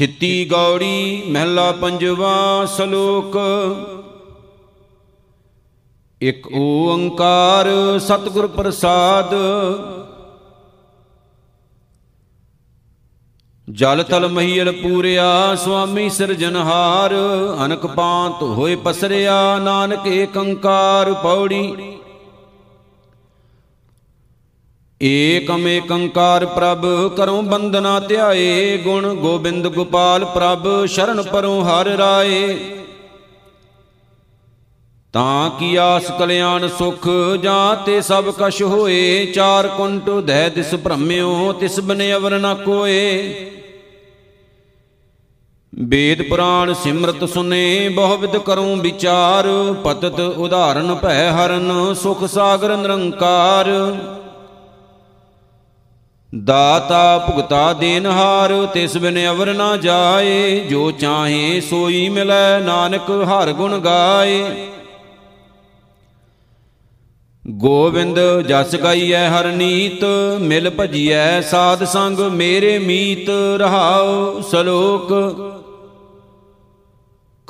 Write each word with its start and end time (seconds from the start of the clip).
ਥਿੱਤੀ 0.00 0.44
ਗੌੜੀ 0.50 1.22
ਮਹਿਲਾ 1.26 1.72
ਪੰਜਵਾ 1.72 2.64
ਸ਼ਲੋਕ। 2.76 3.36
ਇਕ 6.20 6.46
ਓੰਕਾਰ 6.54 7.68
ਸਤਿਗੁਰ 7.98 8.46
ਪ੍ਰਸਾਦ। 8.46 9.34
ਜਲ 13.68 14.02
ਤਲ 14.02 14.28
ਮਹੀਲ 14.28 14.72
ਪੂਰਿਆ 14.72 15.54
ਸੁਆਮੀ 15.54 16.08
ਸਿਰਜਨਹਾਰ 16.10 17.14
ਅਨਕ 17.64 17.86
ਪਾਂਤ 17.86 18.42
ਹੋਏ 18.42 18.76
ਪਸਰਿਆ 18.76 19.58
ਨਾਨਕ 19.58 20.06
ਏਕ 20.06 20.36
ਓੰਕਾਰ 20.36 21.12
ਪੌੜੀ। 21.12 21.89
ਏਕਮ 25.02 25.68
ਏਕੰਕਾਰ 25.68 26.46
ਪ੍ਰਭ, 26.46 27.14
ਕਰਉ 27.16 27.42
ਬੰਦਨਾ 27.42 28.00
ਧਿਆਏ, 28.00 28.76
ਗੁਣ 28.76 29.14
ਗੋਬਿੰਦ 29.14 29.66
ਗੋਪਾਲ 29.66 30.24
ਪ੍ਰਭ, 30.24 30.86
ਸ਼ਰਨ 30.86 31.22
ਪਰਉ 31.22 31.62
ਹਰ 31.62 31.86
ਰਾਏ। 31.86 32.58
ਤਾਂ 35.12 35.50
ਕੀ 35.50 35.76
ਆਸ 35.76 36.10
ਕਲਿਆਣ 36.18 36.68
ਸੁਖ, 36.68 37.08
ਜਾਂ 37.42 37.76
ਤੇ 37.76 38.00
ਸਭ 38.00 38.30
ਕਛ 38.38 38.62
ਹੋਏ, 38.62 39.26
ਚਾਰ 39.26 39.68
ਕੁੰਟ 39.68 40.10
ਦੈ 40.10 40.48
ਦਿਸ 40.48 40.74
ਭ੍ਰਮਿਓ, 40.74 41.52
ਤਿਸ 41.52 41.80
ਬਨੇ 41.80 42.14
ਅਵਰ 42.14 42.38
ਨ 42.38 42.54
ਕੋਏ। 42.54 43.34
ਵੇਦ 45.74 46.22
ਪੁਰਾਣ 46.22 46.74
ਸਿਮਰਤ 46.74 47.24
ਸੁਨੇ 47.24 47.88
ਬਹੁ 47.88 48.16
ਵਿਦ 48.16 48.36
ਕਰੂੰ 48.36 48.80
ਵਿਚਾਰ, 48.80 49.46
ਪਤਤ 49.84 50.20
ਉਦਾਹਰਨ 50.20 50.94
ਭੈ 50.94 51.30
ਹਰਨ, 51.30 51.94
ਸੁਖ 51.94 52.24
ਸਾਗਰ 52.24 52.76
ਨਿਰੰਕਾਰ। 52.76 53.66
ਦਾਤਾ 56.44 57.18
ਭੁਗਤਾ 57.18 57.72
ਦੇਨਹਾਰ 57.72 58.66
ਤਿਸ 58.74 58.96
ਬਿਨ 58.96 59.28
ਅਵਰ 59.30 59.54
ਨਾ 59.54 59.76
ਜਾਏ। 59.76 60.60
ਜੋ 60.60 60.90
ਚਾਹੇ 60.90 61.60
ਸੋਈ 61.60 62.08
ਮਿਲੈ, 62.08 62.58
ਨਾਨਕ 62.58 63.10
ਹਰ 63.10 63.52
ਗੁਣ 63.52 63.78
ਗਾਏ। 63.78 64.44
ਗੋਬਿੰਦ 67.46 68.18
ਜਸ 68.48 68.76
ਗਾਈਐ 68.76 69.28
ਹਰ 69.28 69.46
ਨੀਤ, 69.46 70.04
ਮਿਲ 70.40 70.70
ਭਜੀਐ 70.80 71.40
ਸਾਧ 71.40 71.84
ਸੰਗ 71.84 72.18
ਮੇਰੇ 72.18 72.78
ਮੀਤ, 72.78 73.30
ਰਹਾਉ 73.56 74.40
ਸਲੋਕ। 74.40 75.12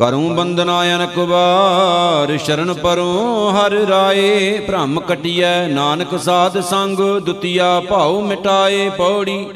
ਕਰੂੰ 0.01 0.35
ਬੰਦਨਾ 0.37 0.83
ਅਨਕ 0.85 1.19
ਵਾਰ, 1.19 2.37
ਸ਼ਰਨ 2.39 2.73
ਪਰੋਂ 2.75 3.53
ਹਰ 3.53 3.73
ਰਾਏ। 3.73 4.61
ਭ੍ਰਮ 4.67 5.01
ਕਟਿਐ, 5.01 5.67
ਨਾਨਕ 5.69 6.19
ਸਾਧ 6.21 6.61
ਸੰਗ, 6.61 6.99
ਦੁਤੀਆ 7.19 7.81
ਭਾਉ 7.81 8.21
ਮਿਟਾਏ 8.21 8.89
ਪੌੜੀ। 8.89 9.47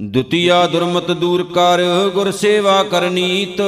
ਦੁਤੀਆ 0.00 0.66
ਦੁਰਮਤ 0.66 1.10
ਦੂਰ 1.10 1.42
ਕਰ, 1.54 1.82
ਗੁਰ 2.14 2.30
ਸੇਵਾ 2.30 2.82
ਕਰਨੀਤ 2.82 3.60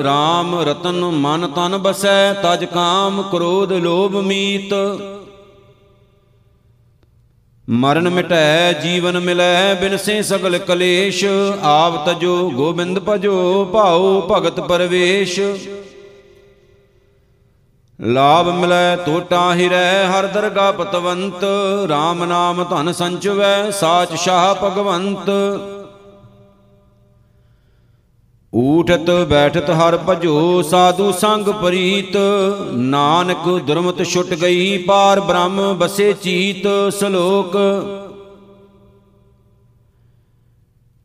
RAM 0.00 0.54
ਰਤਨ 0.60 1.04
ਮਨ 1.04 1.46
ਤਨ 1.46 1.78
ਬਸੈ, 1.78 2.32
ਤਜ 2.32 2.64
ਕਾਮ 2.64 3.22
ਕ੍ਰੋਧ 3.22 3.72
ਲੋਭ 3.72 4.16
ਮੀਤ। 4.16 4.74
ਮਰਨ 7.70 8.08
ਮਿਟੈ, 8.08 8.72
ਜੀਵਨ 8.72 9.18
ਮਿਲੈ 9.20 9.74
ਬਿਨਸੇ 9.74 10.22
ਸਗਲ 10.22 10.58
ਕਲੇਸ਼। 10.58 11.24
ਆਪ 11.62 12.08
ਤਜੋ 12.08 12.50
ਗੋਬਿੰਦ 12.50 12.98
ਭਜੋ, 12.98 13.64
ਭਾਉ 13.64 14.20
ਭਗਤ 14.30 14.60
ਪਰਵੇਸ਼। 14.60 15.40
ਲਾਭ 18.00 18.48
ਮਿਲੈ 18.48 18.96
ਟੋਟਾ 18.96 19.54
ਹਿਰੈ, 19.54 20.06
ਹਰ 20.06 20.26
ਦਰਗਾ 20.26 20.72
ਪਤਵੰਤ। 20.72 21.44
RAM 21.90 22.24
ਨਾਮ 22.24 22.64
ਧਨ 22.64 22.92
ਸੰਚਵੈ, 22.92 23.70
ਸਾਚ 23.70 24.14
ਸ਼ਾਹ 24.14 24.54
ਭਗਵੰਤ। 24.54 25.30
ਊਠਤ 28.54 29.10
ਬੈਠਤ 29.28 29.70
ਹਰ 29.70 29.96
ਭਜੋ 30.08 30.62
ਸਾਧੂ 30.62 31.10
ਸੰਗ 31.12 31.48
ਪ੍ਰੀਤ। 31.62 32.16
ਨਾਨਕ 32.72 33.48
ਦੁਰਮਤ 33.66 34.02
ਛੁਟ 34.02 34.32
ਗਈ 34.34 34.76
ਪਾਰ 34.78 35.20
ਬ੍ਰਹਮ 35.20 35.78
ਬਸੇ 35.78 36.12
ਚੀਤ 36.22 36.66
ਸ਼ਲੋਕ। 36.98 37.56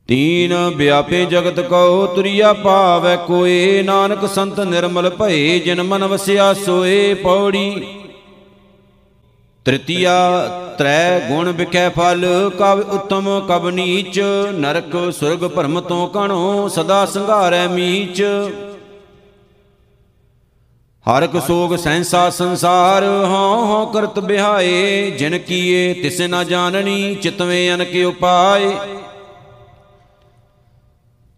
ਤੀਨ 0.10 0.54
ਵਿਆਪੇ 0.76 1.26
ਜਗਤ 1.26 1.60
ਕਉ 1.60 2.06
ਤੁਰਿਆ 2.06 2.54
ਭਾਵੈ 2.54 3.16
ਕੋਏ। 3.16 3.82
ਨਾਨਕ 3.82 4.28
ਸੰਤ 4.30 4.60
ਨਿਰਮਲ 4.60 5.10
ਭਏ 5.10 5.60
ਜਿਨ 5.60 5.84
ਮਨ 5.84 6.06
ਵਸਿਆ 6.06 6.54
ਸੋਏ 6.54 7.14
ਪੌੜੀ। 7.14 7.99
ਤ੍ਰਿਤੀਆ 9.70 10.14
ਤ੍ਰੈ 10.78 11.20
ਗੁਣ 11.20 11.52
ਵਿਖੈ 11.52 11.90
ਫਲ 11.90 12.26
ਕਬ 12.60 12.80
ਉਤਮ 12.94 13.28
ਕਬ 13.50 13.70
ਨੀਚ, 13.70 14.20
ਨਰਕ 14.52 14.96
ਸੁਰਗ 15.12 15.44
ਭਰਮ 15.48 15.80
ਤੋਂ 15.82 16.08
ਕਣੋ, 16.08 16.68
ਸਦਾ 16.68 17.06
ਸੰਘਾਰੈ 17.06 17.68
ਮੀਚ। 17.68 18.22
ਹਰਕ 21.06 21.38
ਸੋਗ 21.48 21.76
ਸੈਂਸਾ 21.76 22.30
ਸੰਸਾਰ, 22.30 23.04
ਹਉ 23.04 23.66
ਹਉ 23.66 23.86
ਕਰਤ 23.86 24.20
ਬਿਹਾਏ, 24.20 25.12
ਜਿਨ 25.12 25.38
ਕੀਏ 25.38 25.94
ਤਿਸ 25.94 26.22
ਨ 26.22 26.44
ਜਾਣਨੀ, 26.44 27.16
ਚਿਤਵੇਂ 27.16 27.74
ਅਨਕ 27.74 27.96
ਉਪਾਏ। 28.08 28.72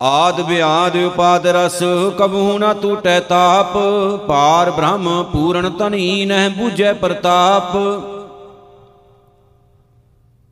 ਆਦ 0.02 0.40
ਵਿਆਦ 0.40 0.96
ਉਪਾਦ 0.96 1.48
ਰਸ, 1.48 1.80
ਕਬਹੂ 2.18 2.58
ਨ 2.60 2.74
ਟੂਟੈ 2.74 3.20
ਤਾਪ, 3.20 3.78
ਪਾਰ 4.28 4.72
ਬ੍ਰਹਮ 4.72 5.24
ਪੂਰਨ 5.24 5.70
ਤਨੀ 5.70 6.26
ਨਹਿ 6.26 6.50
ਬੂਝੈ 6.50 6.94
ਪ੍ਰਤਾਪ। 6.94 7.78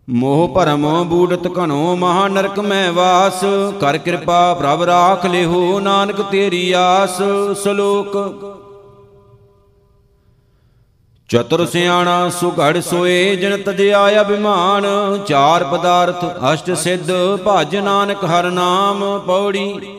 ਮੋਹ 0.09 0.47
ਭਰਮ 0.47 1.03
ਬੂੜਤ 1.03 1.47
ਘਨੋ 1.47 1.95
ਮਹਾ 1.95 2.27
ਨਰਕ 2.27 2.59
ਮੈਂ 2.59 2.93
ਵਾਸ। 2.93 3.41
ਕਰ 3.81 3.97
ਕਿਰਪਾ 3.97 4.53
ਪ੍ਰਭ 4.53 4.83
ਰਾਖ 4.83 5.25
ਲਿਹੋ, 5.25 5.79
ਨਾਨਕ 5.79 6.21
ਤੇਰੀ 6.21 6.71
ਆਸ। 6.71 7.17
ਸ਼ਲੋਕ। 7.63 8.17
ਚਤੁਰ 11.29 11.65
ਸਿਆਣਾ 11.65 12.29
ਸੁਘੜ 12.29 12.79
ਸੋਏ, 12.79 13.35
ਜਿਨ 13.35 13.61
ਤਜਿਆ 13.61 14.21
ਅਭਿਮਾਨ। 14.21 14.87
ਚਾਰ 15.27 15.63
ਪਦਾਰਥ 15.63 16.25
ਅਸ਼ਟ 16.53 16.71
ਸਿੱਧ, 16.71 17.11
ਭਜ 17.47 17.75
ਨਾਨਕ 17.75 18.25
ਹਰ 18.25 18.51
ਨਾਮ, 18.51 19.19
ਪੌੜੀ। 19.19 19.98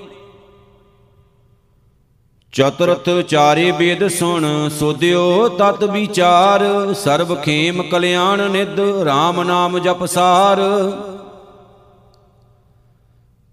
ਚਤੁਰਥ 2.53 3.09
ਚਾਰੇ 3.29 3.71
ਵੇਦ 3.71 4.07
ਸੁਣ, 4.09 4.69
ਸੋਧਿਓ 4.69 5.49
ਤਤ 5.49 5.85
ਵਿਚਾਰ। 5.85 6.63
ਸਰਬ 6.95 7.35
ਖੇਮ 7.43 7.83
ਕਲਿਆਣ 7.83 8.51
ਨਿਦ 8.51 8.81
RAM 8.81 9.43
ਨਾਮ 9.43 9.79
ਜਪ 9.79 10.05
ਸਾਰ। 10.05 10.59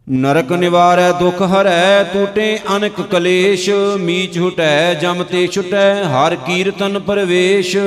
ਨਰਕ 0.08 0.52
ਨਿਵਾਰੈ 0.52 1.12
ਦੁਖ 1.12 1.42
ਹਰੈ, 1.42 2.04
ਟੂਟੇ 2.04 2.60
ਅਨਕ 2.76 3.02
ਕਲੇਸ਼। 3.02 3.70
ਮੀਚ 4.00 4.40
ਹੁਟੈ 4.40 4.94
ਜਮ 4.94 5.24
ਤੇ 5.24 5.48
ਛੁਟੈ, 5.48 6.04
ਹਰ 6.04 6.36
ਕੀਰਤਨ 6.36 7.00
ਪਰਵੇਸ਼। 7.00 7.78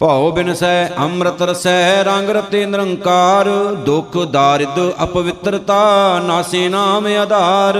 ਭਉ 0.00 0.30
ਬਿਨਸੈ 0.30 0.88
ਅੰਮ੍ਰਿਤ 0.98 1.42
ਰਸੈ, 1.42 2.04
ਰੰਗ 2.04 2.30
ਰਤੇ 2.30 2.66
ਨਿਰੰਕਾਰ, 2.66 3.48
ਦੁਖ 3.74 4.18
ਦਾਰਿਦ 4.18 4.92
ਅਪਵਿੱਤਰਤਾ, 5.02 6.18
ਨਾਸੇ 6.18 6.68
ਨਾਮ 6.68 7.06
ਆਧਾਰ। 7.06 7.78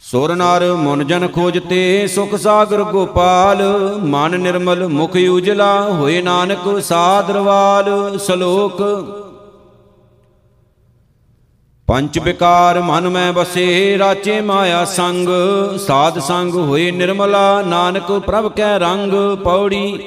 ਸੁਰ 0.00 0.34
ਨਰ 0.36 0.72
ਮਨ 0.72 1.06
ਜਨ 1.06 1.28
ਖੋਜਤੇ, 1.28 2.06
ਸੁਖ 2.06 2.34
ਸਾਗਰ 2.34 2.82
ਗੋਪਾਲ, 2.84 3.62
ਮਨ 4.02 4.40
ਨਿਰਮਲ 4.40 4.88
ਮੁਖ 4.88 5.16
ਉਜਲਾ, 5.30 5.80
ਹੋਏ 5.80 6.22
ਨਾਨਕ 6.22 6.80
ਸਾਦਰਵਾਲ 6.80 8.18
ਸ਼ਲੋਕ 8.18 8.82
ਪੰਚ 11.86 12.18
ਵਿਕਾਰ 12.18 12.80
ਮਨ 12.80 13.08
ਮੈਂ 13.08 13.32
ਬਸੇ 13.32 13.98
ਰਾਚੇ 13.98 14.40
ਮਾਇਆ 14.40 14.84
ਸੰਗ। 14.84 15.28
ਸਾਧ 15.78 16.18
ਸੰਗ 16.18 16.54
ਹੋਏ 16.54 16.90
ਨਿਰਮਲਾ, 16.90 17.62
ਨਾਨਕ 17.62 18.10
ਪ੍ਰਭ 18.12 18.52
ਕੈ 18.52 18.78
ਰੰਗ 18.78 19.12
ਪੌੜੀ। 19.44 19.98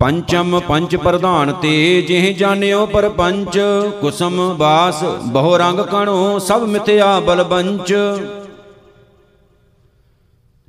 ਪੰਚਮ 0.00 0.60
ਪੰਚ 0.60 0.96
ਪ੍ਰਧਾਨ 0.96 1.52
ਤੇ 1.52 2.02
ਜਿਹ 2.02 2.34
ਜਾਣਿਓ 2.34 2.86
ਪਰਪੰਚ। 2.86 3.58
ਕੁਸਮ 4.00 4.54
ਬਾਸ, 4.54 5.04
ਬਹੁ 5.26 5.56
ਰੰਗ 5.58 5.80
ਕਣੋ, 5.80 6.38
ਸਭ 6.38 6.62
ਮਿਥਿਆ 6.62 7.20
ਬਲਬੰਚ 7.20 7.94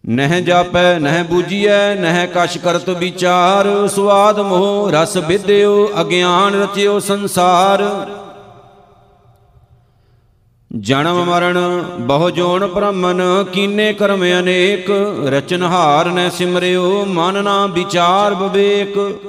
ਨਹਿ 0.03 0.41
ਜਾਪੈ, 0.41 0.99
ਨਹਿ 0.99 1.23
ਬੂਜੀਐ, 1.23 1.95
ਨਹਿ 1.95 2.27
ਕਛ 2.27 2.57
ਕਰਤ 2.57 2.89
ਵਿਚਾਰ। 2.89 3.87
ਸੁਆਦ 3.87 4.39
ਮੋਹ 4.39 4.91
ਰਸ 4.91 5.17
ਵਿਦਿਓ, 5.17 5.89
ਅਗਿਆਨ 6.01 6.61
ਰਚਿਓ 6.61 6.99
ਸੰਸਾਰ। 6.99 7.83
ਜਨਮ 10.75 11.25
ਮਰਨ, 11.25 11.83
ਬਹੁ 11.99 12.29
ਜੋਨ 12.29 12.67
ਬ੍ਰਹਮਨ 12.67 13.21
ਕੀਨੇ 13.53 13.93
ਕਰਮ 13.93 14.23
ਅਨੇਕ? 14.23 14.91
ਰਚਨਹਾਰ 15.25 16.05
ਨੈ 16.05 16.29
ਸਿਮਰਿਓ, 16.29 17.05
ਮਨ 17.05 17.43
ਨਾ 17.43 17.67
ਵਿਚਾਰ 17.67 18.35
ਵਿਵੇਕ। 18.35 19.19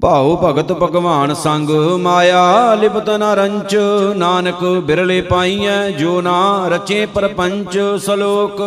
ਭਾਉ 0.00 0.36
ਭਗਤ 0.44 0.72
ਭਗਵਾਨ 0.72 1.34
ਸੰਗ, 1.34 1.70
ਮਾਇਆ 2.00 2.74
ਲਿਪਤ 2.74 3.10
ਨ 3.10 3.22
ਰੰਚ। 3.22 3.78
ਨਾਨਕ 4.16 4.64
ਬਿਰਲੇ 4.64 5.20
ਪਾਈਐ, 5.20 5.90
ਜੋ 5.90 6.20
ਨਾ 6.20 6.68
ਰਚੇ 6.68 7.06
ਪਰਪੰਚ 7.06 7.78
ਸ਼ਲੋਕ। 8.04 8.62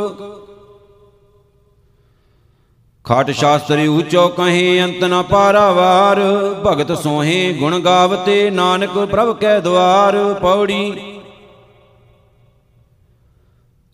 ਖਾਟ 3.10 3.30
ਸ਼ਾਸਤਰੀ 3.32 3.88
ਊਚੋ 3.88 4.28
ਕਹੇ, 4.28 4.82
ਅੰਤ 4.84 5.04
ਨ 5.04 5.22
ਪਾਰਾਵਾਰ 5.24 6.20
ਭਗਤ 6.66 6.92
ਸੋਹੇ, 6.98 7.54
ਗੁਣ 7.54 7.80
ਗਾਵਤੇ, 7.80 8.50
ਨਾਨਕ 8.50 8.98
ਪ੍ਰਭ 9.06 9.36
ਕੈ 9.38 9.60
ਦਵਾਰ। 9.60 10.18
ਪੌੜੀ। 10.42 11.02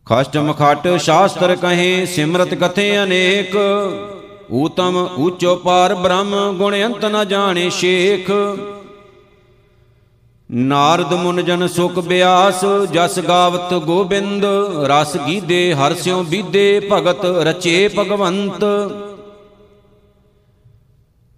ਖਸ਼ਟਮ 0.07 0.53
ਖਟ 0.53 0.87
ਸ਼ਾਸਤਰ 0.97 1.55
ਕਹੇ, 1.55 2.05
ਸਿਮਰਤ 2.05 2.53
ਕਥੇ 2.53 3.03
ਅਨੇਕ। 3.03 3.55
ਊਤਮ 4.51 5.07
ਊਚੋ 5.17 5.55
ਪਾਰ 5.55 5.95
ਬ੍ਰਹਮ, 5.95 6.35
ਗੁਣ 6.57 6.75
ਅੰਤ 6.85 7.05
ਨ 7.05 7.27
ਜਾਣੇ 7.27 7.69
ਸ਼ੇਖ। 7.69 8.31
ਨਾਰਦ 10.51 11.13
ਮੁਨ 11.13 11.43
ਜਨ 11.45 11.67
ਸੁਖ 11.67 11.99
ਬਿਆਸ, 11.99 12.65
ਜਸ 12.91 13.19
ਗਾਵਤ 13.19 13.73
ਗੋਬਿੰਦ, 13.73 14.45
ਰਸ 14.87 15.15
ਗੀਦੇ 15.17 15.73
ਹਰਸਿਓ 15.73 16.23
ਬੀਦੇ, 16.23 16.89
ਭਗਤ 16.91 17.25
ਰਚੇ 17.25 17.87
ਭਗਵੰਤ। 17.99 18.63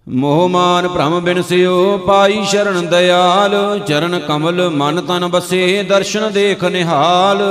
ਮੋਹ 0.08 0.48
ਮਾਨ 0.48 0.88
ਭ੍ਰਮ 0.88 1.20
ਬਿਨਸਿਓ 1.20 1.96
ਪਾਈ 1.98 2.44
ਸ਼ਰਨ 2.44 2.86
ਦਇਆਲ, 2.86 3.78
ਚਰਨ 3.78 4.18
ਕਮਲ 4.18 4.68
ਮਨ 4.70 5.00
ਤਨ 5.00 5.26
ਬਸੇ, 5.26 5.82
ਦਰਸ਼ਨ 5.82 6.32
ਦੇਖ 6.32 6.64
ਨਿਹਾਲ। 6.64 7.42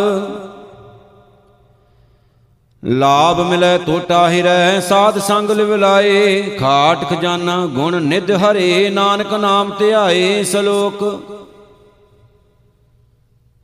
ਲਾਭ 2.84 3.40
ਮਿਲੈ 3.42 3.78
ਟੋਟਾ 3.78 4.30
ਹਿਰੈ, 4.30 4.80
ਸਾਧ 4.80 5.18
ਸੰਗ 5.20 5.52
ਲਿਵ 5.52 5.76
ਲਾਏ, 5.76 6.42
ਖਾਟ 6.60 7.10
ਖਜ਼ਾਨਾ 7.10 7.66
ਗੁਣ 7.66 8.02
ਨਿਧ 8.02 8.32
ਹਰੇ, 8.32 8.90
ਨਾਨਕ 8.90 9.34
ਨਾਮ 9.34 9.72
ਧਿਆਏ 9.80 10.44
ਸਲੋਕ। 10.44 11.37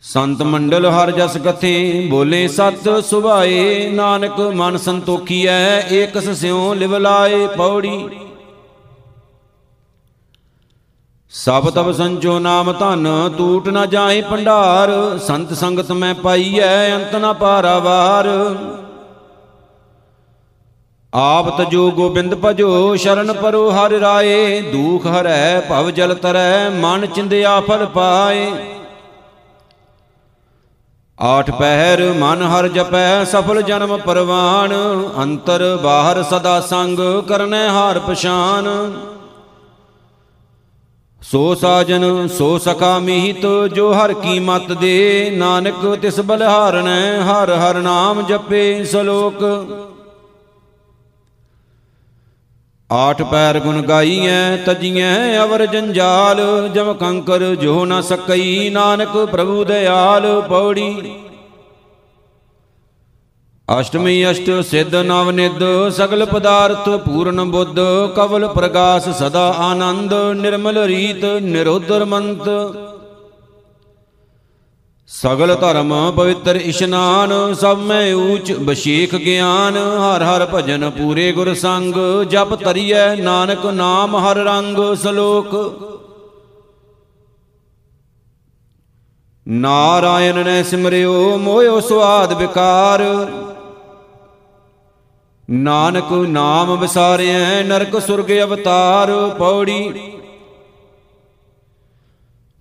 ਸੰਤ 0.04 0.42
ਮੰਡਲ 0.42 0.86
ਹਰ 0.86 1.12
ਜਸ 1.12 1.38
ਕਥੇ, 1.38 2.08
ਬੋਲੇ 2.10 2.48
ਸਤ 2.48 2.90
ਸੁਭਾਏ, 3.06 3.90
ਨਾਨਕ 3.90 4.40
ਮਨ 4.56 4.78
ਸੰਤੋਖੀਐ, 4.78 5.80
ਏਕਸ 5.92 6.30
ਸਿਉ 6.30 6.74
ਲਿਵ 6.74 6.96
ਲਾਏ 6.98 7.46
ਪੌੜੀ। 7.48 8.10
ਸਭ 11.34 11.70
ਤਬ 11.70 11.92
ਸੰਜੋ 11.92 12.38
ਨਾਮ 12.40 12.72
ਧਨ 12.74 13.08
ਟੂਟ 13.38 13.70
ਨਾ 13.70 13.86
ਜਾਏ 13.86 14.22
ਭੰਡਾਰ, 14.22 14.92
ਸੰਤ 15.20 15.54
ਸੰਗਤ 15.54 15.92
ਮੈਂ 15.92 16.14
ਪਾਈਐ, 16.16 16.96
ਅੰਤ 16.96 17.16
ਨਾ 17.16 17.34
ਪਾਰਾਵਾਰ। 17.34 18.30
ਆਪ 21.14 21.58
ਤਜੋ 21.58 21.90
ਗੋਬਿੰਦ 21.92 22.36
ਭਜੋ, 22.36 22.96
ਸ਼ਰਨ 22.96 23.34
ਪਰੋ 23.34 23.70
ਹਰਿ 23.72 24.00
ਰਾਏ, 24.00 24.62
ਦੂਖ 24.62 25.08
ਹਰੈ 25.08 25.60
ਭਵ 25.70 25.92
ਜਲ 25.92 26.16
ਤਰੈ, 26.16 26.70
ਮਨ 26.70 27.06
ਚਿੰਦਿਆ 27.06 27.60
ਫਲ 27.60 27.86
ਪਾਏ। 27.86 28.52
ਆਠ 31.24 31.52
ਪਹਿਰ 31.52 32.02
ਮਨ 32.14 32.42
ਹਰ 32.42 32.68
ਜਪੈ, 32.68 33.24
ਸਫਲ 33.24 33.62
ਜਨਮ 33.62 33.98
ਪਰਵਾਨ। 33.98 34.74
ਅੰਤਰ 35.22 35.80
ਬਾਹਰ 35.84 36.24
ਸਦਾ 36.24 36.60
ਸੰਗ 36.62 37.00
ਕਰਨੈ 37.28 37.68
ਹਾਰ 37.70 38.00
ਪਛਾਨ। 38.00 38.68
ਸੋ 41.22 41.56
ਸਾਜਨ, 41.56 42.28
ਸੋ 42.28 42.58
ਸਖਾ 42.58 43.00
ਮੀਤ, 43.00 43.46
ਜੋ 43.76 43.94
ਹਰ 43.94 44.14
ਕੀ 44.14 44.40
ਮਤ 44.40 44.72
ਦੇ। 44.72 45.32
ਨਾਨਕ 45.36 46.00
ਤਿਸ 46.02 46.20
ਬਲਹਾਰਣੈ 46.20 47.22
ਹਰ 47.22 47.54
ਹਰ 47.54 47.76
ਨਾਮ 47.76 48.22
ਜਪੇ 48.22 48.84
ਸਲੋਕ। 48.84 49.44
ਆਠ 52.90 53.22
ਪੈਰ 53.22 53.60
ਗੁਣ 53.60 53.82
ਗਾਈਐ, 53.82 54.58
ਤਜੀਐ 54.58 55.38
ਅਵਰ 55.44 55.66
ਜੰਜਾਲ, 55.66 56.40
ਜਮ 56.74 56.94
ਕੰਕਰ 56.94 57.44
ਜੋ 57.56 57.86
ਨ 57.86 58.02
ਸਕਈ, 58.02 58.70
ਨਾਨਕ 58.70 59.18
ਪ੍ਰਭੂ 59.32 59.64
ਦਇਆਲ 59.64 60.42
ਪੌੜੀ। 60.42 61.14
ਅਸ਼ਟਮੀ 63.68 64.32
ਅਸ਼ਟ 64.32 64.50
ਸਿੱਧ 64.62 64.96
ਨਵ 64.96 65.30
ਨਿਦ 65.32 65.64
ਸਗਲ 65.90 66.26
ਪਦਾਰਥ 66.26 66.90
ਪੂਰਨ 67.06 67.44
ਬੁੱਧ, 67.52 67.80
ਕਵਲ 68.16 68.48
ਪ੍ਰਗਾਸ 68.48 69.10
ਸਦਾ 69.18 69.48
ਆਨੰਦ, 69.60 70.14
ਨਿਰਮਲ 70.36 70.78
ਰੀਤ 70.86 71.26
ਨਿਰੋਧਰ 71.42 72.06
ਮੰਤ। 72.06 72.50
ਸਗਲ 75.14 75.56
ਧਰਮ 75.56 76.12
ਪਵਿੱਤਰ 76.12 76.56
ਇਸ਼ਨਾਨ, 76.56 77.54
ਸਭ 77.54 77.78
ਮੈਂ 77.78 78.16
ਊਚ 78.16 78.52
ਬਸ਼ੇਖ 78.52 79.16
ਗਿਆਨ। 79.16 79.78
ਹਰ 79.78 80.24
ਹਰ 80.24 80.46
ਭਜਨ 80.54 80.90
ਪੂਰੇ 80.90 81.32
ਗੁਰ 81.32 81.54
ਸੰਗ, 81.54 81.96
ਜਪ 82.30 82.54
ਤਰੀਐ 82.56 83.16
ਨਾਨਕ 83.16 83.66
ਨਾਮ 83.66 84.16
ਹਰ 84.16 84.38
ਰੰਗ 84.38 84.78
ਸ਼ਲੋਕ। 85.02 85.54
ਨਾਰਾਇਣ 89.48 90.44
ਨੇ 90.46 90.64
ਸਿਮਰਿਓ, 90.64 91.38
ਮੋਇਓ 91.38 91.80
ਸੁਆਦ 91.80 92.34
ਵਿਕਾਰ। 92.34 93.04
ਨਾਨਕ 95.50 96.12
ਨਾਮ 96.12 96.76
ਵਿਸਾਰਿਐ 96.80 97.64
ਨਰਕ 97.64 98.00
ਸੁਰਗ 98.02 98.32
ਅਵਤਾਰ। 98.42 99.12
ਪੌੜੀ 99.40 100.13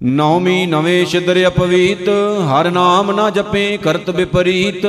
ਨੌਮੀ 0.02 0.64
ਨਵੇਂ 0.66 1.04
ਛਿਦਰ 1.06 1.46
ਅਪਵੀਤ, 1.46 2.08
ਹਰ 2.48 2.70
ਨਾਮ 2.70 3.10
ਨਾ 3.10 3.28
ਜਪੇ 3.30 3.76
ਕਰਤ 3.76 4.10
ਵਿਪਰੀਤ 4.10 4.86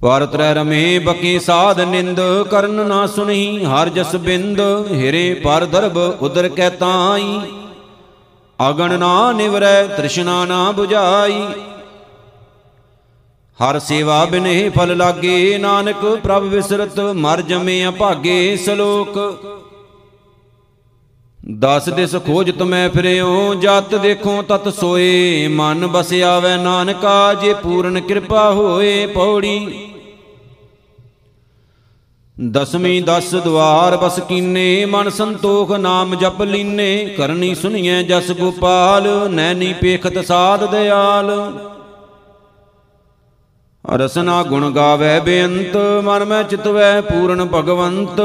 ਪਰ 0.00 0.24
ਤਰੈ 0.26 0.52
ਰਮੇ 0.54 0.98
ਬਕੀ 0.98 1.38
ਸਾਧ 1.38 1.80
ਨਿੰਦ, 1.80 2.20
ਕਰਨ 2.50 2.86
ਨਾ 2.86 3.06
ਸੁਣੀ 3.06 3.64
ਹਰ 3.64 3.88
ਜਸ 3.88 4.16
ਬਿੰਦ, 4.16 4.60
ਹਿਰੇ 4.92 5.34
ਪਰ 5.34 5.64
ਦਰਬ 5.64 5.96
ਉਦਰ 5.96 6.48
ਕੈ 6.48 6.68
ਤਾਈ। 6.70 7.40
ਅਗਣ 8.58 8.98
ਨਾ 8.98 9.32
ਨਿਵਰੈ 9.32 9.82
ਤ੍ਰਿਸ਼ਨਾ 9.86 10.44
ਨਾ 10.44 10.72
부ਝਾਈ 10.78 11.40
ਹਰ 13.58 13.78
ਸੇਵਾ 13.78 14.24
ਬਿਨਹਿ 14.24 14.68
ਫਲ 14.68 14.96
ਲਾਗੇ, 14.96 15.58
ਨਾਨਕ 15.58 16.04
ਪ੍ਰਭ 16.22 16.42
ਵਿਸਰਤ, 16.44 17.00
ਮਰ 17.00 17.42
ਜਮੇ 17.42 17.86
ਅਭਾਗੇ 17.88 18.56
ਸ਼ਲੋਕ। 18.56 19.18
ਦਸ 21.58 21.88
ਦਿਸ 21.88 22.16
ਖੋਜ 22.16 22.50
ਤਮੈ 22.50 22.88
ਫਿਰਿਓ, 22.88 23.54
ਜਤ 23.54 23.94
ਦੇਖੋ 23.94 24.42
ਤਤ 24.42 24.68
ਸੋਏ। 24.68 25.48
ਮਨ 25.48 25.86
ਬਸ 25.86 26.12
ਆਵੈ 26.12 26.56
ਨਾਨਕਾ, 26.56 27.34
ਜੇ 27.34 27.54
ਪੂਰਨ 27.54 28.00
ਕਿਰਪਾ 28.00 28.50
ਹੋਏ 28.50 29.06
ਪੌੜੀ। 29.06 29.86
ਦਸਵੀਂ 32.50 33.02
ਦਸ 33.02 33.34
ਦਵਾਰ 33.34 33.96
ਬਸ 33.96 34.20
ਕੀਨੇ, 34.20 34.84
ਮਨ 34.84 35.10
ਸੰਤੋਖ 35.10 35.72
ਨਾਮ 35.72 36.14
ਜਪ 36.14 36.42
ਲੀਨੇ। 36.42 37.14
ਕਰਨੀ 37.18 37.54
ਸੁਣੀਐ 37.54 38.02
ਜਸ 38.02 38.30
ਗੋਪਾਲ, 38.32 39.28
ਨੈਣੀ 39.30 39.72
ਪੇਖਤ 39.72 40.24
ਸਾਧ 40.26 40.70
ਦਿਆਲ। 40.70 41.30
ਰਸਨਾ 43.84 44.42
ਗੁਣ 44.42 44.70
ਗਾਵੇ 44.70 45.20
ਬੇਅੰਤ, 45.20 45.76
ਮਨ 46.04 46.24
ਮੈਂ 46.24 46.42
ਚਿਤਵੈ 46.44 47.00
ਪੂਰਨ 47.00 47.44
ਭਗਵੰਤ। 47.44 48.20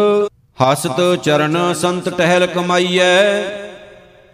ਹਸਤ 0.58 1.00
ਚਰਨ 1.24 1.74
ਸੰਤ 1.74 2.10
ਟਹਿਲ 2.10 2.46
ਕਮਾਈਐ। 2.48 3.44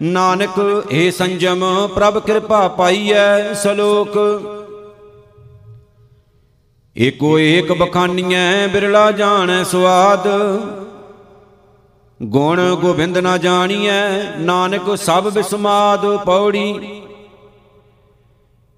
ਨਾਨਕ 0.02 0.84
ਏ 0.92 1.10
ਸੰਜਮ, 1.10 1.88
ਪ੍ਰਭ 1.94 2.18
ਕਿਰਪਾ 2.18 2.68
ਪਾਈਐ 2.68 3.52
ਸ਼ਲੋਕ। 3.54 4.18
ਏਕੋ 6.96 7.38
ਏਕ 7.38 7.72
ਬਖਾਨੀਐ, 7.72 8.66
ਬਿਰਲਾ 8.66 9.10
ਜਾਣੈ 9.12 9.62
ਸਵਾਦ 9.64 10.28
ਗੁਣ 12.20 12.60
ਗੋਬਿੰਦ 12.74 13.18
ਨਾ 13.18 13.36
ਜਾਣੀਐ, 13.38 14.22
ਨਾਨਕ 14.38 14.98
ਸਭ 14.98 15.28
ਬਿਸਮਾਦ 15.32 16.06
ਪੌੜੀ। 16.16 17.01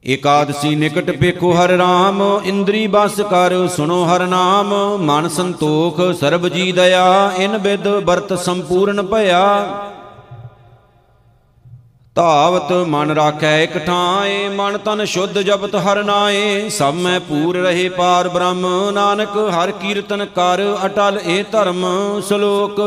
ਏਕਾਦਸੀ 0.05 0.75
ਨਿਕਟ 0.75 1.11
ਪੇਖੋ 1.11 1.53
ਹਰ 1.53 1.69
ਰਾਮ, 1.69 2.23
ਇੰਦਰੀ 2.45 2.87
ਬਸ 2.87 3.21
ਕਰ 3.21 3.53
ਸੁਣੋ 3.69 4.05
ਹਰ 4.05 4.27
ਨਾਮ। 4.27 4.75
ਮਨ 5.01 5.29
ਸੰਤੋਖ, 5.29 6.01
ਸਰਬ 6.21 6.49
ਜੀ 6.49 6.73
ਦਇਆ, 6.73 7.33
ਇਨ 7.37 7.59
ਬਿਦ 7.59 7.87
ਵਰਤ 7.89 8.33
ਸੰਪੂਰਨ 8.39 9.03
ਭਇਆ। 9.03 9.43
ਧਾਵਤ 12.17 12.73
ਮਨ 12.89 13.11
ਰਾਖੈ 13.11 13.63
ਇਕ 13.63 13.79
ਠਾਏ, 13.79 14.49
ਮਨ 14.49 14.79
ਤਨ 14.79 15.05
ਸ਼ੁੱਧ 15.05 15.39
ਜਪਤ 15.39 15.75
ਹਰ 15.77 16.03
ਨਾਏ। 16.05 16.69
ਸਭ 16.69 16.95
ਮੈਂ 16.95 17.21
ਪੂਰ 17.21 17.57
ਰਹੇ 17.57 17.89
ਪਾਰ 17.89 18.29
ਬ੍ਰਹਮ, 18.29 18.67
ਨਾਨਕ 18.91 19.37
ਹਰ 19.51 19.71
ਕੀਰਤਨ 19.71 20.25
ਕਰ 20.25 20.63
ਅਟਲ 20.87 21.21
ਏ 21.27 21.43
ਧਰਮ 21.43 21.85
ਸ਼ਲੋਕ। 22.29 22.81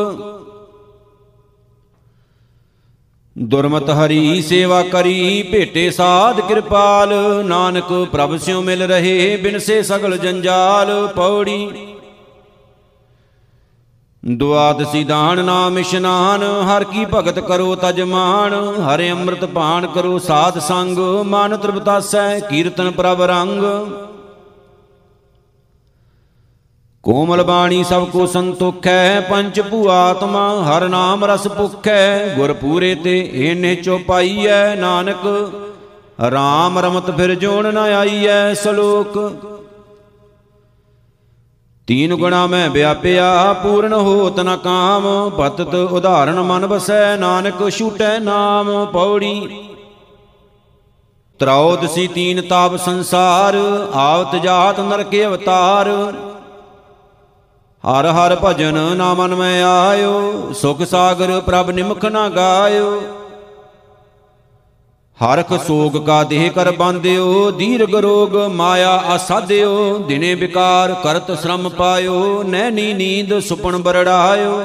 ਦੁਰਮਤ 3.38 3.90
ਹਰੀ 3.90 4.42
ਸੇਵਾ 4.42 4.82
ਕਰੀ, 4.84 5.42
ਭੇਟੇ 5.44 5.90
ਸਾਧ 5.92 6.40
ਕਿਰਪਾਲ। 6.42 7.14
ਨਾਨਕ 7.46 7.92
ਪ੍ਰਭ 8.12 8.36
ਸਿਉ 8.38 8.62
ਮਿਲ 8.62 8.84
ਰਹੇ 8.84 9.36
ਬਿਨਸੇ 9.38 9.82
ਸਗਲ 9.84 10.18
ਜੰਜਾਲ 10.18 11.08
ਪੌੜੀ। 11.08 11.70
ਦੁਆਦਸੀ 14.24 15.04
ਦਾਨ 15.04 15.44
ਨਾਮ 15.46 15.78
ਇਸ਼ਨਾਨ, 15.78 16.44
ਹਰ 16.68 16.84
ਕੀ 16.84 17.06
ਭਗਤ 17.06 17.40
ਕਰੋ 17.40 17.76
ਤਜਮਾਨ 17.76 18.54
ਹਰੇ 18.86 19.12
ਅੰਮ੍ਰਿਤ 19.12 19.46
ਪਾਨ 19.46 19.88
ਕਰੋ 19.88 20.18
ਸਾਧ 20.20 20.60
ਸੰਗ, 20.60 20.98
ਮਨ 21.26 21.58
ਤ੍ਰਿਪਤਾਸੈ 21.58 22.40
ਕੀਰਤਨ 22.40 22.92
ਪ੍ਰਭ 22.92 23.22
ਰੰਗ। 23.22 23.64
ਕੋਮਲ 27.08 27.42
ਬਾਣੀ 27.44 27.84
ਸਭ 27.84 28.06
ਕੋ 28.06 28.26
ਸੰਤੋਖੈ, 28.26 29.20
ਪੰਜ 29.22 29.60
ਭੂਆਤਮਾ 29.62 30.42
ਹਰ 30.64 30.88
ਨਾਮ 30.90 31.24
ਰਸ 31.26 31.48
ਭੁਖੈ 31.48 32.36
ਗੁਰ 32.36 32.54
ਪੂਰੇ 32.54 32.94
ਤੇ 32.96 33.20
ਇਹਨੇ 33.34 33.74
ਚੋਪਾਈਐ 33.76 34.76
ਨਾਨਕ 34.76 35.24
RAM 36.28 36.80
ਰਮਤ 36.80 37.12
ਫਿਰ 37.12 37.34
ਜੋਣ 37.36 37.72
ਨ 37.74 37.78
ਆਈਐ 37.78 38.54
ਸ਼ਲੋਕ। 38.54 39.18
ਤੀਨ 41.88 42.16
ਗੁਣਾ 42.16 42.46
ਮੈਂ 42.48 42.70
ਵਿਆਪਿਆ, 42.70 43.54
ਪੂਰਨ 43.54 43.94
ਹੋਤ 43.94 44.40
ਨ 44.40 44.56
ਕਾਮ 44.58 45.30
ਪਤਤ 45.38 45.76
ਉਦਾਹਰਣ 45.76 46.42
ਮਨ 46.42 46.68
ਬਸੈ 46.68 47.18
ਨਾਨਕ 47.18 47.70
ਛੂਟੈ 47.70 48.18
ਨਾਮ 48.20 48.86
ਪੌੜੀ। 48.86 49.66
ਤਰਾਉਦਸੀ 51.40 52.08
ਤੀਨ 52.08 52.42
ਤਾਪ 52.42 52.76
ਸੰਸਾਰ, 52.76 53.56
ਆਵਤ 53.96 54.36
ਜਾਤ 54.36 54.80
ਨਰਕੇ 54.80 55.26
ਅਵਤਾਰ। 55.26 55.96
ਹਰ 57.88 58.06
ਹਰ 58.06 58.36
ਭਜਨ 58.44 58.78
ਨਾਮਨ 58.98 59.36
ਮੈਂ 59.36 59.64
ਆਇਓ, 59.66 60.54
ਸੁਖ 60.54 60.82
ਸਾਗਰ 60.84 61.40
ਪ੍ਰਭ 61.42 61.70
ਨਿਮਖ 61.70 62.06
ਨਾ 62.06 62.28
ਗਾਇਓ। 62.30 63.00
ਹਰਖ 65.20 65.54
ਸੋਗ 65.68 65.96
ਕਾ 66.06 66.24
ਦੇਹ 66.24 66.50
ਕਰ 66.52 66.72
ਬੰਦਿਓ 66.72 67.52
ਦੀਰਗ 67.52 67.96
ਰੋਗ 67.96 68.36
ਮਾਇਆ 68.52 68.90
ਆਸਾਦਿਓ 69.08 69.98
ਦਿਨੇ 69.98 70.34
ਵਿਕਾਰ 70.36 70.94
ਕਰਤ 70.94 71.32
ਸ਼ਰਮ 71.42 71.70
ਪਾਇਓ, 71.70 72.44
ਨੈਣੀ 72.44 72.94
ਨੀਂਦ 72.94 73.40
ਸੁਪਨ 73.40 73.78
ਬਰੜਾਇਓ। 73.78 74.64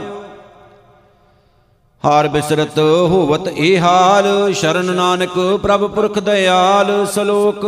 ਹਾਰ 2.04 2.28
ਬਿਸਰਤ 2.28 2.78
ਹੋਵਤ 2.78 3.48
ਇਹ 3.48 3.80
ਹਾਲ, 3.80 4.52
ਸ਼ਰਨ 4.52 4.94
ਨਾਨਕ 4.94 5.38
ਪ੍ਰਭ 5.62 5.90
ਪੁਰਖ 5.90 6.18
ਦਇਆਲ 6.18 7.06
ਸ਼ਲੋਕ। 7.14 7.64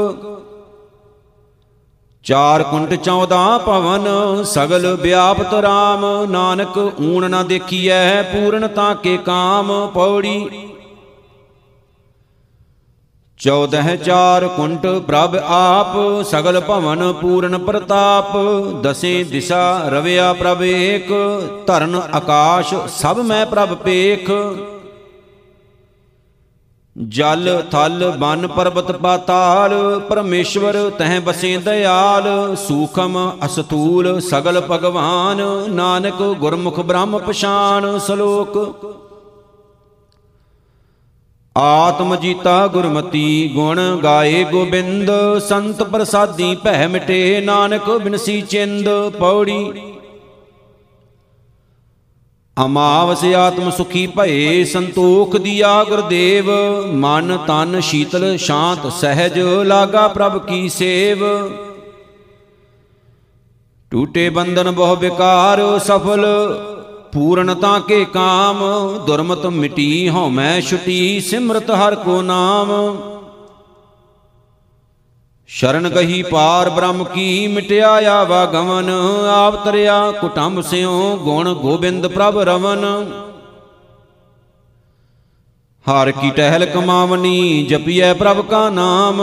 ਚਾਰ 2.25 2.63
ਕੁੰਟ 2.63 2.95
14 2.95 3.59
ਭਵਨ, 3.59 4.07
ਸਗਲ 4.45 4.87
ਵਿਆਪਤ 4.95 5.55
RAM 5.55 6.05
ਨਾਨਕ 6.31 6.79
ਊਣ 6.79 7.31
ਨਾ 7.31 7.43
ਦੇਖੀਐ, 7.43 8.23
ਪੂਰਨ 8.23 8.67
ਤਾਂ 8.69 8.95
ਕੇ 8.95 9.17
ਕਾਮ। 9.17 9.91
ਪੌੜੀ 9.95 10.49
ਚੌਦਹ 13.39 13.95
ਚਾਰ 13.97 14.49
ਕੁੰਟ 14.49 14.87
ਪ੍ਰਭ 14.87 15.37
ਆਪ, 15.47 15.97
ਸਗਲ 16.23 16.61
ਭਵਨ 16.61 17.13
ਪੂਰਨ 17.13 17.59
ਪ੍ਰਤਾਪ। 17.59 18.37
ਦਸੇ 18.83 19.25
ਦਿਸ਼ਾ 19.25 19.89
ਰਵਿਆ 19.89 20.33
ਪ੍ਰਭ 20.33 20.63
ਏਕ 20.63 21.13
ਧਰਨ 21.67 22.01
ਆਕਾਸ਼ 22.15 22.75
ਸਭ 22.89 23.19
ਮੈਂ 23.19 23.47
ਪ੍ਰਭ 23.47 23.75
ਪੇਖ। 23.75 24.31
ਜਲ, 26.97 27.63
ਥਲ 27.73 28.11
ਬਨ 28.19 28.47
ਪਰਬਤ, 28.47 28.91
ਪਾਤਾਲ, 28.93 29.73
ਪਰਮੇਸ਼ਵਰ 29.99 30.77
ਤਹ 30.91 31.21
ਬਸੇ 31.21 31.57
ਦਇਆਲ, 31.57 32.27
ਸੂਖਮ, 32.57 33.17
ਅਸਤੂਲ, 33.47 34.21
ਸਗਲ 34.21 34.61
ਭਗਵਾਨ, 34.61 35.43
ਨਾਨਕ, 35.71 36.23
ਗੁਰਮੁਖ, 36.41 36.79
ਬ੍ਰਹਮ 36.81 37.19
ਪਛਾਨ 37.19 37.99
ਸ਼ਲੋਕ। 37.99 38.59
ਆਤਮ 41.57 42.17
ਜੀਤਾ 42.17 42.67
ਗੁਰਮਤੀ 42.67 43.51
ਗੁਣ 43.55 43.81
ਗਾਏ 44.03 44.45
ਗੋਬਿੰਦ, 44.45 45.11
ਸੰਤ 45.39 45.83
ਪ੍ਰਸਾਦੀ 45.83 46.55
ਭੈ 46.55 46.87
ਮਿਟੇ 46.89 47.41
ਨਾਨਕ 47.41 47.91
ਬਿਨਸੀ 47.91 48.41
ਚਿੰਦ, 48.41 48.89
ਪੌੜੀ। 49.19 49.73
ਅਮਾਵਸ 52.57 53.25
ਆਤਮ 53.25 53.71
ਸੁਖੀ 53.71 54.07
ਭਏ 54.07 54.65
ਸੰਤੋਖ 54.65 55.37
ਦੀਆ 55.37 55.73
ਗੁਰਦੇਵ 55.85 56.51
ਮਨ 56.95 57.37
ਤਨ 57.47 57.81
ਸ਼ੀਤਲ 57.81 58.37
ਸ਼ਾਂਤ 58.37 58.87
ਸਹਿਜ 58.93 59.39
ਲਾਗਾ 59.65 60.07
ਪ੍ਰਭ 60.09 60.39
ਕੀ 60.39 60.69
ਸੇਵ। 60.69 61.25
ਟੂਟੇ 63.93 64.29
ਬੰਧਨ 64.31 64.71
ਬਹੁ 64.71 64.97
ਵਿਕਾਰ 64.97 65.63
ਸਫਲ 65.79 66.27
ਪੂਰਨਤਾ 67.13 67.79
ਕੇ 67.79 68.05
ਕਾਮ, 68.05 68.63
ਦੁਰਮਤ 69.07 69.47
ਮਿਟੀ 69.47 70.09
ਹਉਮੈ 70.09 70.61
ਛੁਟੀ 70.61 71.21
ਸਿਮਰਤ 71.21 71.71
ਹਰ 71.71 71.95
ਕੋ 71.95 72.21
ਨਾਮ। 72.23 72.73
ਸ਼ਰਨ 75.49 75.89
ਗਹੀ 75.89 76.23
ਪਾਰ 76.23 76.71
ਬ੍ਰਹਮ 76.71 77.05
ਕੀ 77.05 77.47
ਮਿਟਿਆ 77.47 77.91
ਆਵਾ 77.91 78.47
ਗਮਨ 78.47 78.91
ਆਪ 79.35 79.65
ਤਰਿਆ 79.65 80.11
ਕੁਟੰਬ 80.11 80.61
ਸਿਓ 80.61 81.17
ਗੁਣ 81.17 81.53
ਗੋਬਿੰਦ 81.55 82.07
ਪ੍ਰਭ 82.07 82.39
ਰਵਨ। 82.39 82.85
ਹਰ 85.87 86.11
ਕੀ 86.11 86.31
ਟਹਿਲ 86.31 86.65
ਕਮਾਵਨੀ, 86.67 87.67
ਜਪੀਐ 87.67 88.13
ਪ੍ਰਭ 88.15 88.41
ਕਾ 88.41 88.69
ਨਾਮ। 88.71 89.23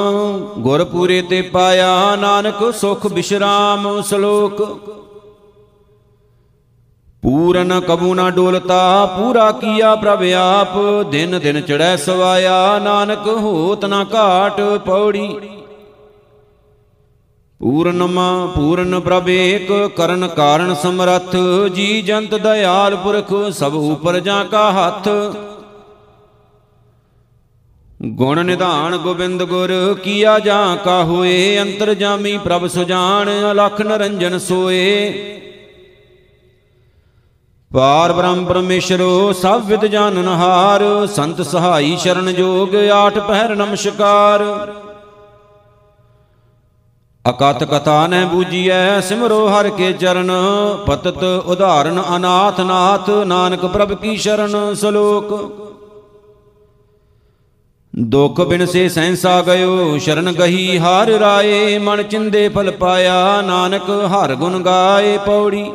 ਗੁਰ 0.60 0.84
ਪੂਰੇ 0.84 1.22
ਤੇ 1.22 1.42
ਪਾਇਆ 1.42 2.16
ਨਾਨਕ 2.16 2.74
ਸੁਖ 2.74 3.08
ਬਿਸ਼ਰਾਮ 3.08 4.01
ਸ਼ਲੋਕ। 4.01 4.62
ਪੂਰਨ 7.24 7.80
ਕਬੂ 7.80 8.13
ਨਾ 8.13 8.30
ਡੋਲਤਾ, 8.30 9.06
ਪੂਰਾ 9.06 9.51
ਕੀਆ 9.51 9.96
ਪ੍ਰਭ 9.96 10.24
ਆਪ। 10.38 10.78
ਦਿਨ 11.12 11.40
ਦਿਨ 11.40 11.62
ਚੜੈ 11.62 11.96
ਸਵਾਇਆ, 11.96 12.80
ਨਾਨਕ 12.80 13.28
ਹੋਤ 13.28 13.86
ਨਾ 13.86 14.06
ਘਾਟ 14.13 14.62
ਪੌੜੀ। 14.86 15.40
ਪੂਰਨਮਾ 17.62 18.51
ਪੂਰਨ 18.56 19.00
ਪ੍ਰਭ 19.00 19.30
ਏਕ 19.30 19.72
ਕਰਨ 19.96 20.27
ਕਾਰਨ 20.27 20.75
ਸਮਰੱਥ, 20.75 21.36
ਜੀ 21.75 22.01
ਜੰਤ 22.01 22.36
ਦਇਆਲ 22.36 22.96
ਪੁਰਖ, 22.96 23.34
ਸਭ 23.51 23.74
ਉਪਰ 23.74 24.20
ਜਾਂ 24.20 24.46
ਕਾ 24.46 24.72
ਹੱਥ। 24.72 25.10
ਗੁਣ 28.01 28.44
ਨਿਧਾਨ 28.44 28.98
ਗੋਬਿੰਦ 28.98 29.44
ਗੁਰ, 29.44 29.96
ਕੀਆ 30.03 30.39
ਜਾਂ 30.39 30.77
ਕਾ 30.77 31.03
ਹੋਏ, 31.03 31.60
ਅੰਤਰ 31.62 31.94
ਜਾਮੀ 31.94 32.38
ਪ੍ਰਭ 32.38 32.68
ਸੁਜਾਨ, 32.68 33.30
ਅਲਖ 33.51 33.82
ਨਰੰਜਨ 33.82 34.38
ਸੋਏ। 34.39 35.12
ਪਾਰ 37.74 38.13
ਬ੍ਰਹਮ 38.13 38.46
ਪਰਮੇਸ਼ਰੋ, 38.46 39.34
ਸਭ 39.34 39.62
ਵਿਦ 39.65 39.86
ਜਾਣਨ 39.86 40.27
ਹਾਰ, 40.27 41.08
ਸੰਤ 41.08 41.41
ਸਹਾਈ 41.41 41.98
ਸ਼ਰਨ 41.98 42.34
ਜੋਗ, 42.34 42.75
ਆਠ 42.75 43.20
ਪਹਿਰ 43.20 43.56
ਨਮਸਕਾਰ। 43.56 44.44
ਅਕਤ 47.25 47.63
ਕਥਾ 47.63 48.08
ਨਹਿ 48.08 48.25
ਬੂਜੀਐ 48.25 49.00
ਸਿਮਰੋ 49.00 49.48
ਹਰ 49.48 49.70
ਕੇ 49.70 49.92
ਚਰਨ। 49.94 50.32
ਪਤਤ 50.88 51.24
ਉਦਾਹਰਨ 51.24 52.01
ਅਨਾਥ 52.16 52.60
ਨਾਥ, 52.60 53.10
ਨਾਨਕ 53.10 53.66
ਪ੍ਰਭ 53.66 53.94
ਕੀ 53.94 54.16
ਸ਼ਰਨ 54.18 54.74
ਸ਼ਲੋਕ। 54.74 55.34
ਦੁਖ 57.94 58.42
ਬਿਨ 58.42 58.66
ਸੇ 58.66 58.88
ਸੈਂਸਾ 58.90 59.42
ਗਇਓ, 59.42 59.98
ਸ਼ਰਨ 59.98 60.32
ਗਹੀ 60.32 60.78
ਹਾਰ 60.80 61.08
ਰਾਏ, 61.10 61.78
ਮਨ 61.78 62.04
ਚਿੰਦੇ 62.04 62.48
ਫਲ 62.50 62.72
ਪਾਇਆ, 62.72 63.42
ਨਾਨਕ 63.42 63.90
ਹਰ 64.13 64.36
ਗੁਣ 64.36 64.60
ਗਾਏ 64.60 65.18
ਪੌੜੀ। 65.18 65.72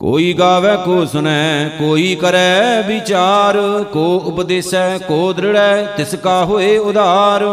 ਕੋਈ 0.00 0.32
ਗਾਵੇ, 0.32 0.76
ਕੋ 0.76 1.04
ਸੁਨੈ 1.04 1.68
ਕੋਈ 1.68 2.14
ਕਰੈ 2.14 2.82
ਵਿਚਾਰ, 2.82 3.58
ਕੋ 3.92 4.04
ਉਪਦੇਸੈ, 4.26 4.98
ਕੋ 4.98 5.32
ਦ੍ਰਿੜੈ, 5.32 5.82
ਤਿਸ 5.96 6.14
ਕਾ 6.14 6.44
ਹੋਏ 6.44 6.76
ਉਧਾਰ। 6.78 7.44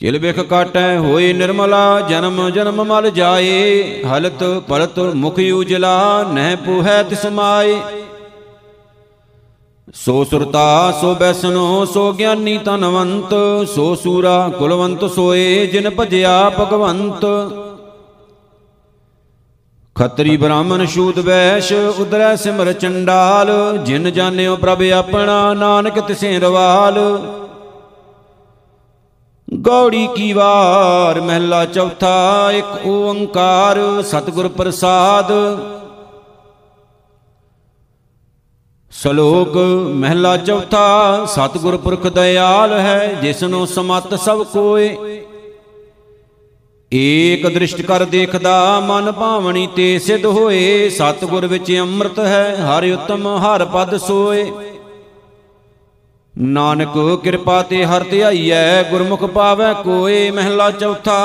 ਕਿਲ 0.00 0.18
ਬਿਖ 0.18 0.40
ਕਾਟੈ 0.40 0.98
ਹੋਏ 0.98 1.32
ਨਿਰਮਲਾ, 1.32 2.00
ਜਨਮ 2.00 2.50
ਜਨਮ 2.50 2.84
ਮਲ 2.84 3.10
ਜਾਏ। 3.10 4.02
ਹਲਤ 4.04 4.44
ਪਲਤ 4.68 4.98
ਮੁਖ 4.98 5.40
ਉਜਲਾ, 5.54 6.24
ਨਹਿ 6.32 6.56
ਪੁਹੈ 6.56 7.02
ਤਿਸ 7.02 7.26
ਮਾਏ। 7.26 7.80
ਸੋ 9.94 10.24
ਸੁਰਤਾ, 10.24 10.98
ਸੋ 11.00 11.14
ਬੈਸਨੋ, 11.14 11.84
ਸੋ 11.84 12.12
ਗਿਆਨੀ 12.12 12.58
ਤਨਵੰਤ 12.58 13.34
ਸੋ 13.74 13.94
ਸੂਰਾ 13.94 14.52
ਕੁਲਵੰਤ 14.58 15.04
ਸੋਏ, 15.04 15.66
ਜਿਨ 15.66 15.90
ਭਜਿਆ 15.90 16.50
ਭਗਵੰਤ। 16.60 17.26
ਖੱਤਰੀ 19.98 20.36
ਬ੍ਰਾਹਮਣ 20.36 20.84
ਸ਼ੂਦ 20.86 21.18
ਵੈਸ਼ 21.18 21.72
ਉਦਰੈ 21.72 22.36
ਸਿਮਰ 22.36 22.72
ਚੰਡਾਲ, 22.72 23.78
ਜਿਨ 23.84 24.12
ਜਾਣਿਓ 24.12 24.56
ਪ੍ਰਭ 24.56 24.82
ਆਪਣਾ, 24.82 25.54
ਨਾਨਕ 25.54 26.00
ਤਿਸੇ 26.00 26.38
ਰਵਾਲ। 26.38 26.98
ਗੌੜੀ 29.50 30.08
ਕੀ 30.16 30.32
ਵਾਰ, 30.32 31.20
ਮਹਿਲਾ 31.20 31.64
ਚੌਥਾ, 31.64 32.52
ਇੱਕ 32.52 32.86
ਓੰਕਾਰ, 32.86 33.78
ਸਤਿਗੁਰ 34.02 34.48
ਪ੍ਰਸਾਦ। 34.48 35.32
ਸ਼ਲੋਕ, 38.92 39.56
ਮਹਿਲਾ 39.94 40.36
ਚੌਥਾ, 40.36 41.24
ਸਤਿਗੁਰ 41.24 41.76
ਪੁਰਖ 41.76 42.06
ਦਇਆਲ 42.06 42.72
ਹੈ, 42.72 43.18
ਜਿਸਨੂੰ 43.22 43.66
ਸਮਤ 43.66 44.14
ਸਭ 44.14 44.42
ਕੋਏ। 44.42 44.96
ਏਕ 46.92 47.46
ਦ੍ਰਿਸ਼ਟ 47.46 47.82
ਕਰ 47.82 48.04
ਦੇਖਦਾ, 48.04 48.80
ਮਨ 48.80 49.12
ਭਾਵਣੀ 49.12 49.68
ਤੇ 49.76 49.98
ਸਿਧ 49.98 50.26
ਹੋਏ, 50.26 50.88
ਸਤਿਗੁਰ 50.88 51.46
ਵਿੱਚ 51.46 51.72
ਅੰਮ੍ਰਿਤ 51.80 52.18
ਹੈ, 52.18 52.56
ਹਰ 52.56 52.92
ਉਤਮ 52.92 53.26
ਹਰ 53.38 53.64
ਪਦ 53.64 53.96
ਸੋਏ। 53.96 54.50
ਨਾਨਕ 56.38 57.20
ਕਿਰਪਾ 57.22 57.62
ਤੇ 57.62 57.84
ਹਰ 57.84 58.04
ਧਿਆਈਐ, 58.04 58.82
ਗੁਰਮੁਖ 58.82 59.24
ਪਾਵੈ 59.24 59.72
ਕੋਏ 59.72 60.30
ਮਹਿਲਾ 60.30 60.70
ਚੌਥਾ। 60.70 61.18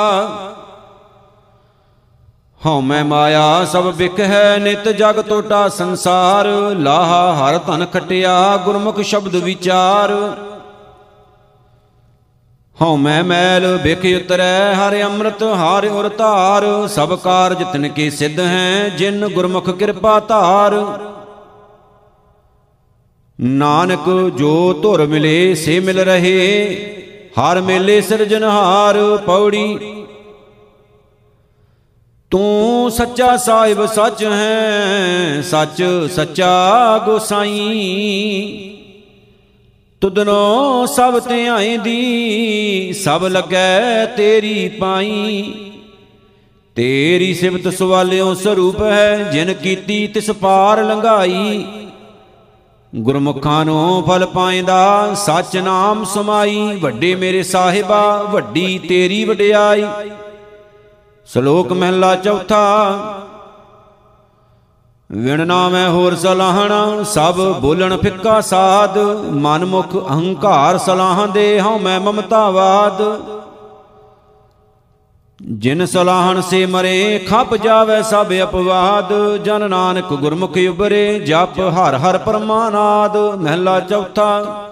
ਹਉ 2.66 2.82
ਮੈਂ 2.82 3.06
ਮਾਇਆ, 3.06 3.66
ਸਭ 3.66 3.88
ਵਿਖ 3.88 4.20
ਹੈ 4.20 4.58
ਨਿਤ 4.58 4.90
ਜਗ 4.90 5.22
ਟੋਟਾ 5.22 5.68
ਸੰਸਾਰ। 5.70 6.48
ਲਾਹਾ 6.80 7.34
ਹਰ 7.34 7.58
ਧਨ 7.58 7.86
ਖਟਿਆ, 7.86 8.58
ਗੁਰਮੁਖ 8.58 9.02
ਸ਼ਬਦ 9.02 9.36
ਵਿਚਾਰ। 9.36 10.14
ਹਉ 12.82 12.96
ਮੈਂ 12.96 13.24
ਮੈਲ 13.24 13.78
ਬਿਖ 13.78 14.06
ਉਤਰੈ, 14.06 14.74
ਹਰਿ 14.74 15.04
ਅੰਮ੍ਰਿਤ 15.04 15.44
ਹਾਰਿ 15.44 15.88
ਉਰ 15.88 16.10
ਧਾਰ। 16.10 16.88
ਸਭ 16.88 17.18
ਕਾਰਜ 17.20 17.64
ਤਿਨ 17.64 17.88
ਕੇ 17.88 18.10
ਸਿੱਧ 18.10 18.40
ਹੈ, 18.40 18.90
ਜਿਨ 18.90 19.28
ਗੁਰਮੁਖ 19.28 19.70
ਕਿਰਪਾ 19.70 20.20
ਧਾਰ। 20.20 20.74
ਨਾਨਕ 23.42 24.32
ਜੋ 24.38 24.74
ਧੁਰ 24.74 25.06
ਮਿਲੇ 25.08 25.56
ਸੇ 25.56 25.80
ਮਿਲ 25.80 26.00
ਰਹੇ, 26.00 26.76
ਹਰ 27.40 27.62
ਮੇਲੇ 27.62 28.02
ਸਿਰਜਨਹਾਰ 28.02 29.18
ਪੌੜੀ। 29.26 29.80
ਤੂੰ 32.32 32.92
ਸੱਚਾ 32.92 33.38
ਸਾਹਿਬ 33.38 33.86
ਸੱਚ 33.86 34.24
ਹੈ, 34.24 35.42
ਸੱਚ 35.42 35.84
ਸੱਚਾ 36.12 36.98
ਗੋਸਾਈ। 37.06 38.72
ਤੁਦਨੋ 40.02 40.86
ਸਭ 40.86 41.20
ਧਿਆਏ 41.20 41.78
ਦੀ 41.78 42.94
ਸਭ 42.94 43.26
ਲੱਗੈ 43.26 44.06
ਤੇਰੀ 44.06 44.70
ਪਾਈ। 44.70 45.54
ਤੇਰੀ 46.76 47.34
ਸਿਫਤ 47.34 47.74
ਸਵਾਲਿਓ 47.74 48.34
ਸਰੂਪ 48.34 48.82
ਹੈ, 48.82 49.30
ਜਿਨ 49.34 49.54
ਕੀਤੀ 49.54 50.08
ਤਿਸ 50.08 50.32
ਪਾਰ 50.32 50.84
ਲੰਘਾਈ। 50.84 51.66
ਗੁਰਮੁਖਾਂ 52.96 53.64
ਨੂੰ 53.66 54.04
ਫਲ 54.04 54.26
ਪਾਇੰਦਾ 54.26 55.14
ਸੱਚ 55.16 55.58
ਨਾਮ 55.58 56.04
ਸਮਾਈ, 56.04 56.80
ਵੱਡੇ 56.82 57.14
ਮੇਰੇ 57.16 57.42
ਸਾਹਿਬਾ, 57.44 58.24
ਵੱਡੀ 58.24 58.78
ਤੇਰੀ 58.80 59.24
ਵਡਿਆਈ। 59.26 59.86
ਸ਼ਲੋਕ 61.28 61.72
ਮਹਿਲਾ 61.74 62.16
ਚੌਥਾ, 62.16 62.64
ਵਿਣ 65.10 65.46
ਨਾਮੈ 65.48 65.88
ਹੋਰ 65.88 66.16
ਸਲਾਹਣਾ, 66.16 67.04
ਸਭ 67.04 67.42
ਬੋਲਣ 67.62 67.98
ਫਿੱਕਾ 67.98 68.40
ਸਾਧ 68.42 68.98
ਮਨ 69.42 69.66
ਮੁਖ 69.66 69.96
ਅਹੰਕਾਰ 69.96 70.78
ਸਲਾਹਾਂ 70.78 71.28
ਦੇ 71.28 71.60
ਹਉ 71.62 71.78
ਮੈਂ 71.80 72.00
ਮਮਤਾਵਾਦ 72.00 73.02
ਜਿਨ 75.54 75.86
ਸਲਾਹਣ 75.86 76.42
ਸੇ 76.42 76.66
ਮਰੇ, 76.66 77.26
ਖੱਪ 77.30 77.56
ਜਾਵੇ 77.56 78.04
ਸਭ 78.04 78.28
ਅਪਵਾਦ। 78.44 79.38
ਜਨ 79.38 79.70
ਨਾਨਕ 79.70 80.14
ਗੁਰਮੁਖ 80.14 80.58
ਉਬਰੇ 80.70 81.20
ਜਪ 81.20 81.60
ਹਰ 81.60 81.96
ਹਰ 81.96 82.18
ਪਰਮਾਨਾਦ। 82.18 83.18
ਮਹਿਲਾ 83.18 83.80
ਚੌਥਾ। 83.80 84.70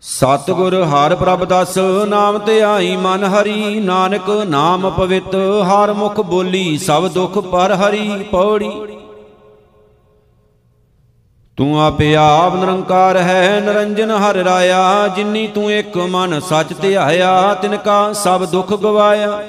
ਸਤਿਗੁਰ 0.00 0.82
ਹਰ 0.82 1.14
ਪ੍ਰਭ 1.16 1.44
ਦਸ, 1.44 1.78
ਨਾਮ 2.08 2.38
ਧਿਆਈ 2.38 2.96
ਮਨ 2.96 3.24
ਹਰੀ। 3.24 3.80
ਨਾਨਕ 3.80 4.30
ਨਾਮ 4.30 4.90
ਪਵਿੱਤ, 4.90 5.34
ਹਰ 5.64 5.92
ਮੁਖ 5.92 6.20
ਬੋਲੀ 6.20 6.78
ਸਭ 6.78 7.08
ਦੁਖ 7.08 7.38
ਪਰ 7.38 7.72
ਹਰੀ। 7.72 8.24
ਪੌੜੀ 8.30 8.70
ਤੂੰ 11.58 11.80
ਆਪੇ 11.82 12.14
ਆਪ 12.16 12.54
ਨਿਰੰਕਾਰ 12.54 13.16
ਹੈ, 13.16 13.60
ਨਿਰੰਜਨ 13.60 14.10
ਹਰ 14.10 14.34
ਰਾਇਆ। 14.34 15.08
ਜਿਨੀ 15.08 15.46
ਤੂੰ 15.46 15.72
ਇੱਕ 15.72 15.96
ਮਨ 15.96 16.40
ਸੱਚ 16.40 16.72
ਧਿਆਇਆ 16.80 17.54
ਤਿਨ 17.54 17.76
ਕਾ 17.76 18.12
ਸਭ 18.12 18.44
ਦੁੱਖ 18.44 18.72
ਗਵਾਇਆ। 18.74 19.42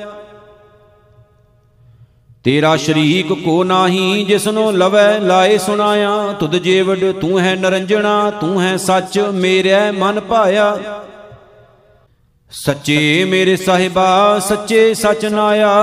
ਤੇਰਾ 2.43 2.75
ਸ਼ਰੀਕ 2.75 3.33
ਕੋ 3.33 3.63
ਨਾਹੀ, 3.63 4.23
ਜਿਸਨੋ 4.23 4.71
ਲਵੈ 4.71 5.19
ਲਾਏ 5.19 5.57
ਸੁਨਾਇਆ 5.57 6.31
ਤੁਧ 6.39 6.55
ਜੀਵੜ 6.55 7.11
ਤੂੰ 7.21 7.39
ਹੈ 7.39 7.55
ਨਰੰਜਣਾ, 7.55 8.31
ਤੂੰ 8.31 8.61
ਹੈ 8.61 8.77
ਸੱਚ, 8.77 9.19
ਮੇਰੇ 9.19 9.91
ਮਨ 9.91 10.19
ਭਾਇਆ। 10.19 10.77
ਸੱਚੇ 12.51 13.25
ਮੇਰੇ 13.25 13.55
ਸਾਹਿਬਾ, 13.55 14.39
ਸੱਚੇ 14.39 14.93
ਸਚ 14.93 15.25
ਨਾਇਆ। 15.25 15.73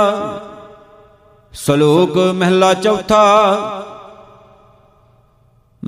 ਸ਼ਲੋਕ 1.53 2.17
ਮਹਿਲਾ 2.35 2.75
ਚੌਥਾ 2.75 3.25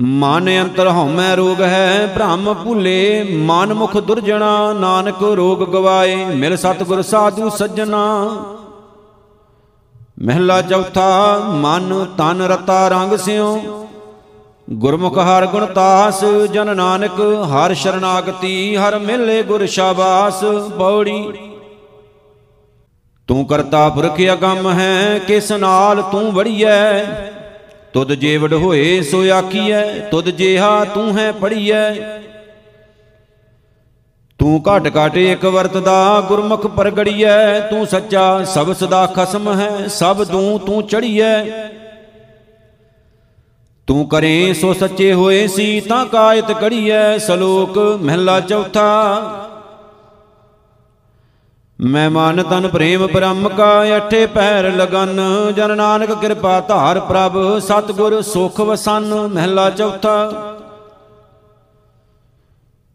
ਮਨ 0.01 0.61
ਅੰਤਰ 0.61 0.87
ਹਉਮੈ 0.87 1.35
ਰੋਗ 1.35 1.61
ਹੈ 1.61 2.11
ਭ੍ਰਮ 2.15 2.53
ਭੁਲੇ, 2.53 3.23
ਮਨ 3.31 3.73
ਮੁਖ 3.73 3.97
ਦੁਰਜਣਾ, 3.97 4.73
ਨਾਨਕ 4.73 5.23
ਰੋਗ 5.23 5.59
ਗਵਾਏ, 5.59 6.15
ਮਿਲ 6.15 6.57
ਸਤਗੁਰ 6.57 7.01
ਸਾਧੂ 7.01 7.49
ਸੱਜਣਾ। 7.49 8.29
ਮਹਿਲਾ 10.21 10.61
ਚੌਥਾ, 10.61 11.39
ਮਨ 11.47 12.05
ਤਨ 12.17 12.41
ਰਤਾ 12.41 12.87
ਰੰਗ 12.87 13.15
ਸਿਉ। 13.17 13.87
ਗੁਰਮੁਖ 14.69 15.17
ਹਰ 15.17 15.45
ਗੁਣ 15.45 15.65
ਤਾਸ, 15.65 16.25
ਜਨ 16.25 16.75
ਨਾਨਕ 16.75 17.19
ਹਰ 17.21 17.73
ਸ਼ਰਨਾਗਤੀ, 17.73 18.75
ਹਰ 18.75 18.99
ਮਿਲੇ 18.99 19.43
ਗੁਰ 19.43 19.65
ਸ਼ਾਬਾਸ, 19.65 20.43
ਬੌੜੀ। 20.77 21.33
ਤੂੰ 23.27 23.45
ਕਰਤਾ 23.45 23.89
ਪੁਰਖ 23.89 24.21
ਅਗੰਮ 24.33 24.69
ਹੈ, 24.69 25.19
ਕਿਸ 25.19 25.51
ਨਾਲ 25.51 26.01
ਤੂੰ 26.01 26.31
ਵੜੀਐ? 26.31 27.03
ਤੁਧ 27.97 28.11
ਜੀਵੜ 28.13 28.53
ਹੋਏ 28.53 29.01
ਸੋ 29.01 29.21
ਆਖੀਐ, 29.33 29.81
ਤੁਧ 30.09 30.27
ਜੇਹਾ 30.29 30.83
ਤੂੰ 30.85 31.17
ਹੈ 31.17 31.31
ਪੜੀਐ 31.31 31.93
ਤੂੰ 34.39 34.61
ਘਟ 34.61 34.87
ਘਟ 34.97 35.17
ਇੱਕ 35.17 35.45
ਵਰਤਦਾ, 35.45 36.21
ਗੁਰਮੁਖ 36.27 36.67
ਪ੍ਰਗੜੀਐ। 36.67 37.59
ਤੂੰ 37.69 37.85
ਸੱਚਾ, 37.87 38.43
ਸਭ 38.43 38.71
ਸਦਾ 38.73 39.05
ਖਸਮ 39.15 39.49
ਹੈ, 39.59 39.87
ਸਭ 39.87 40.23
ਦੂੰ 40.23 40.59
ਤੂੰ 40.59 40.81
ਚੜੀਐ 40.87 41.33
ਤੂੰ 43.87 44.07
ਕਰੇ 44.09 44.53
ਸੋ 44.53 44.73
ਸੱਚੇ 44.73 45.11
ਹੋਏ 45.13 45.47
ਸੀ, 45.47 45.79
ਤਾਂ 45.79 46.05
ਕਾਇਤ 46.05 46.51
ਕੜੀਐ 46.51 47.17
ਸ਼ਲੋਕ 47.17 47.77
ਮਹਿਲਾ 48.01 48.39
ਚੌਥਾ 48.39 49.46
ਮੈਂ 51.79 52.09
ਮਨ 52.09 52.43
ਤਨ 52.43 52.67
ਪ੍ਰੇਮ 52.67 53.05
ਬ੍ਰਹਮ 53.07 53.47
ਕਾ 53.49 53.97
ਅਠੇ 53.97 54.25
ਪੈਰ 54.25 54.71
ਲਗਨ। 54.75 55.19
ਜਨ 55.55 55.75
ਨਾਨਕ 55.77 56.11
ਕਿਰਪਾ 56.21 56.59
ਧਾਰ 56.59 56.99
ਪ੍ਰਭ, 56.99 57.37
ਸਤਗੁਰ 57.59 58.21
ਸੁਖ 58.21 58.61
ਵਸਨ 58.61 59.13
ਮਹਿਲਾ 59.33 59.69
ਚੌਥਾ। 59.69 60.31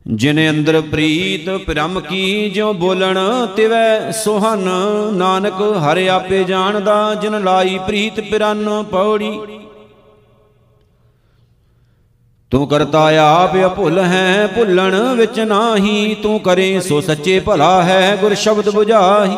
ਜਿਨ 0.07 0.51
ਅੰਦਰ 0.51 0.81
ਪ੍ਰੀਤ 0.81 1.49
ਬ੍ਰਹਮ 1.66 2.01
ਕੀ 2.01 2.51
ਜਿਉ 2.51 2.73
ਬੋਲਣ, 2.73 3.18
ਤਿਵੈ 3.57 4.11
ਸੁਹਨ। 4.11 4.68
ਨਾਨਕ 5.14 5.62
ਹਰਿ 5.85 6.09
ਆਪੇ 6.09 6.45
ਜਾਣਦਾ, 6.45 7.14
ਜਿਨ 7.14 7.42
ਲਾਈ 7.45 7.79
ਪ੍ਰੀਤ 7.87 8.21
ਪਿਰਨ 8.21 8.85
ਪੌੜੀ। 8.90 9.38
ਤੂੰ 12.53 12.67
ਕਰਤਾ 12.69 13.03
ਆਪ 13.19 13.55
ਅਭੁੱਲ 13.67 13.99
ਹੈ 13.99 14.47
ਭੁੱਲਣ 14.47 14.95
ਵਿੱਚ 15.17 15.38
ਨਾਹੀ, 15.41 16.15
ਤੂੰ 16.15 16.38
ਕਰੇ 16.41 16.81
ਸੋ 16.81 17.01
ਸੱਚੇ 17.01 17.38
ਭਲਾ 17.41 17.83
ਹੈ 17.83 18.17
ਗੁਰ 18.17 18.35
ਸ਼ਬਦ 18.35 18.69
부ਝਾਹੀ 18.69 19.37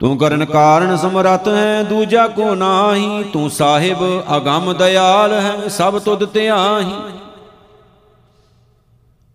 ਤੂੰ 0.00 0.16
ਕਰਨ 0.18 0.44
ਕਾਰਨ 0.44 0.96
ਸਮਰੱਥ 0.96 1.48
ਹੈ, 1.48 1.82
ਦੂਜਾ 1.82 2.26
ਕੋ 2.26 2.54
ਨਾਹੀ, 2.54 3.22
ਤੂੰ 3.22 3.50
ਸਾਹਿਬ 3.50 4.04
ਅਗੰਮ 4.36 4.72
ਦਿਆਲ 4.72 5.32
ਹੈ, 5.32 5.68
ਸਭ 5.68 5.98
ਤੁਧ 5.98 6.24
ਧਿਆਹੀ। 6.24 6.92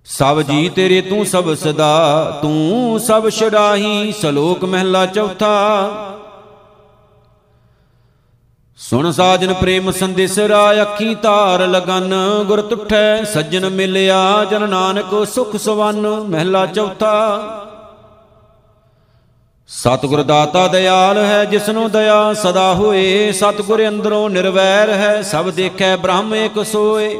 ਸਭ 0.06 0.41
ਜੀ 0.41 0.69
ਤੇਰੇ 0.69 1.01
ਤੂੰ 1.01 1.25
ਸਭ 1.25 1.53
ਸਦਾ, 1.56 2.39
ਤੂੰ 2.41 2.99
ਸਭ 2.99 3.29
ਛਡਾਹੀ, 3.29 4.12
ਸ਼ਲੋਕ 4.12 4.65
ਮਹਿਲਾ 4.65 5.06
ਚੌਥਾ। 5.06 6.12
ਸੁਣ 8.79 9.12
ਸਾਜਨ 9.12 9.53
ਪ੍ਰੇਮ 9.53 9.91
ਸੰਦੇਸਰਾ 9.91 10.81
ਅੱਖੀ 10.81 11.13
ਧਾਰ 11.15 11.62
ਲਗਨ, 11.67 12.13
ਗੁਰ 12.47 12.62
ਤੁਠੈ 12.62 13.23
ਸੱਜਣ 13.23 13.69
ਮਿਲਿਆ 13.69 14.45
ਜਨ 14.51 14.69
ਨਾਨਕ 14.69 15.13
ਸੁਖ 15.25 15.55
ਸਵਨ, 15.55 16.07
ਮਹਿਲਾ 16.29 16.65
ਚੌਥਾ। 16.65 17.13
ਸਤਿਗੁਰ 19.69 20.23
ਦਾਤਾ 20.23 20.67
ਦਿਆਲ 20.67 21.17
ਹੈ 21.17 21.43
ਜਿਸਨੂੰ 21.45 21.89
ਦਇਆ 21.91 22.33
ਸਦਾ 22.33 22.73
ਹੋਏ, 22.73 23.31
ਸਤਿਗੁਰ 23.31 23.88
ਅੰਦਰੋਂ 23.88 24.29
ਨਿਰਵੈਰ 24.29 24.89
ਹੈ, 24.89 25.21
ਸਭ 25.21 25.49
ਦੇਖੈ 25.51 25.95
ਬ੍ਰਹਮ 25.97 26.36
ਏਕ 26.36 26.63
ਸੋਏ। 26.65 27.19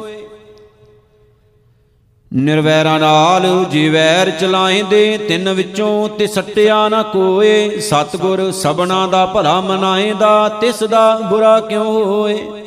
ਨਿਰਵੈਰਾਂ 2.36 3.00
ਨਾਲ 3.00 3.66
ਜੀਵੈਰ 3.70 4.30
ਚਲਾਏਂਦੇ, 4.30 5.18
ਤਿੰਨ 5.18 5.54
ਵਿੱਚੋਂ 5.54 6.10
ਤੇ 6.10 6.28
ਸੱਟਿਆ 6.28 6.90
ਨਾ 6.90 7.04
ਕੋਏ। 7.04 7.80
ਸਤਗੁਰ 7.80 8.52
ਸਬਣਾ 8.52 9.08
ਦਾ 9.08 9.26
ਭਲਾ 9.26 9.62
ਮਨਾਏਂਦਾ, 9.62 10.50
ਤਿਸ 10.62 10.84
ਦਾ 10.84 11.18
ਬੁਰਾ 11.30 11.60
ਕਿਉ 11.60 12.04
ਹੋਏ? 12.04 12.64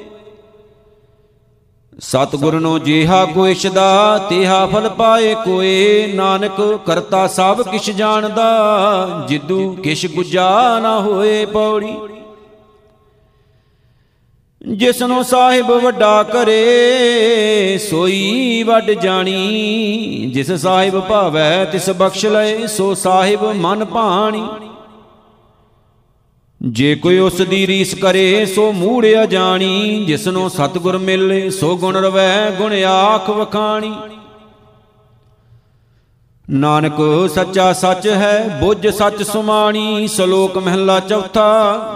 ਸਤਗੁਰ 1.98 2.60
ਨੂੰ 2.60 2.80
ਜੀਹਾ 2.80 3.24
ਕੋ 3.24 3.48
ਇਸ਼ਦਾ 3.48 4.18
ਤੇਹਾ 4.30 4.66
ਫਲ 4.66 4.88
ਪਾਏ 4.88 5.34
ਕੋਏ। 5.34 6.12
ਨਾਨਕ 6.14 6.78
ਕਰਤਾ 6.86 7.26
ਸਭ 7.26 7.62
ਕਿਛ 7.62 7.90
ਜਾਣਦਾ, 7.90 9.24
ਜਿੱਦੂ 9.28 9.72
ਕਿਛ 9.72 10.06
ਗੁਜਾ 10.06 10.78
ਨਾ 10.82 11.00
ਹੋਏ 11.00 11.44
ਪੌੜੀ। 11.44 11.96
ਜਿਸਨੂੰ 14.72 15.24
ਸਾਹਿਬ 15.24 15.70
ਵੱਡਾ 15.70 16.22
ਕਰੇ, 16.22 17.78
ਸੋਈ 17.90 18.62
ਵੱਡ 18.62 18.90
ਜਾਣੀ। 18.90 20.30
ਜਿਸ 20.34 20.52
ਸਾਹਿਬ 20.52 21.00
ਭਾਵੈ, 21.00 21.64
ਤਿਸ 21.64 21.90
ਬਖਸ਼ 21.90 22.26
ਲਏ, 22.26 22.66
ਸੋ 22.66 22.94
ਸਾਹਿਬ 22.94 23.44
ਮਨ 23.44 23.84
ਭਾਣੀ। 23.84 24.48
ਜੇ 26.62 26.94
ਕੋਈ 26.94 27.18
ਉਸ 27.18 27.34
ਦੀ 27.34 27.66
ਰੀਸ 27.66 27.94
ਕਰੇ, 27.94 28.46
ਸੋ 28.46 28.72
ਮੂੜਿਆ 28.72 29.26
ਜਾਣੀ 29.26 30.04
ਜਿਸਨੂੰ 30.04 30.50
ਸਤਗੁਰ 30.50 30.98
ਮਿਲੇ, 30.98 31.50
ਸੋ 31.50 31.76
ਗੁਣ 31.76 31.96
ਰਵੈ, 31.96 32.50
ਗੁਣ 32.50 32.84
ਆਖ 32.84 33.30
ਵਖਾਣੀ। 33.30 33.94
ਨਾਨਕ 36.50 37.28
ਸੱਚਾ 37.34 37.72
ਸੱਚ 37.72 38.08
ਹੈ, 38.08 38.58
ਬੁੱਝ 38.60 38.88
ਸੱਚ 38.88 39.22
ਸੁਮਾਣੀ। 39.22 40.06
ਸ਼ਲੋਕ 40.06 40.58
ਮਹਿਲਾ 40.58 41.00
ਚੌਥਾ। 41.00 41.95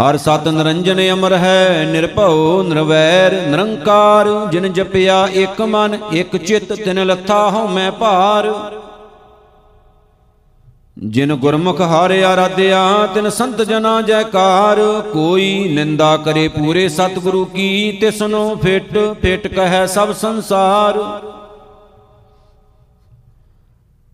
ਹਰ 0.00 0.16
ਸਤ 0.16 0.48
ਨਿਰੰਜਨ 0.48 1.00
ਅਮਰ 1.12 1.32
ਹੈ, 1.32 1.88
ਨਿਰਭਉ 1.92 2.62
ਨਿਰਵੈਰ, 2.62 3.34
ਨਿਰੰਕਾਰ, 3.46 4.28
ਜਿਨ 4.52 4.72
ਜਪਿਆ 4.72 5.28
ਇੱਕ 5.32 5.60
ਮਨ 5.62 5.98
ਇੱਕ 6.12 6.36
ਚਿੱਤ, 6.36 6.72
ਤਿਨ 6.72 7.06
ਲੱਥਾ 7.06 7.50
ਹਉ 7.50 7.66
ਮੈਂ 7.68 7.92
ਭਾਰ। 7.92 8.52
ਜਿਨ 10.98 11.34
ਗੁਰਮੁਖ 11.34 11.80
ਹਾਰੇ 11.80 12.24
ਆਰਾਧਿਆ, 12.24 13.08
ਤਿਨ 13.14 13.30
ਸੰਤ 13.30 13.62
ਜਨਾ 13.62 14.00
ਜੈਕਾਰ। 14.02 14.80
ਕੋਈ 15.12 15.68
ਨਿੰਦਾ 15.74 16.16
ਕਰੇ 16.16 16.48
ਪੂਰੇ 16.48 16.88
ਸਤਿਗੁਰੂ 16.88 17.44
ਕੀ, 17.44 17.98
ਤਿਸਨੂੰ 18.00 18.58
ਫਿੱਟ 18.58 18.98
ਫਿੱਟ 19.22 19.46
ਕਹੈ 19.48 19.86
ਸਭ 19.86 20.12
ਸੰਸਾਰ। 20.12 20.98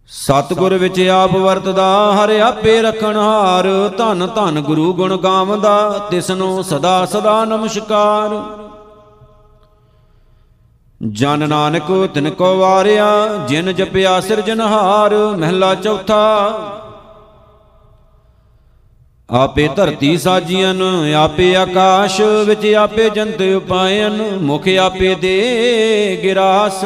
ਸਤਿਗੁਰ 0.08 0.74
ਵਿੱਚ 0.74 1.00
ਆਪ 1.00 1.36
ਵਰਤਦਾ, 1.36 2.14
ਹਰ 2.14 2.30
ਆਪੇ 2.40 2.82
ਰਖਣ 2.82 3.16
ਹਾਰ। 3.16 3.66
ਧੰਨ 3.98 4.26
ਧੰਨ 4.26 4.60
ਗੁਰੂ 4.60 4.92
ਗੁਣ 4.94 5.16
ਗਾਵਦਾ, 5.16 5.98
ਤਿਸਨੂੰ 6.10 6.64
ਸਦਾ 6.64 7.06
ਸਦਾ 7.06 7.44
ਨਮਸਕਾਰ। 7.44 8.42
ਜਨ 11.08 11.48
ਨਾਨਕ 11.48 12.08
ਤਿਨ 12.14 12.30
ਕੋ 12.30 12.56
ਵਾਰਿਆ, 12.56 13.26
ਜਿਨ 13.48 13.72
ਜਪਿਆ 13.74 14.20
ਸਿਰਜਨਹਾਰ 14.20 15.14
ਮਹਿਲਾ 15.36 15.74
ਚੌਥਾ। 15.74 16.24
ਆਪੇ 19.30 19.68
ਧਰਤੀ 19.76 20.16
ਸਾਜੀਆਂ 20.16 20.74
ਆਪੇ 21.14 21.56
ਆਕਾਸ਼ 21.56 22.20
ਵਿੱਚ 22.20 22.66
ਆਪੇ 22.74 23.10
ਜੰਤ 23.10 23.42
ਉਪਾਇਨ 23.56 24.38
ਮੁਖ 24.38 24.68
ਆਪੇ 24.68 25.14
ਦੇ 25.14 26.20
ਗਿਰਾਸ। 26.22 26.84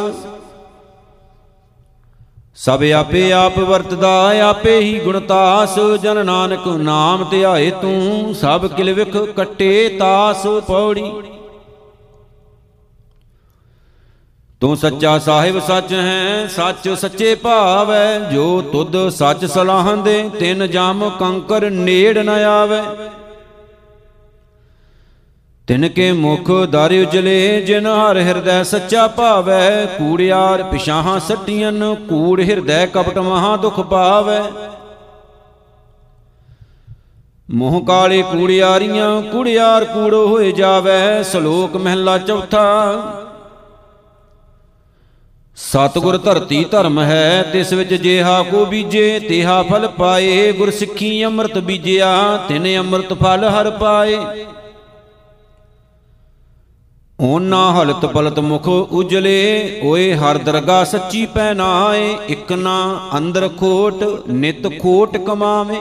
ਸਭ 2.60 2.82
ਆਪੇ 2.94 3.32
ਆਪ 3.32 3.58
ਵਰਤਦਾ, 3.58 4.40
ਆਪੇ 4.40 4.78
ਹੀ 4.80 4.98
ਗੁਣਤਾਸ। 4.98 5.78
ਜਨ 6.02 6.26
ਨਾਨਕ 6.26 6.66
ਨਾਮ 6.66 7.24
ਧਿਆਏ 7.30 7.70
ਤੂੰ, 7.70 8.34
ਸਭ 8.34 8.66
ਕਿਲ 8.66 8.92
ਵਿਖ 8.92 9.16
ਕੱਟੇ 9.36 9.88
ਤਾਸ 9.98 10.46
ਪੌੜੀ। 10.66 11.12
ਤੂੰ 14.60 14.76
ਸੱਚਾ 14.76 15.18
ਸਾਹਿਬ 15.18 15.58
ਸੱਚ 15.60 15.92
ਹੈ, 15.92 16.46
ਸੱਚ 16.46 16.88
ਸੱਚੇ 16.88 17.34
ਭਾਵ। 17.34 17.92
ਹੈ 17.92 18.18
ਜੋ 18.18 18.60
ਤੁਧ 18.62 19.08
ਸੱਚ 19.08 19.44
ਸਲਾਹੰਦੇ 19.44 20.30
ਤਿੰਨ 20.38 20.66
ਜਮ 20.66 21.10
ਕੰਕਰ 21.20 21.70
ਨੇੜ 21.70 22.18
ਨ 22.18 22.28
ਆਵੇ। 22.28 22.82
ਤਿਨ 25.70 25.88
ਕੇ 25.88 26.12
ਮੁਖ 26.12 26.50
ਦਰ 26.70 26.92
ਉਜਲੇ, 26.92 27.60
ਜਿਨ 27.60 27.86
ਹਰ 27.86 28.18
ਹਿਰਦੈ 28.18 28.62
ਸੱਚਾ 28.62 29.06
ਭਾਵੈ, 29.06 29.86
ਕੂੜਿਆਰ 29.98 30.62
ਪਿਛਾਹਾਂ 30.62 31.18
ਸੱਟੀਆਂ 31.20 31.72
ਕੂੜ 32.08 32.40
ਹਿਰਦੈ 32.40 32.86
ਕਪਟ 32.86 33.18
ਮਹਾ 33.18 33.56
ਦੁਖ 33.56 33.80
ਪਾਵੈ। 33.80 34.40
ਮੋਹ 37.50 37.80
ਕਾਲੇ 37.84 38.20
ਕੂੜਿਆਰੀਆਂ, 38.22 39.22
ਕੂੜਿਆਰ 39.22 39.84
ਕੂੜੋ 39.84 40.26
ਹੋਏ 40.26 40.52
ਜਾਵੈ, 40.52 41.22
ਸ਼ਲੋਕ 41.22 41.76
ਮਹਿਲਾ 41.76 42.18
ਚੌਥਾ। 42.18 42.66
ਸਤਗੁਰ 45.56 46.18
ਧਰਤੀ 46.18 46.64
ਧਰਮ 46.64 47.00
ਹੈ, 47.00 47.42
ਤਿਸ 47.42 47.72
ਵਿੱਚ 47.72 47.94
ਜੇਹਾ 47.94 48.42
ਕੋ 48.42 48.64
ਬੀਜੇ, 48.66 49.18
ਤੇਹਾ 49.18 49.62
ਫਲ 49.62 49.88
ਪਾਏ, 49.88 50.52
ਗੁਰ 50.52 50.70
ਸਿੱਖੀ 50.70 51.24
ਅੰਮ੍ਰਿਤ 51.24 51.58
ਬੀਜਿਆ, 51.58 52.14
ਤਿਨ 52.48 52.76
ਅੰਮ੍ਰਿਤ 52.78 53.12
ਫਲ 53.14 53.44
ਹਰ 53.44 53.70
ਪਾਏ। 53.70 54.18
ਓਨਾ 57.20 57.72
ਹਲਤ 57.72 58.04
ਪਲਤ 58.06 58.38
ਮੁਖ 58.38 58.68
ਉਜਲੇ, 58.68 59.80
ਓਏ 59.84 60.14
ਹਰ 60.14 60.38
ਦਰਗਾ 60.38 60.84
ਸੱਚੀ 60.84 61.26
ਪਹਿਨਾਏ, 61.26 62.16
ਇਕ 62.28 62.52
ਨਾ 62.52 63.00
ਅੰਦਰ 63.16 63.48
ਖੋਟ, 63.48 64.04
ਨਿਤ 64.28 64.80
ਖੋਟ 64.80 65.16
ਕਮਾਵੇ। 65.16 65.80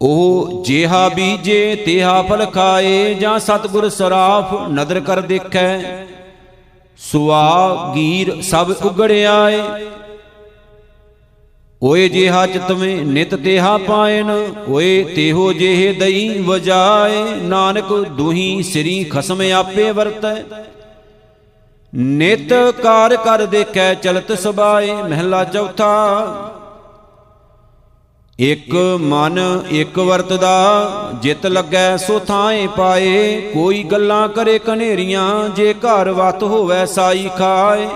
ਉਹ 0.00 0.62
ਜੇਹਾ 0.64 1.08
ਬੀਜੇ, 1.08 1.74
ਤੇਹਾ 1.86 2.22
ਫਲ 2.22 2.44
ਖਾਏ, 2.46 3.14
ਜਾਂ 3.14 3.38
ਸਤਗੁਰ 3.38 3.88
ਸਰਾਫ 3.88 4.54
ਨਦਰ 4.68 5.00
ਕਰ 5.00 5.20
ਦੇਖੈ। 5.20 5.80
ਸੁਆ 6.98 7.92
ਗੀਰ 7.94 8.40
ਸਭ 8.42 8.72
ਉਗੜਿਆਏ 8.84 9.62
ਓਏ 11.82 12.08
ਜਿਹਾ 12.08 12.46
ਚਿਤਵੇਂ 12.46 13.04
ਨਿਤ 13.06 13.34
ਤੇਹਾ 13.34 13.76
ਪਾਇਨ, 13.78 14.30
ਓਏ 14.68 15.02
ਤੇਹੋ 15.04 15.52
ਜਿਹੇ 15.52 15.92
ਦਈ 15.92 16.42
ਵਜਾਏ, 16.42 17.24
ਨਾਨਕ 17.42 17.92
ਦੁਹੀ 18.08 18.62
ਸ੍ਰੀ 18.62 19.04
ਖਸਮ 19.04 19.42
ਆਪੇ 19.52 19.90
ਵਰਤੈ। 19.90 20.34
ਨਿਤ 21.92 22.52
ਕਾਰ 22.82 23.16
ਕਰ 23.16 23.44
ਦੇਖੈ 23.46 23.92
ਚਲਤ 23.94 24.32
ਸਬਾਏ 24.32 25.02
ਮਹਿਲਾ 25.02 25.44
ਚੌਥਾ। 25.44 25.94
ਇਕ 28.38 28.74
ਮਨ 29.00 29.38
ਇਕ 29.70 29.98
ਵਰਤਦਾ, 29.98 31.12
ਜਿਤ 31.22 31.46
ਲੱਗੈ 31.46 31.96
ਸੋ 31.96 32.18
ਥਾਏ 32.18 32.66
ਪਾਏ, 32.66 33.40
ਕੋਈ 33.54 33.82
ਗੱਲਾਂ 33.82 34.28
ਕਰੇ 34.28 34.58
ਕਨੇਰੀਆਂ, 34.58 35.48
ਜੇ 35.48 35.74
ਘਰ 35.74 36.10
ਵਤ 36.10 36.42
ਹੋਵੇ 36.42 36.84
ਸਾਈ 36.86 37.28
ਖਾਏ। 37.38 37.88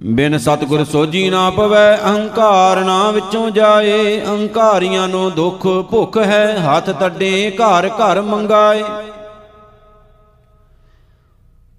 ਬਿਨ 0.00 0.38
ਸਤਗੁਰ 0.38 0.84
ਸੋਜੀ 0.84 1.30
ਨਾ 1.30 1.50
ਪਵੈ, 1.50 1.96
ਅਹੰਕਾਰ 1.96 2.80
ਨਾ 2.84 3.10
ਵਿੱਚੋਂ 3.10 3.50
ਜਾਏ। 3.50 4.20
ਅਹੰਕਾਰੀਆਂ 4.20 5.08
ਨੂੰ 5.08 5.32
ਦੁੱਖ 5.32 5.66
ਭੁੱਖ 5.90 6.16
ਹੈ, 6.18 6.58
ਹੱਥ 6.58 6.90
ਤੱਡੇ 6.90 7.52
ਘਰ 7.56 7.88
ਘਰ 7.88 8.20
ਮੰਗਾਏ। 8.20 8.82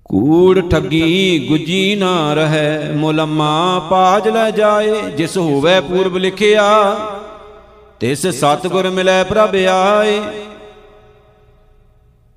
ਕੂੜ 0.05 0.69
ਠੱਗੀ 0.69 1.47
ਗੁਜੀ 1.49 1.95
ਨਾ 1.95 2.33
ਰਹੈ, 2.33 2.91
ਮੁਲਮਾ 2.95 3.87
ਪਾਜ 3.89 4.27
ਲੈ 4.29 4.51
ਜਾਏ। 4.51 5.01
ਜਿਸ 5.11 5.37
ਹੋਵੇ 5.37 5.79
ਪੂਰਬ 5.79 6.17
ਲਿਖਿਆ, 6.17 6.95
ਤਿਸ 7.99 8.27
ਸਤਗੁਰ 8.27 8.89
ਮਿਲੈ 8.89 9.23
ਪ੍ਰਭ 9.23 9.55
ਆਏ। 9.69 10.21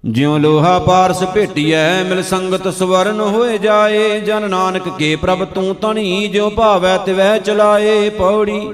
ਜਿਉ 0.05 0.39
ਲੋਹਾ 0.39 0.79
ਪਾਰਸ 0.79 1.23
ਭੇਟੀਐ, 1.25 2.03
ਮਿਲ 2.05 2.23
ਸੰਗਤ 2.23 2.69
ਸਵਰਨ 2.69 3.21
ਹੋਏ 3.21 3.59
ਜਾਏ। 3.59 4.21
ਜਨ 4.21 4.51
ਨਾਨਕ 4.51 4.89
ਕੇ 4.89 5.17
ਪ੍ਰਭ 5.17 5.45
ਤੂੰ 5.45 5.75
ਤਣੀ 5.75 6.27
ਜਿਉ 6.29 6.51
ਭਾਵੈ 6.51 6.97
ਤਿਵੈ 6.99 7.39
ਚਲਾਏ 7.39 8.11
ਪੌੜੀ। 8.11 8.73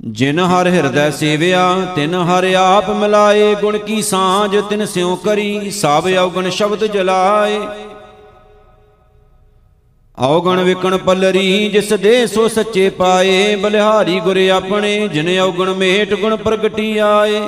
ਜਿਨ 0.00 0.38
ਹਰ 0.38 0.66
ਹਿਰਦੈ 0.66 1.10
ਸੇਵਿਆ, 1.10 1.74
ਤਿਨ 1.96 2.14
ਹਰ 2.14 2.44
ਆਪ 2.54 2.90
ਮਿਲਾਏ। 2.90 3.54
ਗੁਣ 3.54 3.78
ਕੀ 3.78 4.02
ਸਾਂਝ 4.02 4.56
ਤਿਨ 4.70 4.86
ਸਿਉ 4.86 5.16
ਕਰੀ, 5.16 5.70
ਸਭ 5.70 6.08
ਔਗਣ 6.18 6.50
ਸ਼ਬਦ 6.50 6.84
ਜਲਾਏ। 6.84 7.60
ਔਗਣ 10.18 10.60
ਵਿਕਣ 10.60 10.96
ਪੱਲਰੀ, 10.96 11.68
ਜਿਸ 11.68 11.92
ਦੇ 11.92 12.26
ਸੋ 12.26 12.48
ਸੱਚੇ 12.48 12.90
ਪਾਏ। 12.90 13.56
ਬਲਿਹਾਰੀ 13.56 14.20
ਗੁਰ 14.20 14.48
ਆਪਣੇ, 14.48 15.08
ਜਿਨ 15.08 15.38
ਔਗਣ 15.38 15.74
ਮੇਟ 15.74 16.14
ਗੁਣ 16.14 16.36
ਪ੍ਰਗਟੀ 16.36 16.98
ਆਏ 16.98 17.40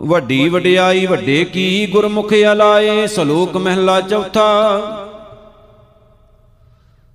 ਵੱਡੀ 0.00 0.48
ਵਡਿਆਈ 0.48 1.06
ਵੱਡੇ 1.06 1.44
ਕੀ 1.44 1.86
ਗੁਰਮੁਖ 1.86 2.32
ਅਲਾਏ 2.52 3.06
ਸ਼ਲੋਕ 3.06 3.56
ਮਹਿਲਾ 3.56 4.00
ਚੌਥਾ। 4.00 4.46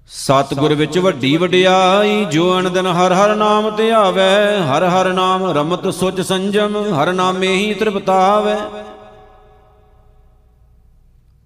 ਸਤਗੁਰ 0.08 0.74
ਵਿੱਚ 0.74 0.98
ਵੱਡੀ 0.98 1.38
ਵਡਿਆਈ, 1.38 2.26
ਜੋ 2.26 2.60
ਅਨੰਦਨ 2.60 2.88
ਹਰ 2.88 3.14
ਹਰ 3.14 3.36
ਨਾਮ 3.36 3.70
ਧਿਆਵੈ 3.76 4.58
ਹਰ 4.60 4.84
ਹਰ 4.84 5.14
ਨਾਮ 5.14 5.46
ਰਮਤ 5.52 5.88
ਸੁਚ 5.94 6.22
ਸੰਜਮ, 6.22 6.78
ਹਰ 6.94 7.14
ਨਾਮੇ 7.14 7.48
ਹੀ 7.48 7.74
ਤ੍ਰਿਪਤਾਵੈ। 7.74 8.58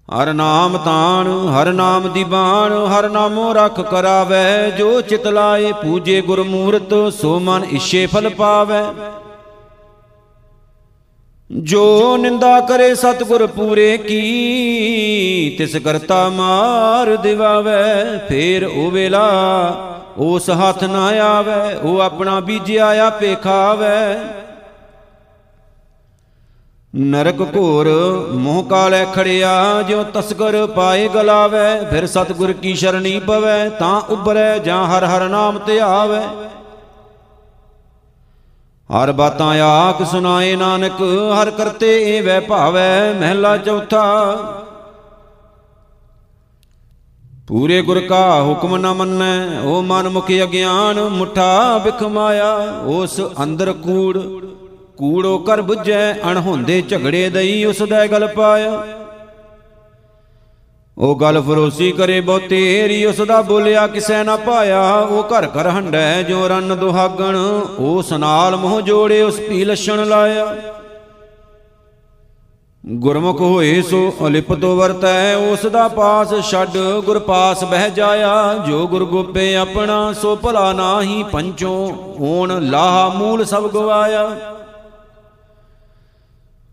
ਹਰ 0.08 0.32
ਨਾਮ 0.32 0.76
ਤਾਣ, 0.78 1.28
ਹਰ 1.50 1.72
ਨਾਮ 1.72 2.12
ਦੀ 2.12 2.24
ਬਾਣ, 2.24 2.72
ਹਰ 2.86 3.08
ਨਾਮੋ 3.08 3.52
ਰਖ 3.52 3.80
ਕਰਾਵੈ, 3.80 4.70
ਜੋ 4.70 5.00
ਚਿਤ 5.00 5.26
ਲਾਏ, 5.26 5.72
ਪੂਜੇ 5.72 6.20
ਗੁਰਮੂਰਤ, 6.20 6.94
ਸੋ 7.12 7.38
ਮਨ 7.38 7.64
ਇਛੇ 7.64 8.06
ਫਲ 8.06 8.28
ਪਾਵੈ। 8.28 8.84
ਜੋ 11.50 12.16
ਨਿੰਦਾ 12.16 12.60
ਕਰੇ 12.60 12.94
ਸਤਗੁਰ 12.94 13.46
ਪੂਰੇ 13.46 13.96
ਕੀ, 13.98 15.56
ਤਿਸ 15.58 15.76
ਕਰਤਾ 15.76 16.28
ਮਾਰ 16.28 17.16
ਦਿਵਾਵੇ, 17.16 18.18
ਫੇਰ 18.28 18.64
ਉਹ 18.64 18.90
ਵੇਲਾ 18.90 19.24
ਉਸ 20.18 20.50
ਹੱਥ 20.50 20.84
ਨਾ 20.84 21.06
ਆਵੇ, 21.22 21.74
ਉਹ 21.82 22.00
ਆਪਣਾ 22.00 22.40
ਬੀਜਿਆ 22.40 23.06
ਆਪੇ 23.06 23.34
ਖਾਵੇ। 23.34 23.88
ਨਰਕ 26.96 27.42
ਘੋਰ 27.56 27.88
ਮੋਹ 28.34 28.62
ਕਾਲੇ 28.64 29.06
ਖੜਿਆ, 29.14 29.82
ਜਿਉ 29.82 30.04
ਤਸਕਰ 30.04 30.66
ਪਾਏ 30.66 31.08
ਗਲਾਵੇ, 31.08 31.90
ਫਿਰ 31.90 32.06
ਸਤਗੁਰ 32.06 32.52
ਕੀ 32.52 32.74
ਸ਼ਰਣੀ 32.74 33.18
ਪਵੇ, 33.18 33.68
ਤਾਂ 33.70 34.00
ਉਬਰੇ 34.10 34.58
ਜਾਂ 34.58 34.86
ਹਰ 34.86 35.04
ਹਰ 35.04 35.28
ਨਾਮ 35.28 35.58
ਧਿਆਵੇ 35.66 36.20
ਹਰ 38.90 39.12
ਬਾਤਾਂ 39.12 39.52
ਆਖ 39.62 40.02
ਸੁਨਾਏ 40.02 40.54
ਨਾਨਕ, 40.56 41.00
ਹਰ 41.34 41.50
ਕਰਤੇ 41.50 41.90
ਏ 42.08 42.20
ਵੈ 42.20 42.40
ਭਾਵੈ 42.40 43.12
ਮਹਿਲਾ 43.20 43.56
ਚੌਥਾ। 43.56 44.06
ਪੂਰੇ 47.48 47.80
ਗੁਰ 47.82 48.00
ਕਾ 48.00 48.40
ਹੁਕਮ 48.42 48.76
ਨ 48.76 48.92
ਮੰਨੈ 48.92 49.60
ਓ 49.64 49.80
ਮਨ 49.82 50.08
ਮੁਖ 50.08 50.30
ਅਗਿਆਨ 50.42 51.00
ਮੁਠਾ 51.08 51.78
ਬਿਖਮਾਇਆ 51.78 52.52
ਉਸ 52.86 53.20
ਅੰਦਰ 53.42 53.72
ਕੂੜ, 53.72 54.18
ਕੂੜੋ 54.96 55.38
ਕਰ 55.38 55.60
부ਝੈ 55.60 56.12
ਅਣਹੋਂਦੇ 56.30 56.80
ਝਗੜੇ 56.82 57.28
ਦਈ 57.30 57.64
ਉਸ 57.64 57.82
ਦਾ 57.82 58.06
ਗਲ 58.06 58.26
ਪਾਇਆ। 58.26 58.82
ਉਹ 61.00 61.14
ਗੱਲ 61.16 61.40
ਫਰੋਸੀ 61.42 61.90
ਕਰੇ 61.92 62.20
ਬਹੁ 62.20 62.38
ਤੇਰੀ 62.38 63.04
ਉਸ 63.04 63.20
ਦਾ 63.20 63.40
ਬੋਲਿਆ, 63.42 63.86
ਕਿਸੈ 63.86 64.22
ਨਾ 64.24 64.36
ਪਾਇਆ। 64.36 64.82
ਉਹ 64.92 65.22
ਘਰ 65.24 65.46
ਘਰ 65.46 65.68
ਹੰਡੈ, 65.68 66.22
ਜੋ 66.22 66.48
ਰਨ 66.48 66.76
ਦੁਹਾਗਣ 66.76 67.36
ਉਸ 67.78 68.12
ਨਾਲ 68.12 68.56
ਮੋਹ 68.56 68.80
ਜੋੜੇ, 68.80 69.22
ਉਸ 69.22 69.40
ਪੀ 69.40 69.64
ਲਛਣ 69.64 70.06
ਲਾਇਆ। 70.06 70.56
ਗੁਰਮੁਖ 72.84 73.40
ਹੋਏ 73.40 73.80
ਸੋ 73.82 74.12
ਅਲਿਪਤੋ 74.26 74.76
ਵਰਤੈ 74.76 75.34
ਉਸ 75.34 75.66
ਦਾ 75.66 75.88
ਪਾਸ 75.88 76.34
ਛੱਡ 76.50 76.76
ਗੁਰ 77.04 77.18
ਪਾਸ 77.18 77.64
ਬਹਿ 77.64 77.90
ਜਾਇਆ। 77.90 78.54
ਜੋ 78.68 78.86
ਗੁਰ 78.86 79.04
ਗੋਪੇ 79.04 79.54
ਆਪਣਾ, 79.56 80.12
ਸੋ 80.12 80.36
ਭਲਾ 80.36 80.72
ਨਾਹੀ 80.72 81.22
ਪੰਚੋ 81.22 81.74
ਓਣ 82.20 82.58
ਲਾਹ 82.60 83.18
ਮੂਲ 83.18 83.44
ਸਭ 83.44 83.70
ਗਵਾਇਆ। 83.70 84.30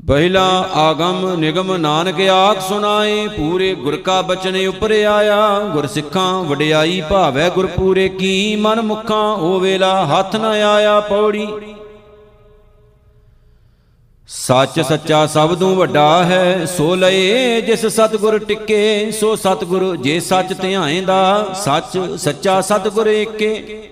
ਪਹਿਲਾ 0.08 0.43
ਆਗਮ 0.74 1.34
ਨਿਗਮ 1.39 1.76
ਨਾਨਕ 1.76 2.20
ਆਖ 2.32 2.60
ਸੁਣਾਏ, 2.67 3.28
ਪੂਰੇ 3.28 3.74
ਗੁਰ 3.76 3.96
ਕਾ 3.96 4.22
ਬਚਨ 4.22 4.56
ਉਪਰ 4.67 4.91
ਆਇਆ 4.91 5.60
ਗੁਰ 5.74 5.88
ਸਿੱਖਾਂ 5.88 6.43
ਵਡਿਆਈ 6.43 7.02
ਭਾਵੈ 7.10 7.50
ਗੁਰ 7.50 7.67
ਪੂਰੇ 7.67 8.08
ਕੀ 8.10 8.56
ਮਨ 8.56 8.82
ਮੁਖਾਂ 8.82 9.24
ਉਹ 9.34 9.60
ਵੇਲਾ 9.60 10.06
ਹੱਥ 10.06 10.36
ਨ 10.36 10.46
ਆਇਆ 10.46 11.00
ਪੌੜੀ। 11.00 11.48
ਸੱਚ 14.30 14.80
ਸੱਚਾ 14.80 15.26
ਸਬਦੋਂ 15.28 15.76
ਵੱਡਾ 15.76 16.24
ਹੈ, 16.24 16.65
ਸੋ 16.67 16.96
ਲਏ 16.96 17.62
ਜਿਸ 17.62 17.86
ਸਤਗੁਰ 17.86 18.38
ਟਿੱਕੇ, 18.39 19.12
ਸੋ 19.12 19.36
ਸਤਗੁਰ 19.36 19.96
ਜੇ 19.98 20.20
ਸੱਚ 20.20 20.54
ਧਿਆਏਂਦਾ, 20.54 21.46
ਸੱਚ 21.56 22.00
ਸੱਚਾ 22.20 22.60
ਸਤਗੁਰ 22.62 23.08
ਏਕੇ। 23.08 23.89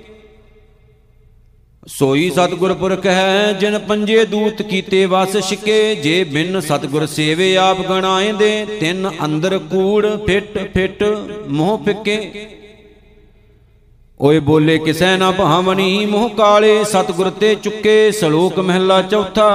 ਸੋਈ 1.87 2.29
ਸਤਗੁਰ 2.29 2.73
ਪੁਰਖ 2.73 3.05
ਹੈ 3.05 3.51
ਜਿਨ 3.53 3.77
ਪੰਜੇ 3.79 4.23
ਦੂਤ 4.25 4.61
ਕੀਤੇ 4.61 5.05
ਵਸ 5.05 5.37
ਛਿਕੇ, 5.39 5.95
ਜੇ 5.95 6.23
ਬਿਨ 6.23 6.59
ਸਤਗੁਰ 6.59 7.05
ਸੇਵੇ 7.05 7.55
ਆਪ 7.57 7.81
ਗਣਾਏਂਦੇ, 7.81 8.65
ਤਿੰਨ 8.79 9.09
ਅੰਦਰ 9.25 9.57
ਕੂੜ 9.71 10.05
ਫਿੱਟ 10.25 10.57
ਫਿੱਟ 10.73 11.03
ਮੋਹ 11.47 11.77
ਫਿੱਕੇ। 11.85 12.47
ਓਏ 14.19 14.39
ਬੋਲੇ 14.39 14.77
ਕਿਸੈ 14.77 15.15
ਨਾ 15.17 15.31
ਭਾਵਣੀ 15.31 16.05
ਮੋਹ 16.05 16.29
ਕਾਲੇ 16.29 16.83
ਸਤਗੁਰ 16.83 17.29
ਤੇ 17.29 17.53
ਚੁੱਕੇ, 17.55 18.11
ਸ਼ਲੋਕ 18.11 18.59
ਮਹਿਲਾ 18.59 19.01
ਚੌਥਾ। 19.01 19.51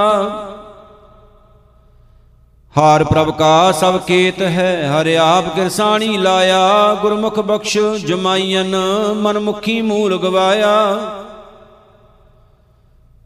ਹਾਰ 2.75 3.03
ਪ੍ਰਭ 3.03 3.31
ਕਾ 3.31 3.71
ਸਭ 3.71 3.99
ਕੇਤ 3.99 4.41
ਹੈ, 4.41 4.91
ਹਰਿ 4.91 5.17
ਆਪ 5.17 5.55
ਕਿਰਸਾਣੀ 5.55 6.17
ਲਾਇਆ, 6.17 6.93
ਗੁਰਮੁਖ 7.01 7.39
ਬਖਸ਼ 7.39 7.77
ਜਮਾਈਨ 8.05 8.75
ਮਨਮੁਖੀ 9.15 9.81
ਮੂਲ 9.81 10.17
ਗਵਾਇਆ 10.17 10.71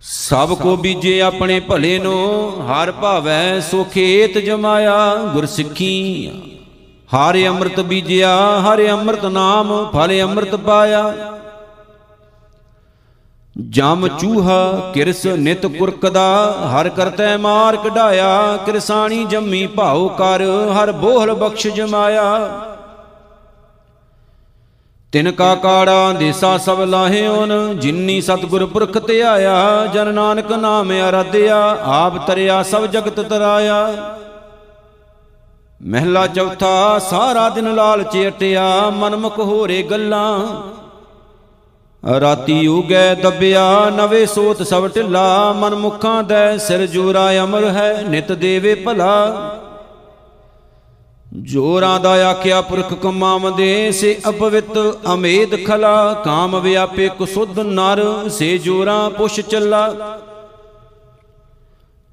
ਸਭ 0.03 0.53
ਕੋ 0.53 0.75
ਬੀਜੇ 0.75 1.19
ਆਪਣੇ 1.21 1.59
ਭਲੇ 1.59 1.97
ਨੂੰ, 1.99 2.65
ਹਰ 2.65 2.91
ਭਾਵੈ 2.91 3.59
ਸੋ 3.59 3.83
ਖੇਤ 3.83 4.37
ਜਮਾਇਆ 4.37 5.15
ਗੁਰ 5.33 5.45
ਸਿੱਖੀ 5.45 6.29
ਹਰ 7.09 7.37
ਅੰਮ੍ਰਿਤ 7.47 7.79
ਬੀਜਿਆ, 7.79 8.35
ਹਰ 8.61 8.81
ਅੰਮ੍ਰਿਤ 8.89 9.25
ਨਾਮ 9.25 9.73
ਫਲ 9.93 10.19
ਅੰਮ੍ਰਿਤ 10.21 10.55
ਪਾਇਆ। 10.55 11.13
ਜਮ 13.55 14.07
ਚੂਹਾ 14.07 14.91
ਕਿਰਸ 14.93 15.25
ਨਿਤ 15.25 15.65
ਕੁਰਕਦਾ, 15.65 16.25
ਹਰ 16.71 16.89
ਕਰਤੈ 16.89 17.35
ਮਾਰ 17.37 17.75
ਕਢਾਇਆ, 17.75 18.57
ਕਿਰਸਾਣੀ 18.65 19.23
ਜੰਮੀ 19.25 19.65
ਭਾਉ 19.67 20.07
ਕਰ, 20.09 20.43
ਹਰ 20.73 20.91
ਬੋਹਲ 20.91 21.33
ਬਖਸ਼ 21.33 21.67
ਜਮਾਇਆ। 21.67 22.25
ਤਿਨ 25.15 25.31
ਕਾ 25.31 25.55
ਕਾੜਾ 25.55 26.11
ਦੇਸਾ 26.13 26.57
ਸਭ 26.57 26.79
ਲਾਹਿਓਨ 26.81 27.79
ਜਿਨਨੀ 27.79 28.21
ਸਤਗੁਰ 28.21 28.65
ਪੁਰਖ 28.65 28.97
ਤੇ 28.97 29.21
ਆਇਆ, 29.23 29.85
ਜਨ 29.93 30.13
ਨਾਨਕ 30.13 30.51
ਨਾਮ 30.51 30.91
ਅਰਾਧਿਆ, 31.09 31.77
ਆਪ 31.83 32.27
ਤਰਿਆ 32.27 32.63
ਸਭ 32.63 32.85
ਜਗਤ 32.85 33.19
ਤਰਾਇਆ। 33.19 33.87
ਮਹਿਲਾ 35.83 36.27
ਚੌਥਾ, 36.27 36.99
ਸਾਰਾ 36.99 37.49
ਦਿਨ 37.49 37.75
ਲਾਲਚ 37.75 38.17
ਅਟਿਆ, 38.27 38.89
ਮਨਮੁਖ 38.89 39.39
ਹੋਰੇ 39.39 39.83
ਗੱਲਾਂ। 39.83 40.39
ਰਾਤੀ 42.19 42.67
ਉਗੈ 42.67 43.15
ਦਬਿਆ, 43.15 43.89
ਨਵੇਂ 43.89 44.25
ਸੋਤ 44.27 44.63
ਸਭ 44.63 44.89
ਢਿੱਲਾ, 44.95 45.53
ਮਨਮੁਖਾਂ 45.53 46.23
ਦੈ 46.23 46.57
ਸਿਰ 46.57 46.85
ਜੋਰਾ 46.87 47.43
ਅਮਰ 47.43 47.63
ਹੈ, 47.63 48.03
ਨਿਤ 48.09 48.31
ਦੇਵੇ 48.31 48.75
ਭਲਾ। 48.75 49.54
ਜੋਰਾਂ 51.43 51.99
ਦਾ 51.99 52.29
ਆਖਿਆ 52.29 52.61
ਪੁਰਖ 52.61 52.93
ਕਮਾਵਦੇ 52.93 53.91
ਸੇ 53.91 54.21
ਅਪਵਿੱਤ 54.29 54.77
ਅਮੇਦ 55.13 55.55
ਖਲਾ, 55.65 56.13
ਕਾਮ 56.13 56.59
ਵਿਆਪੇ 56.59 57.07
ਕੁਸੁੱਧ 57.07 57.59
ਨਰ, 57.59 58.29
ਸੇ 58.29 58.57
ਜੋਰਾਂ 58.57 59.09
ਪੁਛ 59.09 59.39
ਚੱਲਾ। 59.39 60.19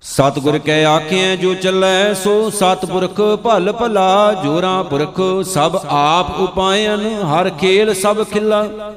ਸਤਿਗੁਰ 0.03 0.59
ਕੈ 0.59 0.85
ਆਖਿਐ, 0.85 1.37
ਜੋ 1.37 1.55
ਚੱਲੈ 1.55 2.15
ਸੋ 2.15 2.51
ਸਤਿਪੁਰਖ 2.51 3.21
ਭਲ 3.45 3.73
ਭਲਾ, 3.73 4.33
ਜੋਰਾਂ 4.33 4.85
ਪੁਰਖ 4.85 5.21
ਸਭ 5.45 5.77
ਆਪ 5.89 6.41
ਉਪਾਇਨ, 6.41 7.23
ਹਰ 7.23 7.51
ਖੇਲ 7.51 7.95
ਸਭ 7.95 8.23
ਖਿਲਾ। 8.25 8.93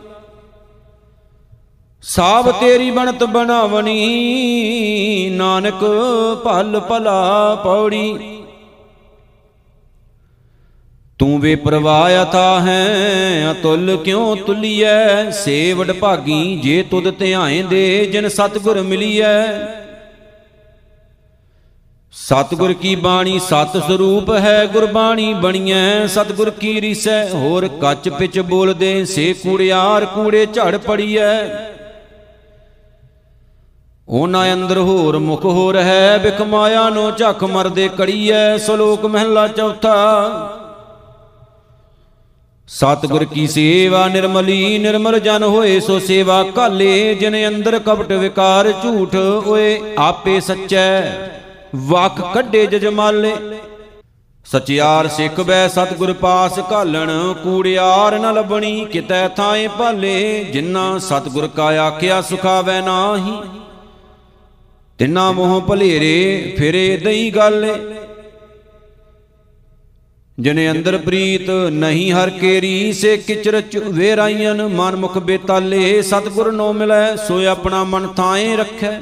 ਸਾਬ 2.04 2.52
ਤੇਰੀ 2.52 2.92
ਬਣਤ 2.92 3.24
ਬਣਾਵਣੀ, 3.24 4.00
ਨਾਨਕ 5.30 5.86
ਭਲ 6.46 6.80
ਭਲਾ 6.80 7.56
ਪੌੜੀ। 7.56 8.35
ਤੂੰ 11.20 11.40
ਵੇ 11.42 11.56
ਪ੍ਰਵਾਹ 11.56 12.24
ਅਥਾ 12.24 12.60
ਹੈ, 12.60 13.52
ਅਤੁੱਲ 13.52 13.98
ਕਿਉ 13.98 14.36
ਤੁਲੀਐ? 14.36 15.30
ਸੇਵੜ 15.32 15.92
ਭਾਗੀ 15.92 16.60
ਜੇ 16.64 16.84
ਤੁਧ 16.92 17.10
ਧਿਆਏ 17.20 17.62
ਦੇ, 17.62 18.06
ਜਿਨ 18.06 18.28
ਸਤਗੁਰ 18.28 18.82
ਮਿਲੀਐ। 18.82 19.44
ਸਤਗੁਰ 22.14 22.74
ਕੀ 22.74 22.96
ਬਾਣੀ 22.96 23.40
ਸਤ 23.40 23.78
ਸਰੂਪ 23.88 24.30
ਹੈ, 24.32 24.66
ਗੁਰਬਾਣੀ 24.66 25.34
ਬਣੀਐ। 25.34 26.08
ਸਤਗੁਰ 26.08 26.50
ਕੀ 26.50 26.82
ਰੀਸੈ, 26.82 27.30
ਹੋਰ 27.30 27.68
ਕੱਚ 27.82 28.10
ਪਿਚ 28.10 28.40
ਬੋਲਦੇ, 28.40 29.06
ਸੇ 29.06 29.34
ਕੂੜਿਆਰ 29.34 30.06
ਕੂੜੇ 30.06 30.46
ਝੜ 30.46 30.78
ਪੜੀਐ। 30.78 31.32
ਉਹਨਾਂ 34.10 34.54
ਅੰਦਰ 34.54 34.78
ਹੋਰ 34.78 35.18
ਮੁਖ 35.18 35.46
ਹੋਰ 35.46 35.78
ਹੈ, 35.78 36.18
ਬਿਖ 36.18 36.42
ਮਾਇਆ 36.42 36.90
ਨੂੰ 36.90 37.12
ਝੱਖ 37.16 37.44
ਮਰਦੇ 37.44 37.90
ਕੜੀਐ। 37.98 38.58
ਸ਼ਲੋਕ 38.58 39.06
ਮਹਿਲਾ 39.06 39.48
ਚੌਥਾ 39.48 39.96
ਸਤਿਗੁਰ 42.70 43.24
ਕੀ 43.26 43.46
ਸੇਵਾ 43.48 44.08
ਨਿਰਮਲੀ, 44.08 44.78
ਨਿਰਮਲ 44.78 45.20
ਜਨ 45.20 45.44
ਹੋਏ, 45.44 45.80
ਸੋ 45.80 45.98
ਸੇਵਾ 46.00 46.42
ਕਾਲੇ 46.56 47.14
ਜਿਨ 47.14 47.36
ਅੰਦਰ 47.48 47.78
ਕਪਟ 47.80 48.12
ਵਿਕਾਰ 48.12 48.72
ਝੂਠ 48.84 49.16
ਓਏ, 49.16 49.80
ਆਪੇ 49.98 50.40
ਸੱਚੈ, 50.40 51.02
ਵਕ 51.76 52.22
ਕੱਢੇ 52.34 52.66
ਜਜਮਾਲੇ। 52.66 53.36
ਸਚਿਆਰ 54.46 55.08
ਸਿੱਖ 55.08 55.40
ਬੈ, 55.42 55.68
ਸਤਿਗੁਰ 55.68 56.14
ਪਾਸ 56.14 56.60
ਘਾਲਣ, 56.72 57.12
ਕੂੜਿਆਰ 57.44 58.18
ਨ 58.20 58.34
ਲੱਭਣੀ, 58.34 58.86
ਕਿਤੈ 58.86 59.28
ਥਾਏ 59.28 59.68
ਭਾਲੇ 59.78 60.44
ਜਿਨ੍ਹਾਂ 60.44 60.98
ਸਤਿਗੁਰ 61.00 61.48
ਕਾ 61.48 61.70
ਆਖਿਆ 61.82 62.22
ਸੁਖਾਵੈ 62.22 62.82
ਨਾਹੀ। 62.82 63.38
ਤਿੰਨਾ 65.00 65.32
ਮੋਹ 65.32 65.60
ਭਲੇਰੇ, 65.62 66.56
ਫਿਰੇ 66.58 66.98
ਦਈ 66.98 67.30
ਗੱਲ 67.32 67.66
ਜਿਨੇ 70.40 70.72
ਅੰਦਰ 70.72 70.98
ਪ੍ਰੀਤ 70.98 71.50
ਨਹੀਂ 71.72 72.14
ਹਰ 72.14 72.30
ਕੇਰੀ, 72.30 72.94
ਸੇ 72.94 73.18
ਕਿਚਰਚ 73.18 73.78
ਵੇਰਾਈਨ 73.78 74.68
ਮਨ 74.68 74.96
ਮੁਖ 74.96 75.18
ਬੇਤਾਲੇ। 75.18 76.02
ਸਤਿਗੁਰ 76.02 76.52
ਨੋ 76.52 76.74
ਮਿਲੈ, 76.74 77.16
ਸੋ 77.16 77.46
ਆਪਣਾ 77.46 77.84
ਮਨ 77.84 78.08
ਥਾਏ 78.08 78.56
ਰੱਖੈ। 78.56 79.02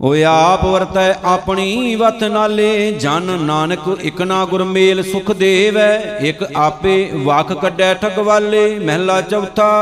ਓਏ 0.00 0.24
ਆਪ 0.24 0.64
ਵਰਤੈ 0.64 1.14
ਆਪਣੀ 1.24 1.94
ਵਤ 1.96 2.24
ਨਾਲੇ, 2.24 2.92
ਜਨ 2.92 3.22
ਨਾਨਕ 3.22 3.98
ਇਕ 4.02 4.22
ਨਾ 4.22 4.44
ਗੁਰ 4.44 4.64
ਮੇਲ 4.64 5.02
ਸੁਖ 5.02 5.32
ਦੇਵੈ। 5.32 6.18
ਇਕ 6.18 6.42
ਆਪੇ 6.56 7.10
ਵਖ 7.14 7.52
ਕੱਢੈ 7.52 7.94
ਠਗਵਾਲੇ, 7.94 8.78
ਮਹਿਲਾ 8.78 9.20
ਚੌਥਾ। 9.20 9.72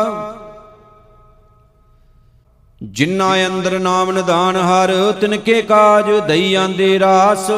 ਜਿਨ੍ਹਾਂ 2.83 3.47
ਅੰਦਰ 3.47 3.79
ਨਾਮ 3.79 4.13
ਨਿਦਾਨ 4.13 4.57
ਹਰ, 4.57 5.13
ਤਿਨਕੇ 5.13 5.63
ਕਾਜ 5.63 6.11
ਦਈ 6.29 6.55
ਆਂਦੇ 6.55 6.99
ਰਾਸ। 6.99 7.51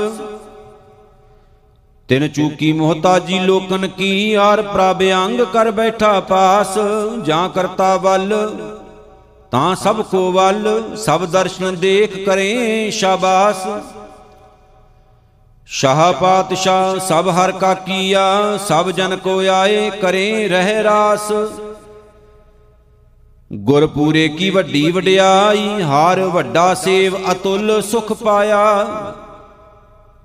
ਤਿਨ 2.10 2.26
ਚੂਕੀ 2.28 2.72
ਮੁਹਤਾਜੀ 2.72 3.38
ਲੋਕਨ 3.38 3.86
ਕੀ 3.88 4.34
ਆਰ 4.34 4.62
ਪ੍ਰਭ 4.62 5.02
ਅੰਗ 5.14 5.40
ਕਰ 5.52 5.70
ਬੈਠਾ 5.70 6.20
ਪਾਸ, 6.20 6.78
ਜਾਂ 7.24 7.48
ਕਰਤਾ 7.48 7.96
ਵੱਲ, 7.96 8.32
ਤਾਂ 9.50 9.76
ਸਭ 9.76 10.00
ਕੋ 10.02 10.32
ਵੱਲ, 10.32 10.96
ਸਭ 10.96 11.24
ਦਰਸ਼ਨ 11.24 11.76
ਦੇਖ 11.76 12.26
ਕਰੇ 12.26 12.90
ਸ਼ਾਬਾਸ। 12.90 13.66
ਸ਼ਾਹ 15.66 16.12
ਪਾਤਸ਼ਾਹ 16.12 16.98
ਸਭ 16.98 17.28
ਹਰ 17.28 17.52
ਕਾ 17.52 17.72
ਕੀਆ, 17.74 18.56
ਸਭ 18.68 18.90
ਜਨ 18.90 19.16
ਕੋ 19.16 19.38
ਆਏ 19.50 19.90
ਕਰੇ 19.90 20.48
ਰਹਿ 20.48 20.82
ਰਾਸ। 20.82 21.32
ਗੁਰ 23.52 23.86
ਪੂਰੇ 23.86 24.28
ਕੀ 24.28 24.50
ਵੱਡੀ 24.50 24.90
ਵਡਿਆਈ, 24.90 25.82
ਹਾਰ 25.82 26.20
ਵੱਡਾ 26.20 26.74
ਸੇਵ 26.74 27.16
ਅਤੁੱਲ 27.32 27.80
ਸੁਖ 27.82 28.12
ਪਾਇਆ। 28.12 28.86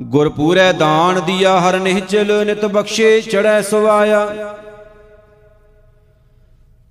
ਗੁਰ 0.01 0.29
ਪੂਰੇ 0.29 0.73
ਦਾਨ 0.73 1.21
ਦਿਆ 1.25 1.59
ਹਰ 1.59 1.79
ਨਿਹਚਲ, 1.79 2.45
ਨਿਤ 2.45 2.65
ਬਖਸ਼ੇ 2.65 3.21
ਚੜੈ 3.21 3.61
ਸਵਾਇਆ। 3.61 4.55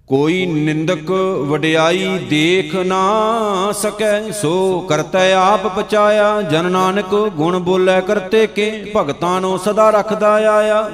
ਕੋਈ 0.09 0.47
ਨਿੰਦਕ 0.47 1.11
ਵਡਿਆਈ 1.49 2.19
ਦੇਖ 2.19 2.75
ਨਾ 2.75 3.73
ਸਕੈ, 3.73 4.31
ਸੋ 4.31 4.81
ਕਰਤੈ 4.81 5.33
ਆਪ 5.33 5.67
ਪਚਾਇਆ। 5.67 6.43
ਜਨ 6.43 6.71
ਨਾਨਕ 6.73 7.15
ਗੁਣ 7.15 7.59
ਬੋਲੇ 7.59 8.01
ਕਰਤੇ 8.01 8.47
ਕੇ, 8.47 8.93
ਭਗਤਾਂ 8.97 9.41
ਨੂੰ 9.41 9.59
ਸਦਾ 9.59 9.91
ਰੱਖਦਾ 9.91 10.33
ਆਇਆ। 10.33 10.91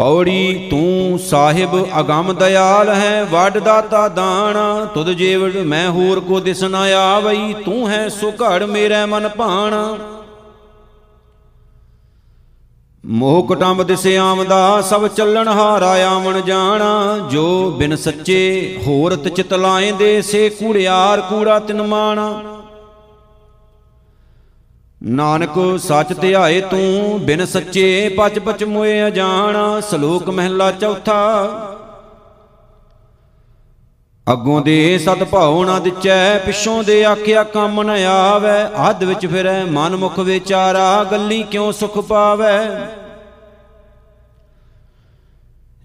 ਪੌੜੀ, 0.00 0.68
ਤੂੰ 0.70 1.18
ਸਾਹਿਬ 1.18 1.74
ਅਗੰਮ 2.00 2.32
ਦਿਆਲ 2.34 2.88
ਹੈ 2.90 3.24
ਵੱਡ 3.24 3.58
ਦਾਤਾ 3.58 4.06
ਦਾਨ 4.08 4.56
ਤੁਧ 4.94 5.10
ਜੀਵੜ 5.12 5.56
ਮੈਂ 5.56 5.88
ਹੋਰ 5.90 6.20
ਕੋ 6.20 6.38
ਦਿਸ 6.40 6.62
ਨਾ 6.64 6.80
ਆਵਈ, 6.96 7.52
ਤੂੰ 7.64 7.88
ਹੈ 7.88 8.08
ਸੁਘੜ 8.08 8.62
ਮੇਰੇ 8.62 9.04
ਮਨ 9.06 9.28
ਭਾਣ। 9.28 9.74
ਮੋਹ 13.04 13.42
ਕਟੰਬ 13.48 13.82
ਦਿਸ 13.82 14.06
ਆਮਦਾ 14.20 14.80
ਸਭ 14.80 15.06
ਚੱਲਣ 15.06 15.48
ਹਾਰਾ 15.48 15.92
ਆਵਣ 16.06 16.40
ਜਾਣਾ, 16.40 17.18
ਜੋ 17.30 17.70
ਬਿਨ 17.70 17.96
ਸੱਚੇ 17.96 18.80
ਹੋਰਤ 18.86 19.28
ਚਿਤ 19.28 19.54
ਲਾਏਂਦੇ 19.54 20.20
ਸੇ 20.22 20.48
ਕੂੜਿਆਰ 20.50 21.20
ਕੂੜਾ 21.20 21.58
ਤਿਨ 21.58 21.82
ਮਾਣਾ। 21.82 22.30
ਨਾਨਕ 25.02 25.80
ਸੱਚ 25.80 26.12
ਧਿਆਏ 26.12 26.60
ਤੂੰ, 26.60 27.20
ਬਿਨ 27.26 27.46
ਸੱਚੇ 27.46 28.08
ਪਚ 28.08 28.38
ਪਚ 28.38 28.64
ਮੋਏ 28.64 29.06
ਅਜਾਣ, 29.06 29.80
ਸ਼ਲੋਕ 29.80 30.28
ਮਹਿਲਾ 30.30 30.72
ਚੌਥਾ। 30.72 31.48
ਅੱਗੋਂ 34.32 34.60
ਦੇ 34.60 34.98
ਸਤ 34.98 35.24
ਭਾਉ 35.24 35.64
ਨਾ 35.64 35.78
ਦਿਚੈ, 35.78 36.38
ਪਿਛੋਂ 36.38 36.84
ਦੇ 36.84 37.04
ਆਖਿਆ 37.04 37.42
ਕੰਮ 37.42 37.82
ਨ 37.82 37.90
ਆਵੈ। 38.06 38.70
ਅੱਧ 38.90 39.04
ਵਿੱਚ 39.04 39.26
ਫਿਰੈ, 39.26 39.64
ਮਨ 39.64 39.96
ਮੁਖ 39.96 40.18
ਵਿਚਾਰਾ, 40.18 41.04
ਗੱਲੀ 41.04 41.42
ਕਿਉ 41.42 41.72
ਸੁਖ 41.72 41.98
ਪਾਵੈ? 41.98 42.88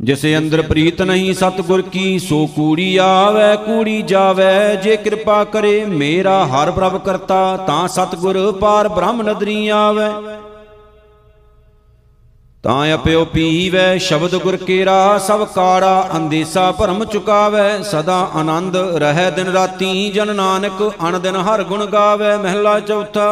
ਜਿਸ 0.01 0.25
ਅੰਦਰ 0.37 0.61
ਪ੍ਰੀਤ 0.61 1.01
ਨਹੀਂ, 1.01 1.33
ਸਤਗੁਰ 1.33 1.81
ਕੀ, 1.81 2.19
ਸੋ 2.19 2.45
ਕੂੜੀ 2.55 2.97
ਆਵੈ, 2.97 3.55
ਕੂੜੀ 3.55 4.01
ਜਾਵੈ, 4.01 4.75
ਜੇ 4.75 4.97
ਕਿਰਪਾ 4.97 5.43
ਕਰੇ 5.43 5.85
ਮੇਰਾ 5.85 6.45
ਹਰ 6.45 6.71
ਪ੍ਰਭ 6.71 6.97
ਕਰਤਾ, 6.97 7.57
ਤਾਂ 7.57 7.87
ਸਤਗੁਰ 7.87 8.51
ਪਾਰ 8.51 8.87
ਬ੍ਰਹਮ 8.87 9.21
ਨਦਰੀ 9.21 9.67
ਆਵੈ। 9.67 10.11
ਤਾਂ 12.63 12.95
ਅਪਿਓ 12.95 13.25
ਪੀਵੈ, 13.25 13.97
ਸ਼ਬਦ 13.97 14.35
ਗੁਰ 14.35 14.57
ਕੇਰਾ, 14.57 15.17
ਸਭ 15.17 15.47
ਕਾੜਾ 15.47 16.09
ਅੰਦੇਸਾ 16.15 16.71
ਭਰਮ 16.71 17.05
ਚੁਕਾਵੈ, 17.05 17.81
ਸਦਾ 17.81 18.29
ਆਨੰਦ 18.35 18.75
ਰਹਿ 18.75 19.31
ਦਿਨ 19.31 19.47
ਰਾਤੀ, 19.47 20.11
ਜਨ 20.11 20.35
ਨਾਨਕ 20.35 20.91
ਅਣ 21.07 21.19
ਦਿਨ 21.19 21.35
ਹਰ 21.35 21.63
ਗੁਣ 21.63 21.85
ਗਾਵੈ, 21.85 22.37
ਮਹਿਲਾ 22.37 22.79
ਚੌਥਾ 22.79 23.31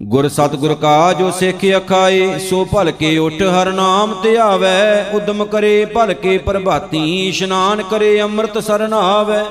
ਗੁਰ 0.00 0.28
ਸਤਗੁਰ 0.28 0.74
ਕਾ 0.74 1.12
ਜੋ 1.12 1.30
ਸਿੱਖ 1.30 1.64
ਅਖਾਏ, 1.76 2.38
ਸੋ 2.38 2.64
ਭਲ 2.64 2.90
ਕੇ 2.90 3.16
ਉਠ 3.18 3.42
ਹਰ 3.42 3.70
ਨਾਮ 3.72 4.14
ਧਿਆਵੈ 4.22 5.10
ਉਦਮ 5.14 5.44
ਕਰੇ, 5.44 5.84
ਭਲ 5.84 6.12
ਕੇ 6.12 6.36
ਪ੍ਰਭਾਤੀ 6.38 7.28
ਇਸ਼ਨਾਨ 7.28 7.82
ਕਰੇ, 7.82 8.20
ਅੰਮ੍ਰਿਤ 8.22 8.58
ਸਰਨ 8.58 8.92
ਆਵੈ 8.92 9.44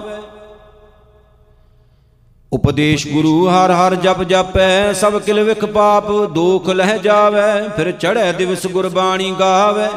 ਉਪਦੇਸ਼ 2.51 3.07
ਗੁਰੂ 3.07 3.47
ਹਰ 3.49 3.71
ਹਰ 3.71 3.95
ਜਪ 3.95 4.23
ਜਾਪੈ, 4.23 4.93
ਸਭ 4.93 5.19
ਕਿਲ 5.19 5.43
ਵਿਖ 5.43 5.65
ਪਾਪ, 5.65 6.11
ਦੋਖ 6.33 6.69
ਲਹਿ 6.69 6.97
ਜਾਵੈ, 6.99 7.67
ਫਿਰ 7.67 7.91
ਚੜ੍ਹੈ 7.91 8.31
ਦਿਵਸ 8.31 8.67
ਗੁਰਬਾਣੀ 8.67 9.31
ਗਾਵੈ। 9.39 9.89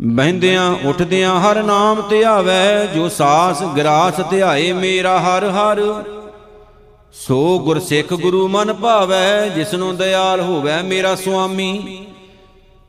ਬਹਿੰਦਿਆਂ 0.00 0.70
ਉੱਠਦਿਆਂ 0.84 1.38
ਹਰ 1.40 1.62
ਨਾਮ 1.62 2.02
ਧਿਆਵੈ 2.08 2.86
ਜੋ 2.86 3.08
ਸਾਸ 3.08 3.62
ਗਰਾਸ 3.76 4.20
ਧਿਆਏ 4.30 4.72
ਮੇਰਾ 4.72 5.18
ਹਰ 5.20 5.48
ਹਰ। 5.50 5.82
ਸੋ 7.16 7.58
ਗੁਰ 7.58 7.78
ਸਿੱਖ 7.80 8.12
ਗੁਰੂ 8.14 8.46
ਮਨ 8.48 8.72
ਭਾਵੈ, 8.72 9.48
ਜਿਸਨੂੰ 9.48 9.96
ਦਿਆਲ 9.96 10.40
ਹੋਵੇ 10.40 10.80
ਮੇਰਾ 10.82 11.14
ਸੁਆਮੀ। 11.14 12.04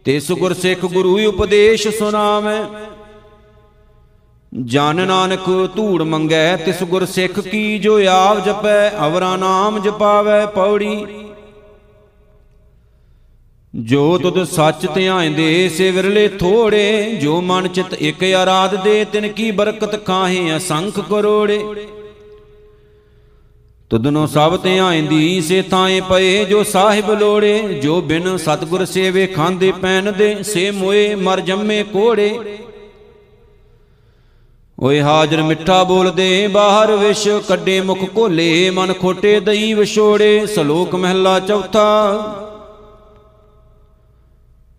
ਤਿਸ 0.05 0.31
ਗੁਰ 0.31 0.53
ਸਿੱਖ 0.53 0.85
ਗੁਰੂ 0.85 1.17
ਉਪਦੇਸ਼ 1.27 1.87
ਸੁਨਾਵੈ 1.87 2.57
ਜਨ 4.51 5.05
ਨਾਨਕ 5.07 5.49
ਧੂੜ 5.75 6.01
ਮੰਗੈ, 6.03 6.55
ਤਿਸ 6.55 6.83
ਗੁਰ 6.83 7.05
ਸਿੱਖ 7.05 7.39
ਕੀ 7.39 7.79
ਜੋ 7.79 7.99
ਆਪ 8.09 8.45
ਜਪੈ, 8.45 8.89
ਅਵਰਾ 9.07 9.35
ਨਾਮ 9.35 9.79
ਜਪਾਵੈ 9.79 10.45
ਪੌੜੀ। 10.45 11.05
ਜੋ 13.73 14.17
ਤੁਧ 14.17 14.43
ਸੱਚ 14.43 14.85
ਧਿਆਇਂਦੇ 14.93 15.69
ਸੇ 15.69 15.91
ਵਿਰਲੇ 15.91 16.27
ਥੋੜੇ। 16.29 17.17
ਜੋ 17.21 17.41
ਮਨ 17.41 17.67
ਚਿਤ 17.67 17.93
ਇਕ 17.93 18.23
ਆਰਾਧ 18.23 18.75
ਦੇ, 18.83 19.03
ਤਿਨ 19.05 19.27
ਕੀ 19.27 19.51
ਬਰਕਤ 19.51 20.05
ਖਾਹੇ, 20.05 20.57
ਅਸੰਖ 20.57 20.99
ਕਰੋੜੇ। 20.99 21.63
ਤੁਧਨੋ 23.91 24.25
ਸਭ 24.25 24.55
ਧਿਆਇਂਦੀ 24.63 25.41
ਸੇ 25.41 25.61
ਥਾਏ 25.61 25.99
ਪਏ, 26.01 26.45
ਜੋ 26.45 26.63
ਸਾਹਿਬ 26.63 27.11
ਲੋੜੇ, 27.11 27.59
ਜੋ 27.83 28.01
ਬਿਨ 28.01 28.37
ਸਤਗੁਰ 28.37 28.85
ਸੇਵੇ 28.85 29.27
ਖਾਂਦੇ 29.27 29.71
ਪੈਨ 29.71 30.13
ਦੇ 30.17 30.35
ਸੇ 30.43 30.71
ਮੋਏ 30.71 31.15
ਮਰ 31.15 31.39
ਜੰਮੇ 31.39 31.83
ਕੋੜੇ। 31.83 32.39
ਓਏ 34.79 35.01
ਹਾਜ਼ਰ 35.01 35.41
ਮਿੱਠਾ 35.43 35.83
ਬੋਲਦੇ, 35.83 36.47
ਬਾਹਰ 36.47 36.95
ਵਿਸ਼ 36.95 37.27
ਕੱਡੇ 37.47 37.79
ਮੁਖ 37.81 38.03
ਕੋਲੇ 38.05 38.69
ਮਨ 38.69 38.93
ਖੋਟੇ 38.93 39.39
ਦਈ 39.39 39.73
ਵਿਛੋੜੇ, 39.73 40.45
ਸ਼ਲੋਕ 40.45 40.95
ਮਹਿਲਾ 40.95 41.39
ਚੌਥਾ। 41.39 41.87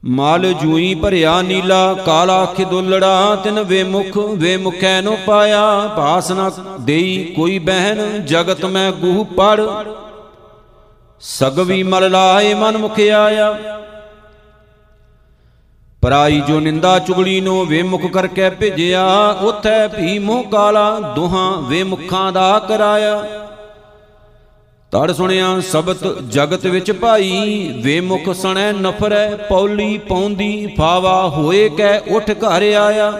ਮਾਲ 0.04 0.52
ਜੂਈ 0.52 0.94
ਭਰਿਆ 0.94 1.42
ਨੀਲਾ, 1.42 1.94
ਕਾਲਾ 1.94 2.42
ਅੱਖ 2.42 2.62
ਦੁੱਲੜਾ, 2.62 3.36
ਤਿਨ 3.44 3.60
ਵੇ 3.60 3.84
ਮੁਖ, 3.84 4.18
ਵੇ 4.18 4.56
ਮੁਖੈ 4.56 5.00
ਨੋ 5.00 5.18
ਪਾਇਆ 5.26 5.94
ਭਾਸ 5.96 6.30
ਨਾ 6.30 6.52
ਦੇਈ 6.80 7.34
ਕੋਈ 7.36 7.58
ਬਹਿਨ 7.58 8.24
ਜਗਤ 8.24 8.64
ਮੈਂ 8.64 8.92
ਗੂਹ 8.92 9.24
ਪੜ। 9.24 9.60
ਸਗਵੀ 11.20 11.82
ਮਲ 11.82 12.10
ਲਾਏ 12.10 12.54
ਮਨ 12.54 12.78
ਮੁਖ 12.78 13.00
ਆਇਆ। 13.00 13.80
ਪਰਾਈ 16.02 16.40
ਜੋ 16.40 16.60
ਨਿੰਦਾ 16.60 16.98
ਚੁਗਲੀ 16.98 17.40
ਨੂੰ 17.40 17.66
ਵੇਮੁਖ 17.66 18.06
ਕਰਕੇ 18.06 18.50
ਭੇਜਿਆ, 18.50 19.36
ਉਥੈ 19.40 19.88
ਭੀ 19.88 20.18
ਮੋਹ 20.18 20.44
ਕਾਲਾ, 20.44 21.00
ਦੁਹਾਂ 21.00 21.62
ਵੇਮੁਖਾਂ 21.62 22.32
ਦਾ 22.32 22.58
ਕਰਾਇਆ। 22.68 23.47
ਤੜ 24.92 25.10
ਸੁਣਿਆ 25.12 25.48
ਸਬਤ 25.60 26.04
ਜਗਤ 26.28 26.64
ਵਿੱਚ 26.66 26.90
ਭਾਈ 26.92 27.72
ਵੇਮੁਖ 27.82 28.30
ਸਣੈ 28.34 28.70
ਨਫਰੈ, 28.72 29.36
ਪੌਲੀ 29.48 29.98
ਪੌਂਦੀ, 29.98 30.74
ਫਾਵਾ 30.78 31.28
ਹੋਏ 31.28 31.68
ਕੈ 31.68 31.98
ਉਠ 31.98 32.30
ਘਰ 32.30 32.62
ਆਇਆ। 32.74 33.10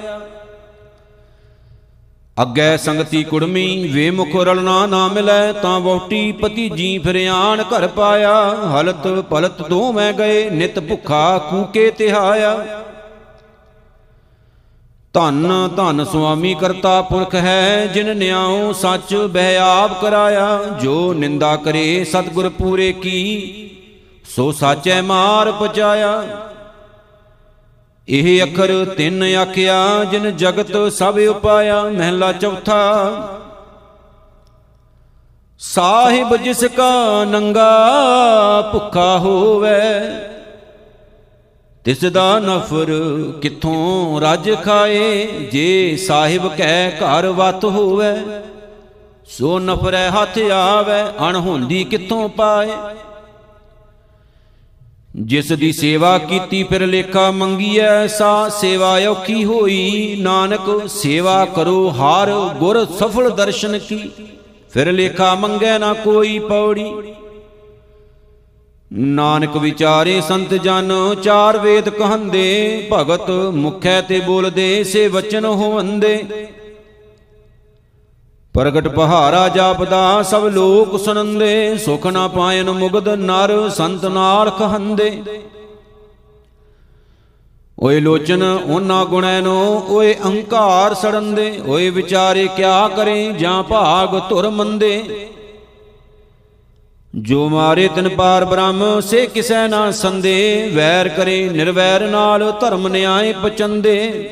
ਅੱਗੇ 2.43 2.77
ਸੰਗਤੀ 2.77 3.23
ਕੁੜਮੀ 3.25 3.89
ਵੇਮੁਖ 3.93 4.37
ਰਲਣਾ 4.37 4.87
ਨਾ 4.87 5.07
ਮਿਲੈ, 5.09 5.53
ਤਾਂ 5.53 5.79
ਵੋਟੀ 5.81 6.33
ਪਤੀ 6.33 6.69
ਜੀ 6.69 6.99
ਫਿਰਿਆਣ 6.99 7.63
ਘਰ 7.65 7.87
ਪਾਇਆ। 7.87 8.35
ਹਲਤ 8.75 9.07
ਪਲਤ 9.31 9.63
ਦੋਵੇਂ 9.69 10.13
ਗਏ, 10.15 10.49
ਨਿਤ 10.51 10.79
ਭੁੱਖਾ 10.81 11.39
ਕੂਕੇ 11.51 11.91
ਤਿਹਾਇਆ। 11.91 12.85
ਧੰਨ 15.15 15.69
ਧੰਨ 15.77 16.05
ਸੁਆਮੀ 16.05 16.55
ਕਰਤਾ 16.55 17.01
ਪੁਰਖ 17.03 17.35
ਹੈ, 17.35 17.87
ਜਿਨ 17.87 18.17
ਨਿਆਉ 18.17 18.73
ਸੱਚ 18.73 19.15
ਬਹਿ 19.15 19.57
ਆਪ 19.59 20.01
ਕਰਾਇਆ। 20.01 20.59
ਜੋ 20.83 21.13
ਨਿੰਦਾ 21.15 21.55
ਕਰੇ 21.57 22.05
ਸਤਗੁਰ 22.05 22.49
ਪੂਰੇ 22.49 22.93
ਕੀ, 22.93 23.71
ਸੋ 24.27 24.51
ਸਾਚੈ 24.53 25.01
ਮਾਰ 25.03 25.51
ਪਚਾਇਆ 25.53 26.23
ਇਹ 28.09 28.43
ਅੱਖਰ 28.43 28.85
ਤਿੰਨ 28.97 29.23
ਆਖਿਆ, 29.37 30.05
ਜਿਨ 30.05 30.31
ਜਗਤ 30.37 30.77
ਸਭ 30.93 31.19
ਉਪਾਇਆ। 31.29 31.83
ਮਹਿਲਾ 31.89 32.33
ਚੌਥਾ, 32.33 32.79
ਸਾਹਿਬ 35.61 36.37
ਜਿਸ 36.37 36.65
ਕਾ 36.77 37.25
ਨੰਗਾ 37.25 37.71
ਭੁੱਖਾ 38.73 39.17
ਹੋਵੇ 39.19 39.81
ਤਿਸ 41.89 42.05
ਦਾ 42.05 42.39
ਨਫਰ 42.39 42.91
ਕਿੱਥੋਂ 43.43 44.21
ਰਜ 44.21 44.51
ਖਾਏ? 44.65 45.27
ਜੇ 45.53 45.97
ਸਾਹਿਬ 45.97 46.49
ਕਹਿ 46.57 46.91
ਘਰ 46.91 47.27
ਵਤ 47.27 47.65
ਹੋਵੇ, 47.65 48.11
ਸੋ 49.29 49.59
ਨਫਰੈ 49.59 50.09
ਹੱਥ 50.11 50.39
ਆਵੇ 50.55 51.01
ਅਣਹੋਂਦੀ 51.29 51.83
ਕਿੱਥੋਂ 51.85 52.29
ਪਾਏ? 52.29 52.69
ਜਿਸ 55.17 55.53
ਦੀ 55.53 55.73
ਸੇਵਾ 55.73 56.17
ਕੀਤੀ 56.19 56.63
ਫਿਰ 56.63 56.87
ਲੇਖਾ 56.87 57.31
ਮੰਗੀਐ, 57.31 58.07
ਸਾ 58.07 58.49
ਸੇਵਾ 58.49 58.93
ਔਖੀ 59.09 59.45
ਹੋਈ। 59.45 60.17
ਨਾਨਕ 60.21 60.89
ਸੇਵਾ 60.89 61.45
ਕਰੋ, 61.45 61.95
ਹਾਰ 61.99 62.33
ਗੁਰ 62.59 62.85
ਸਫਲ 62.99 63.31
ਦਰਸ਼ਨ 63.31 63.79
ਕੀ। 63.79 64.11
ਫਿਰ 64.71 64.93
ਲੇਖਾ 64.93 65.35
ਮੰਗੈ 65.35 65.79
ਨਾ 65.79 65.93
ਕੋਈ 65.95 66.39
ਪੌੜੀ। 66.39 66.93
ਨਾਨਕ 68.93 69.57
ਵਿਚਾਰੇ 69.57 70.21
ਸੰਤ 70.21 70.55
ਜਨ, 70.55 70.93
ਚਾਰ 71.23 71.59
ਵੇਦ 71.59 71.89
ਕਹੰਦੇ, 71.89 72.89
ਭਗਤ 72.93 73.31
ਮੁਖੈ 73.31 74.01
ਤੇ 74.01 74.21
ਬੋਲਦੇ, 74.21 74.85
ਸੇ 74.85 75.09
ਵਚਨ 75.09 75.45
ਹੋਵੰਦੇ। 75.45 76.47
ਪ੍ਰਗਟ 78.55 78.89
ਪਹਾਰਾ 78.89 79.49
ਜਾਪਦਾ, 79.49 80.23
ਸਭ 80.23 80.45
ਲੋਕ 80.45 80.99
ਸੁਨੰਦੇ 81.01 81.77
ਸੁਖ 81.79 82.07
ਨਾ 82.07 82.29
ਪਾਇਨ 82.29 82.71
ਮੁਗਦ 82.71 83.09
ਨਰ, 83.09 83.69
ਸੰਤ 83.69 84.05
ਨਾਲ 84.05 84.51
ਕਹੰਦੇ। 84.51 85.23
ਓਏ 87.79 88.01
ਲੋਚਨ 88.01 88.43
ਉਹਨਾਂ 88.43 89.05
ਗੁਣੈ 89.07 89.41
ਨੋ 89.41 89.87
ਓਏ 89.89 90.15
ਅਹੰਕਾਰ 90.15 90.95
ਸੜੰਦੇ, 90.95 91.61
ਓਏ 91.67 91.91
ਵਿਚਾਰੇ 91.91 92.49
ਕਿਆ 92.57 92.89
ਕਰੇ, 92.89 93.33
ਜਾਂ 93.33 93.63
ਭਾਗ 93.63 94.29
ਧੁਰ 94.29 94.49
ਮੰਦੇ। 94.49 95.29
ਜੋ 97.15 97.49
ਮਾਰੇ 97.49 97.89
ਤਿਨ 97.89 98.09
ਪਾਰ 98.09 98.45
ਬ੍ਰਹਮ, 98.45 99.01
ਸੇ 99.01 99.27
ਕਿਸੈ 99.27 99.69
ਨਾ 99.69 99.91
ਸੰਦੇ। 99.91 100.71
ਵੈਰ 100.75 101.09
ਕਰੇ, 101.09 101.49
ਨਿਰਵੈਰ 101.49 102.09
ਨਾਲ 102.09 102.53
ਧਰਮ 102.61 102.89
ਨਿਆਏ 102.89 103.35
ਪਚੰਦੇ। 103.43 104.31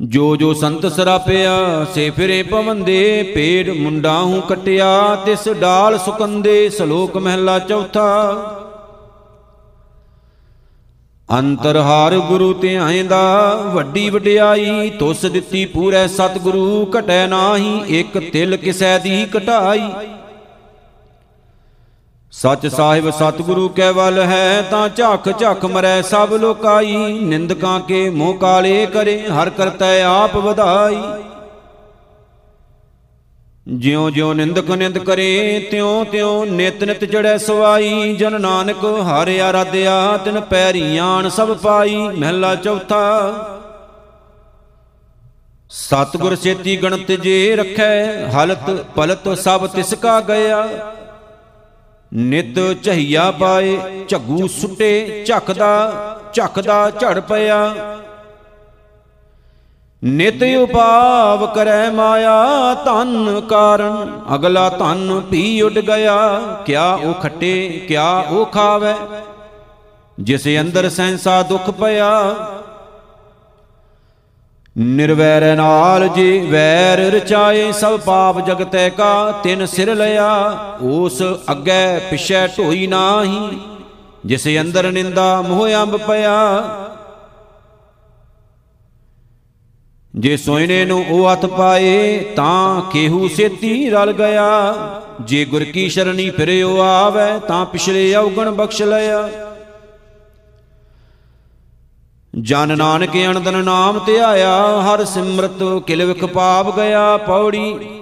ਜੋ 0.00 0.36
ਜੋ 0.36 0.54
ਸੰਤ 0.54 0.86
ਸਰਾਪਿਆ, 0.86 1.86
ਸੇ 1.94 2.10
ਫਿਰੇ 2.10 2.42
ਪਵੰਦੇ। 2.42 3.22
ਪੇੜ 3.22 3.70
ਮੁੰਡਾ 3.70 4.22
ਹੂੰ 4.22 4.42
ਕਟਿਆ, 4.42 5.14
ਤਿਸ 5.14 5.48
ਡਾਲ 5.48 5.98
ਸੁਕੰਦੇ, 5.98 6.68
ਸ਼ਲੋਕ 6.68 7.16
ਮਹਿਲਾ 7.16 7.58
ਚੌਥਾ। 7.58 8.34
ਅੰਤਰਹਾਰ 11.38 12.18
ਗੁਰੂ 12.18 12.54
ਧਿਆਇਂਦਾ 12.54 13.54
ਵੱਡੀ 13.74 14.10
ਵਡਿਆਈ, 14.10 14.90
ਤੁਸ 14.90 15.20
ਦਿੱਤੀ 15.20 15.66
ਪੂਰੇ 15.66 16.08
ਸਤਿਗੁਰੂ। 16.08 16.90
ਘਟੈ 16.98 17.26
ਨਾਹੀ, 17.26 17.84
ਇੱਕ 17.88 18.18
ਤਿਲ 18.18 18.56
ਕਿਸੈ 18.56 18.98
ਦੀ 18.98 19.26
ਘਟਾਈ। 19.36 19.90
ਸੱਚ 22.36 22.66
ਸਾਹਿਬ 22.66 23.08
ਸਤਿਗੁਰੂ 23.10 23.68
ਕੈ 23.68 23.90
ਵੱਲ 23.92 24.18
ਹੈ, 24.20 24.62
ਤਾਂ 24.62 24.88
ਝੱਖ 24.88 25.28
ਝੱਖ 25.38 25.64
ਮਰੈ 25.64 26.00
ਸਭ 26.02 26.32
ਲੋਕਾਈ। 26.34 26.96
ਨਿੰਦਕਾਂ 27.20 27.78
ਕੇ 27.80 28.08
ਮੋਹ 28.10 28.34
ਕਾਲੇ 28.34 28.86
ਕਰੇ, 28.86 29.18
ਹਰ 29.28 29.50
ਕਰਤੈ 29.50 30.02
ਆਪ 30.02 30.36
ਵਧਾਈ। 30.36 30.98
ਜਿਉ 33.66 34.10
ਜਿਉ 34.10 34.32
ਨਿੰਦਕ 34.32 34.70
ਨਿੰਦ 34.70 34.98
ਕਰੇ, 34.98 35.68
ਤਿਉ 35.70 36.04
ਤਿਉ 36.04 36.44
ਨਿਤ 36.44 36.84
ਨਿਤ 36.84 37.04
ਚੜੈ 37.04 37.36
ਸਵਾਈ। 37.36 38.14
ਜਨ 38.14 38.40
ਨਾਨਕ 38.40 38.84
ਹਰਿ 39.08 39.40
ਆਰਾਧਿਆ, 39.40 40.16
ਤਿਨ 40.16 40.40
ਪੈਰੀ 40.40 40.96
ਆਣ 40.96 41.28
ਸਭ 41.28 41.56
ਪਾਈ। 41.56 41.96
ਮਹਿਲਾ 41.96 42.54
ਚੌਥਾ, 42.54 43.32
ਸਤਗੁਰ 45.70 46.36
ਸੇਤੀ 46.36 46.76
ਗਣਤ 46.76 47.10
ਜੇ 47.12 47.56
ਰਖੈ, 47.56 48.28
ਹਲਤ 48.30 48.70
ਪਲਤ 48.96 49.28
ਸਭ 49.38 49.66
ਤਿਸ 49.66 49.94
ਕਾ 49.94 50.20
ਗਿਆ। 50.20 50.66
ਨਿਤ 52.12 52.58
ਝਈਆ 52.82 53.30
ਪਾਏ, 53.30 53.78
ਝੱਗੂ 54.08 54.46
ਸੁੱਟੇ 54.46 55.24
ਝਖਦਾ 55.26 56.20
ਝਖਦਾ 56.32 56.90
ਝੜ 56.90 57.20
ਪਿਆ। 57.20 57.74
ਨਿਤ 60.02 60.42
ਉਪਾਵ 60.58 61.46
ਕਰੈ 61.46 61.90
ਮਾਇਆ 61.90 62.74
ਧਨ 62.84 63.40
ਕਾਰਨ, 63.40 64.20
ਅਗਲਾ 64.34 64.68
ਧਨ 64.70 65.20
ਭੀ 65.20 65.60
ਉੱਡ 65.60 65.78
ਗਿਆ। 65.78 66.16
ਕਿਆ 66.66 66.92
ਉਹ 66.94 67.14
ਖੱਟੇ, 67.14 67.68
ਕਿਆ 67.88 68.08
ਉਹ 68.20 68.46
ਖਾਵੇ, 68.46 68.94
ਜਿਸ 70.18 70.46
ਅੰਦਰ 70.60 70.88
ਸੈਂਸਾ 70.90 71.42
ਦੁਖ 71.42 71.70
ਪਿਆ। 71.70 72.10
ਨਿਰਵੈਰ 74.78 75.56
ਨਾਲ 75.56 76.08
ਜੀ 76.08 76.38
ਵੈਰ 76.38 76.98
ਰਚਾਏ 76.98 77.72
ਸਭ 77.72 78.00
ਪਾਪ 78.00 78.46
ਜਗਤੈ 78.46 78.88
ਕਾ, 78.88 79.32
ਤਿਨ 79.32 79.66
ਸਿਰ 79.66 79.94
ਲਿਆ, 79.94 80.58
ਉਸ 80.82 81.22
ਅੱਗੇ 81.50 82.00
ਪਿਛੈ 82.10 82.46
ਢੋਈ 82.46 82.86
ਨਾਹੀ, 82.86 83.58
ਜਿਸ 84.26 84.48
ਅੰਦਰ 84.60 84.92
ਨਿੰਦਾ 84.92 85.42
ਮੋਹ 85.42 85.68
ਅੰਬ 85.82 85.96
ਪਿਆ। 85.96 86.64
ਜੇ 90.16 90.36
ਸੋਇਨੇ 90.36 90.84
ਨੂੰ 90.84 91.04
ਉਹ 91.10 91.32
ਹੱਥ 91.32 91.46
ਪਾਏ, 91.46 92.18
ਤਾਂ 92.18 92.82
ਕੇਹੂ 92.92 93.28
ਸੇਤੀ 93.28 93.90
ਰਲ 93.90 94.12
ਗਿਆ। 94.12 94.74
ਜੇ 95.20 95.44
ਗੁਰ 95.44 95.64
ਕੀ 95.64 95.88
ਸ਼ਰਣੀ 95.88 96.30
ਫਿਰਿਓ 96.30 96.80
ਆਵੇ, 96.80 97.40
ਤਾਂ 97.48 97.66
ਪਿਛਲੇ 97.66 98.14
ਔਗਣ 98.14 98.50
ਬਖਸ਼ 98.50 98.82
ਲਿਆ। 98.82 99.28
ਜਨ 102.42 102.78
ਨਾਨਕ 102.78 103.10
ਅਨੰਦਨ 103.16 103.64
ਨਾਮ 103.64 104.00
ਧਿਆਇਆ 104.06 104.82
ਹਰ 104.82 105.04
ਸਿਮਰਤ 105.04 105.82
ਕਿਲ 105.86 106.04
ਵਿਖ 106.04 106.24
ਪਾਪ 106.24 106.76
ਗਿਆ 106.76 107.16
ਪੌੜੀ। 107.16 108.00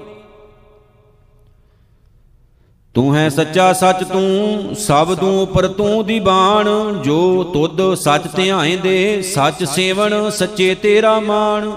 ਤੂੰ 2.95 3.17
ਹੈ 3.17 3.29
ਸੱਚਾ 3.29 3.73
ਸੱਚ 3.73 4.05
ਤੂੰ, 4.05 4.75
ਸਭ 4.75 5.15
ਤੂੰ 5.15 5.43
ਉਪਰ 5.43 5.69
ਤੂੰ 5.69 6.07
ਦੀ 6.07 6.21
ਬਾਣ। 6.21 6.69
ਜੋ 7.03 7.45
ਤੁਧ 7.45 7.95
ਸੱਚ 7.95 8.23
ਧਿਆਏ 8.37 8.77
ਦੇ, 8.77 9.23
ਸੱਚ 9.23 9.65
ਸੇਵਨ 9.65 10.31
ਸੱਚੇ 10.31 10.75
ਤੇਰਾ 10.75 11.21
ਮਾਣ। 11.21 11.71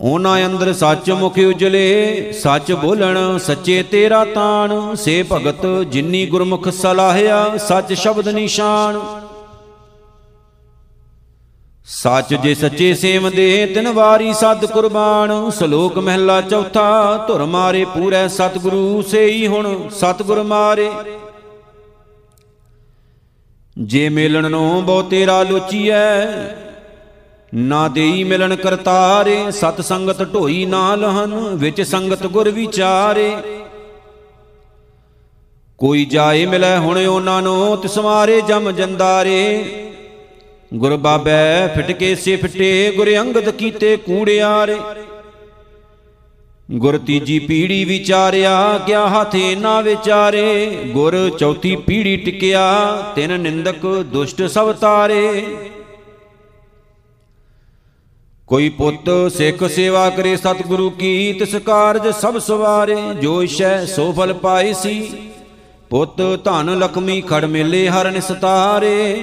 ਉਹਨਾਂ 0.00 0.46
ਅੰਦਰ 0.46 0.72
ਸੱਚ 0.72 1.10
ਮੁਖ 1.10 1.38
ਉਜਲੇ, 1.38 2.32
ਸੱਚ 2.32 2.72
ਬੋਲਣ 2.72 3.38
ਸੱਚੇ 3.38 3.82
ਤੇਰਾ 3.82 4.24
ਤਾਣ। 4.24 4.94
ਸੇ 4.94 5.24
ਭਗਤ 5.32 5.66
ਜਿਨੀ 5.82 6.26
ਗੁਰਮੁਖ 6.26 6.68
ਸਲਾਹਿਆ, 6.68 7.56
ਸੱਚ 7.58 7.92
ਸ਼ਬਦ 7.92 8.28
ਨਿਸ਼ਾਨ। 8.28 9.00
ਸੱਚ 11.92 12.34
ਜੇ 12.34 12.54
ਸੱਚੇ 12.54 12.94
ਸੇਵਦੇ 12.94 13.66
ਤਿਨ 13.66 13.88
ਵਾਰੀ 13.88 14.32
ਸਤ 14.32 14.64
ਕੁਰਬਾਨ, 14.64 15.50
ਸ਼ਲੋਕ 15.50 15.98
ਮਹਿਲਾ 15.98 16.40
ਚੌਥਾ, 16.40 17.16
ਧੁਰ 17.28 17.44
ਮਾਰੇ 17.44 17.84
ਪੂਰੇ 17.84 18.28
ਸਤਿਗੁਰੂ, 18.28 19.02
ਸੇਈ 19.02 19.46
ਹੁਣ 19.46 19.88
ਸਤਿਗੁਰ 19.88 20.42
ਮਾਰੇ। 20.42 20.90
ਜੇ 23.78 24.08
ਮੇਲਣ 24.08 24.50
ਨੂੰ 24.50 24.84
ਬਹੁ 24.86 25.02
ਤੇਰਾ 25.02 25.42
ਲੋਚੀਐ, 25.42 26.26
ਨਾ 27.54 27.88
ਦੇਈ 27.88 28.24
ਮਿਲਣ 28.24 28.56
ਕਰਤਾਰੇ, 28.56 29.50
ਸਤ 29.50 29.80
ਸੰਗਤ 29.80 30.22
ਢੋਈ 30.34 30.64
ਨਾ 30.66 30.94
ਲਹਨ 30.94 31.34
ਵਿੱਚ 31.34 31.82
ਸੰਗਤ 31.82 32.26
ਗੁਰ 32.26 32.50
ਵਿਚਾਰੇ। 32.50 33.36
ਕੋਈ 35.78 36.04
ਜਾਏ 36.04 36.46
ਮਿਲੇ 36.46 36.76
ਹੁਣ 36.76 37.06
ਉਹਨਾਂ 37.06 37.42
ਨੂੰ 37.42 37.76
ਤਿਸ 37.76 37.98
ਮਾਰੇ 37.98 38.40
ਜਮ 38.40 38.70
ਜੰਦਾਰੇ। 38.70 39.64
ਗੁਰ 40.72 40.96
ਬਾਬੈ 40.96 41.68
ਫਿਟਕੇ 41.68 42.14
ਸੇ 42.14 42.36
ਫਿਟੇ, 42.36 42.92
ਗੁਰ 42.96 43.08
ਅੰਗਦ 43.20 43.50
ਕੀਤੇ 43.50 43.96
ਕੂੜਿਆਰੇ 43.96 44.76
ਗੁਰ 46.72 46.98
ਤੀਜੀ 46.98 47.38
ਪੀੜੀ 47.38 47.84
ਵਿਚਾਰਿਆ, 47.84 48.78
ਕਿਆ 48.78 49.06
ਹਾਥੇ 49.08 49.54
ਨਾ 49.54 49.80
ਵਿਚਾਰੇ। 49.80 50.66
ਗੁਰ 50.86 51.16
ਚੌਥੀ 51.38 51.74
ਪੀੜੀ 51.76 52.16
ਟਿਕਿਆ, 52.16 52.62
ਤਿਨ 53.16 53.40
ਨਿੰਦਕ 53.40 53.86
ਦੁਸ਼ਟ 54.12 54.42
ਸਭ 54.42 54.72
ਤਾਰੇ। 54.72 55.44
ਕੋਈ 58.46 58.68
ਪੁੱਤ 58.68 59.10
ਸਿੱਖ 59.32 59.64
ਸੇਵਾ 59.64 60.08
ਕਰੇ 60.10 60.36
ਸਤਿਗੁਰੂ 60.36 60.90
ਕੀ, 60.90 61.32
ਤਿਸ 61.32 61.56
ਕਾਰਜ 61.56 62.08
ਸਭ 62.14 62.38
ਸਵਾਰੇ। 62.38 62.96
ਜੋ 63.22 63.42
ਇਸ਼ੈ 63.42 63.84
ਸੋ 63.86 64.12
ਫਲ 64.12 64.32
ਪਾਈ 64.34 64.74
ਸੀ, 64.74 65.12
ਪੁੱਤ 65.90 66.22
ਧਨ 66.44 66.78
ਲਖਮੀ 66.78 67.20
ਖੜ 67.20 67.44
ਮੇਲੇ 67.44 67.88
ਹਰ 67.88 68.10
ਨਿਸਤਾਰੇ। 68.10 69.22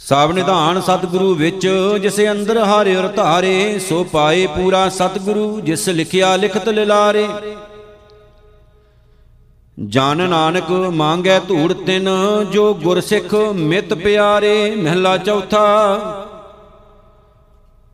ਸਭ 0.00 0.30
ਨਿਧਾਨ 0.32 0.80
ਸਤਿਗੁਰੂ 0.80 1.34
ਵਿੱਚ 1.34 1.66
ਜਿਸ 2.02 2.18
ਅੰਦਰ 2.20 2.58
ਹਰਿ 2.58 2.96
ਅਰ 2.96 3.06
ਧਾਰੇ, 3.08 3.78
ਸੋ 3.78 4.02
ਪਾਏ 4.04 4.46
ਪੂਰਾ 4.46 4.88
ਸਤਿਗੁਰੂ 4.88 5.60
ਜਿਸ 5.60 5.88
ਲਿਖਿਆ 5.88 6.34
ਲਿਖਤ 6.36 6.68
ਲਿਲਾਰੇ। 6.68 7.26
ਜਨ 9.78 10.28
ਨਾਨਕ 10.30 10.70
ਮੰਗੈ 10.92 11.38
ਧੂੜ 11.38 11.72
ਤਿਨ, 11.72 12.08
ਜੋ 12.52 12.72
ਗੁਰ 12.74 13.00
ਸਿੱਖ 13.00 13.34
ਮਿਤ 13.54 13.94
ਪਿਆਰੇ, 13.94 14.74
ਮਹਿਲਾ 14.76 15.16
ਚੌਥਾ। 15.16 16.26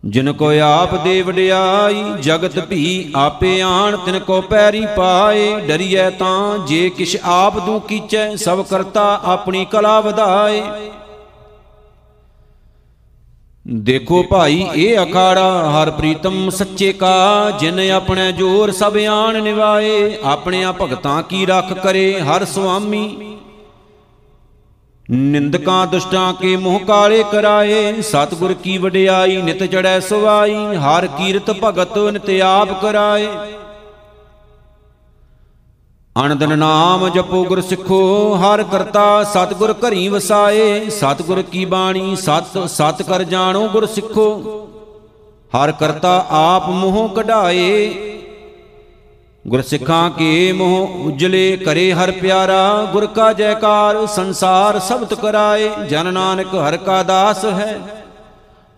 ਜਿਨ 0.05 0.33
ਕੋ 0.33 0.51
ਆਪ 0.63 0.95
ਦੇ 1.05 1.21
ਵਡਿਆਈ 1.23 2.03
ਜਗਤ 2.21 2.59
ਭੀ 2.61 3.13
ਆਪੇ 3.17 3.61
ਆਣ, 3.61 3.97
ਤਿਨ 3.97 4.19
ਕੋ 4.19 4.41
ਪੈਰੀ 4.41 4.87
ਪਾਏ। 4.97 5.55
ਡਰੀਐ 5.61 6.11
ਤਾਂ 6.11 6.59
ਜੇ 6.59 6.89
ਕਿਛ 6.91 7.17
ਆਪ 7.25 7.59
ਦੂ 7.59 7.79
ਕੀਚੈ, 7.81 8.35
ਸਭ 8.37 8.65
ਕਰਤਾ 8.65 9.21
ਆਪਣੀ 9.25 9.65
ਕਲਾ 9.65 10.01
ਵਧਾਏ। 10.01 10.63
ਦੇਖੋ 13.67 14.23
ਭਾਈ 14.23 14.67
ਇਹ 14.75 14.99
ਅਖਾੜਾ 15.03 15.71
ਹਰ 15.71 15.91
ਪ੍ਰੀਤਮ 15.91 16.51
ਸੱਚੇ 16.51 16.93
ਕਾ 16.93 17.51
ਜਿਨ 17.51 17.81
ਆਪਣੇ 17.91 18.33
ਜੋਰ 18.33 18.71
ਸਭ 18.73 18.97
ਆਣ 19.11 19.43
ਨਿਵਾਏ 19.43 20.19
ਆਪਣਿਆਂ 20.25 20.73
ਭਗਤਾਂ 20.73 21.23
ਕੀ 21.23 21.47
ਰੱਖ 21.47 21.73
ਕਰੇ 21.73 22.21
ਹਰ 22.21 22.45
ਸੁਆਮੀ। 22.45 23.17
ਨਿੰਦਕਾਂ 25.11 25.87
ਦੁਸ਼ਟਾਂ 25.87 26.33
ਕੇ 26.35 26.57
ਮੋਹ 26.57 26.79
ਕਾਲੇ 26.81 27.23
ਕਰਾਏ 27.33 28.03
ਸਤਿਗੁਰ 28.03 28.55
ਕੀ 28.55 28.79
ਵਡਿਆਈ 28.79 29.37
ਨਿਤ 29.43 29.65
ਚੜੈ 29.65 29.99
ਸਵਾਈ 30.01 30.55
ਹਰ 30.77 31.07
ਕੀਰਤ 31.07 31.51
ਭਗਤ 31.65 31.99
ਨਿਤ 32.13 32.31
ਆਪ 32.45 32.81
ਕਰਾਏ। 32.83 33.29
ਅਨੰਦਨ 36.25 36.59
ਨਾਮ 36.59 37.09
ਜਪੋ 37.09 37.45
ਗੁਰ 37.45 37.61
ਸਿੱਖੋ, 37.61 38.35
ਹਰ 38.35 38.63
ਕਰਤਾ 38.63 39.25
ਸਤਿਗੁਰ 39.25 39.73
ਘਰੀ 39.73 40.09
ਵਸਾਏ। 40.09 40.91
ਸਤਿਗੁਰ 40.91 41.43
ਕੀ 41.43 41.65
ਬਾਣੀ, 41.65 42.17
ਸਤ 42.17 42.71
ਸਤ 42.71 43.03
ਕਰ 43.03 43.23
ਜਾਣੋ 43.23 43.69
ਗੁਰ 43.69 43.87
ਸਿੱਖੋ। 43.87 44.33
ਹਰ 45.57 45.73
ਕਰਤਾ 45.73 46.27
ਆਪ 46.31 46.69
ਮੋਹ 46.69 47.09
ਕਢਾਏ। 47.09 47.95
ਗੁਰ 49.47 49.63
ਸਿੱਖਾਂ 49.63 50.11
ਕੇ 50.11 50.53
ਮੋਹ 50.53 50.89
ਉਜਲੇ 51.05 51.57
ਕਰੇ 51.57 51.93
ਹਰ 51.93 52.11
ਪਿਆਰਾ। 52.11 52.89
ਗੁਰ 52.93 53.07
ਕਾ 53.07 53.33
ਜੈਕਾਰ 53.33 54.07
ਸੰਸਾਰ 54.07 54.79
ਸਬਤ 54.79 55.15
ਕਰਾਏ। 55.15 55.71
ਜਨ 55.91 56.15
ਨਾਨਕ 56.15 56.55
ਹਰ 56.55 56.77
ਕਾ 56.77 57.03
ਦਾਸ 57.03 57.45
ਹੈ। 57.45 58.05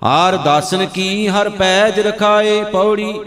ਹਾਰ 0.02 0.36
ਦਾਸਨ 0.36 0.86
ਕੀ 0.86 1.28
ਹਰ 1.28 1.48
ਪੈਜ 1.48 2.00
ਰਖਾਏ। 2.00 2.64
ਪੌੜੀ 2.64 3.20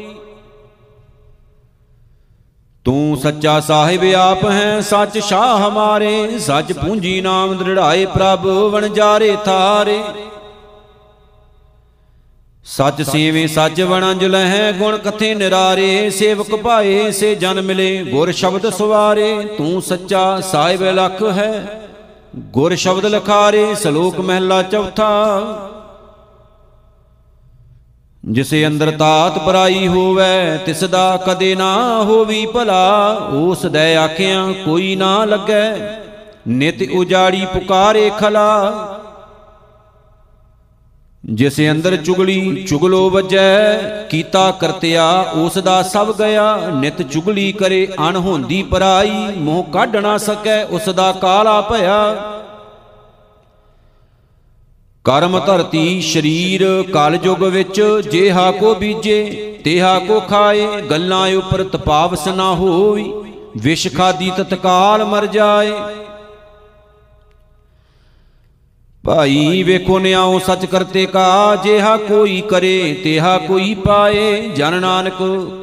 ਤੂੰ 2.86 3.18
ਸੱਚਾ 3.18 3.60
ਸਾਹਿਬ 3.60 4.04
ਆਪ 4.18 4.44
ਹੈ, 4.46 4.80
ਸੱਚ 4.82 5.18
ਸ਼ਾਹ 5.18 5.58
ਹਮਾਰੇ 5.58 6.40
ਸੱਚ 6.40 6.72
ਪੂੰਜੀ 6.74 7.20
ਨਾਮ 7.22 7.54
ਦ੍ਰਿੜਾਏ, 7.58 8.06
ਪ੍ਰਭ 8.06 8.46
ਵਣਜਾਰੇ 8.72 9.36
ਥਾਰੇ। 9.46 10.02
ਸੱਚ 12.66 13.02
ਸੇਵੇ 13.02 13.46
ਸੱਚ 13.48 13.82
ਵਣੰਜ 13.82 14.24
ਲਹਿ 14.26 14.72
ਗੁਣ 14.74 14.98
ਕਥੇ 14.98 15.34
ਨਿਰਾਰੇ, 15.36 16.10
ਸੇਵਕ 16.10 16.56
ਭਾਏ, 16.56 17.12
ਸੇ 17.12 17.34
ਜਨ 17.36 17.62
ਮਿਲੇ, 17.62 18.04
ਗੁਰ 18.04 18.32
ਸ਼ਬਦ 18.32 18.70
ਸਵਾਰੇ, 18.70 19.34
ਤੂੰ 19.58 19.82
ਸੱਚਾ 19.82 20.40
ਸਾਹਿਬ 20.42 20.84
ਲਖ 20.84 21.24
ਹੈ, 21.32 21.82
ਗੁਰ 22.52 22.76
ਸ਼ਬਦ 22.76 23.06
ਲਖਾਰੇ, 23.06 23.74
ਸ਼ਲੋਕ 23.76 24.20
ਮਹਿਲਾ 24.20 24.62
ਚੌਥਾ। 24.64 25.71
ਜਿਸੇ 28.24 28.66
ਅੰਦਰ 28.68 28.92
ਤਾਤ 28.92 29.38
ਪਰਾਈ 29.38 29.88
ਹੋਵੇ 29.88 30.58
ਤਿਸ 30.66 30.84
ਦਾ 30.84 31.18
ਕਦੇ 31.18 31.54
ਨਾ 31.56 32.04
ਹੋਵੀ 32.04 32.46
ਭਲਾ। 32.46 33.08
ਉਸ 33.34 33.66
ਦੇ 33.66 33.96
ਆਖਿਆਂ 33.98 34.52
ਕੋਈ 34.66 34.96
ਨਾ 34.96 35.14
ਲੱਗੈ, 35.26 35.76
ਨਿਤ 36.48 36.82
ਉਜਾੜੀ 36.94 37.46
ਪੁਕਾਰੇ 37.46 38.10
ਖਲਾ। 38.20 38.98
ਜਿਸ 41.24 41.60
ਅੰਦਰ 41.72 41.96
ਚੁਗਲੀ 41.98 42.64
ਚੁਗਲੋ 42.64 43.10
ਵੱਜੈ, 43.10 43.78
ਕੀਤਾ 44.10 44.50
ਕਰਤਿਆ 44.52 45.10
ਉਸ 45.36 45.58
ਦਾ 45.58 45.82
ਸਭ 45.84 46.14
ਗਿਆ। 46.18 46.56
ਨਿਤ 46.74 47.02
ਚੁਗਲੀ 47.02 47.52
ਕਰੇ 47.52 47.88
ਅਣਹੋਂਦੀ 48.10 48.62
ਪਰਾਈ, 48.64 49.28
ਮੋਹ 49.38 49.64
ਕੱਢ 49.64 49.96
ਨਾ 49.96 50.18
ਸਕੈ 50.18 50.64
ਉਸ 50.66 50.90
ਦਾ 50.90 51.12
ਕਾਲਾ 51.12 51.60
ਭਇਆ। 51.62 52.31
ਕਰਮ 55.04 55.40
ਧਰਤੀ 55.40 56.02
ਸ਼ਰੀਰ 56.02 56.84
ਕਲ 56.94 57.18
ਯੁਗ 57.24 57.44
ਵਿੱਚ 57.44 58.02
ਜੇਹਾ 58.12 58.52
ਕੋ 58.52 58.76
ਬੀਜੇ, 58.76 59.24
ਤੇਹਾ 59.64 60.00
ਕੋ 60.00 60.20
ਖਾਏ, 60.20 60.82
ਗੱਲਾਂ 60.82 61.28
ਉਪਰ 61.28 61.64
ਤਪਾਵਸ 61.64 62.28
ਨਾ 62.28 62.54
ਹੋਈ, 62.56 63.14
ਵਿਸ਼ 63.58 63.88
ਖਾਦੀ 63.98 64.32
ਤਤਕਾਲ 64.38 65.06
ਮਰ 65.06 65.26
ਜਾਏ। 65.26 65.72
ਭਾਈ 69.06 69.64
ਵੇਖੋ 69.64 70.00
ਨਿਆਉ 70.00 70.40
ਸਚ 70.40 70.66
ਕਰਤੇ 70.66 71.06
ਕਾ, 71.06 71.56
ਜੇਹਾ 71.56 71.98
ਕੋਈ 71.98 72.42
ਕਰੇ, 72.42 73.02
ਤੇਹਾ 73.04 73.38
ਕੋਈ 73.38 73.74
ਪਾਏ। 73.76 74.50
ਜਨ 74.50 74.82
ਨਾਨਕ 74.82 75.14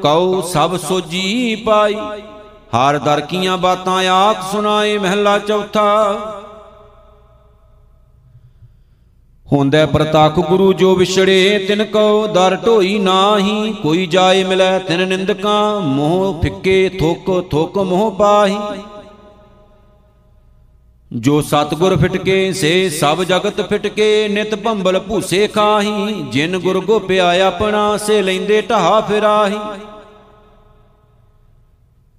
ਕਉ 0.02 0.40
ਸਭ 0.42 0.76
ਸੋਜੀ 0.76 1.54
ਪਾਈ। 1.56 1.94
ਹਰ 2.76 2.98
ਦਰ 2.98 3.20
ਕੀਆਂ 3.20 3.58
ਬਾਤਾਂ 3.58 4.04
ਆਖ 4.08 4.52
ਸੁਣਾਏ 4.52 4.98
ਮਹਿਲਾ 4.98 5.38
ਚੌਥਾ। 5.38 6.16
ਹੁੰਦੈ 9.52 9.86
ਪ੍ਰਤੱਖ 9.86 10.38
ਗੁਰੂ 10.40 10.72
ਜੋ 10.72 10.94
ਵਿਛੜੇ, 10.94 11.64
ਤਿਨ 11.68 11.84
ਕਉ 11.84 12.26
ਦਰ 12.26 12.56
ਢੋਈ 12.66 12.98
ਨਾਹੀ, 12.98 13.72
ਕੋਈ 13.82 14.06
ਜਾਏ 14.06 14.44
ਮਿਲੈ 14.44 14.78
ਤਿਨ 14.78 15.08
ਨਿੰਦਕਾਂ, 15.08 15.80
ਮੋਹ 15.80 16.42
ਫਿੱਕੇ 16.42 16.88
ਥੁਕ 16.88 17.48
ਥੁਕ 17.50 17.78
ਮੋਹ 17.78 18.10
ਪਾਹੀ। 18.10 18.58
ਜੋ 21.12 21.40
ਸਤਗੁਰ 21.40 21.96
ਫਿਟਕੇ, 21.96 22.52
ਸੇ 22.52 22.88
ਸਭ 22.90 23.22
ਜਗਤ 23.22 23.60
ਫਿਟਕੇ, 23.68 24.28
ਨਿਤ 24.28 24.54
ਭੰਬਲ 24.54 24.98
ਭੂਸੇ 24.98 25.46
ਖਾਹੀ, 25.46 26.22
ਜਿਨ 26.32 26.58
ਗੁਰ 26.58 26.80
ਗੋਪਿਆ 26.80 27.46
ਆਪਣਾ, 27.46 27.96
ਸੇ 27.96 28.22
ਲੈਂਦੇ 28.22 28.60
ਢਾ 28.60 29.00
ਫਿਰਾਹੀ। 29.00 29.58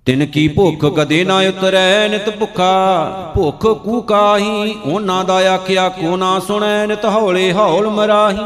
ਤਿਨ 0.09 0.25
ਕੀ 0.25 0.47
ਭੁੱਖ 0.47 0.85
ਕਦੇ 0.85 1.23
ਨਾ 1.23 1.37
ਉਤਰੈ, 1.39 2.07
ਨਿਤ 2.07 2.29
ਭੁੱਖਾ। 2.29 3.33
ਭੁੱਖ 3.35 3.65
ਕੂ 3.83 4.01
ਕਾਹੀ, 4.01 4.75
ਉਹਨਾਂ 4.85 5.23
ਦਾ 5.25 5.35
ਆਖਿਆ 5.49 5.89
ਕੋ 5.89 6.15
ਨਾ 6.17 6.39
ਸੁਣੈ, 6.39 6.85
ਨਿਤ 6.87 7.05
ਹੌਲੇ 7.05 7.51
ਹੌਲ 7.53 7.89
ਮਰਾਹੀ। 7.89 8.37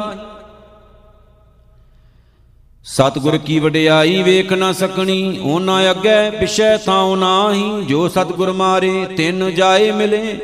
ਸਤਗੁਰ 2.85 3.37
ਕੀ 3.37 3.59
ਵਡਿਆਈ 3.59 4.21
ਵੇਖ 4.23 4.53
ਨਾ 4.53 4.71
ਸਕਣੀ, 4.71 5.39
ਉਹਨਾਂ 5.43 5.91
ਅੱਗੇ 5.91 6.29
ਪਿਛੈ 6.29 6.77
ਥਾਉ 6.77 7.15
ਨਾਹੀ। 7.15 7.81
ਜੋ 7.81 8.07
ਸਤਗੁਰ 8.07 8.51
ਮਾਰੇ, 8.51 9.05
ਤਿੰਨ 9.17 9.51
ਜਾਏ 9.51 9.91
ਮਿਲੇ, 9.91 10.37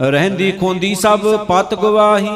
ਰਹਿੰਦੀ 0.00 0.52
ਖੋਂਦੀ 0.52 0.94
ਸਭ 0.94 1.36
ਪਤ 1.36 1.74
ਗਵਾਹੀ। 1.74 2.30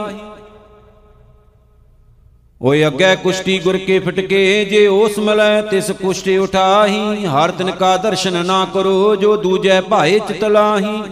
ਓਏ 2.60 2.86
ਅੱਗੇ 2.86 3.14
ਕੁਸ਼ਤੀ 3.16 3.58
ਗੁਰ 3.58 3.76
ਕੇ 3.76 3.98
ਫਟਕੇ, 3.98 4.64
ਜੇ 4.64 4.86
ਉਸ 4.86 5.18
ਮਲੈ 5.18 5.62
ਤਿਸ 5.62 5.90
ਕੁਸ਼ਤੀ 5.90 6.36
ਉਠਾਹੀ, 6.38 7.26
ਹਰ 7.26 7.50
ਤਿਨ 7.50 7.70
ਕਾ 7.70 7.96
ਦਰਸ਼ਨ 7.96 8.44
ਨਾ 8.46 8.64
ਕਰੋ, 8.74 9.16
ਜੋ 9.16 9.36
ਦੂਜੈ 9.36 9.80
ਭਾਏ 9.80 10.18
ਚਿਤਲਾਹੀ 10.18 11.02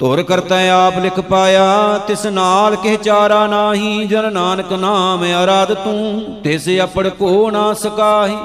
ਧੁਰ 0.00 0.22
ਕਰਤਾ 0.22 0.56
ਆਪ 0.70 0.98
ਲਿਖ 0.98 1.20
ਪਾਇਆ, 1.20 1.98
ਤਿਸ 1.98 2.26
ਨਾਲ 2.26 2.76
ਕਿਹ 2.76 2.98
ਚਾਰਾ 2.98 3.46
ਨਾਹੀ, 3.46 4.06
ਜਨ 4.06 4.32
ਨਾਨਕ 4.32 4.72
ਨਾਮ 4.72 5.24
ਅਰਾਧ 5.44 5.72
ਤੂੰ, 5.74 6.40
ਤਿਸ 6.44 6.68
ਅਪੜ 6.84 7.08
ਕੋ 7.08 7.50
ਨਾ 7.50 7.72
ਸਕਾਹੀ। 7.74 8.36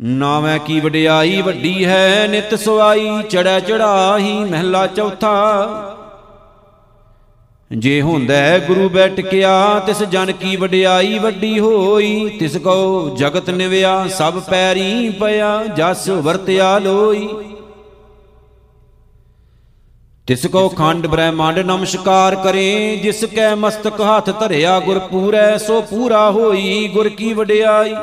ਨਾਵੇਂ 0.00 0.58
ਕੀ 0.60 0.78
ਵਡਿਆਈ 0.80 1.40
ਵੱਡੀ 1.42 1.84
ਹੈ, 1.84 2.26
ਨਿਤ 2.26 2.54
ਸਵਾਈ 2.54 3.22
ਚੜੈ 3.22 3.58
ਚੜਾਹੀ 3.60 4.32
ਮਹਿਲਾ 4.44 4.86
ਚੌਥਾ। 4.86 5.98
ਜੇ 7.78 8.00
ਹੁੰਦਾ 8.02 8.58
ਗੁਰੂ 8.58 8.88
ਬੈਠਕਿਆ 8.88 9.78
ਤਿਸ 9.86 10.02
ਜਨ 10.02 10.32
ਕੀ 10.32 10.56
ਵਡਿਆਈ 10.56 11.18
ਵੱਡੀ 11.18 11.58
ਹੋਈ, 11.60 12.28
ਤਿਸ 12.40 12.56
ਕੋ 12.56 13.16
ਜਗਤ 13.16 13.50
ਨਿਵਿਆ, 13.50 14.06
ਸਭ 14.08 14.40
ਪੈਰੀ 14.40 15.10
ਪਿਆ, 15.10 15.64
ਜਸ 15.76 16.08
ਵਰਤਿਆ 16.08 16.78
ਲੋਈ। 16.78 17.28
ਤਿਸ 20.26 20.46
ਕੋ 20.46 20.68
ਖੰਡ 20.68 21.06
ਬ੍ਰਹਮੰਡ 21.06 21.58
ਨਮਸਕਾਰ 21.58 22.34
ਕਰੇ, 22.34 22.96
ਜਿਸ 22.96 23.24
ਕੈ 23.24 23.54
ਮਸਤਕ 23.54 24.00
ਹੱਥ 24.00 24.30
ਧਰਿਆ, 24.40 24.78
ਗੁਰ 24.80 24.98
ਪੂਰੈ, 24.98 25.56
ਸੋ 25.58 25.80
ਪੂਰਾ 25.80 26.30
ਹੋਈ, 26.30 26.88
ਗੁਰ 26.88 27.08
ਕੀ 27.08 27.32
ਵਡਿਆਈ। 27.32 27.94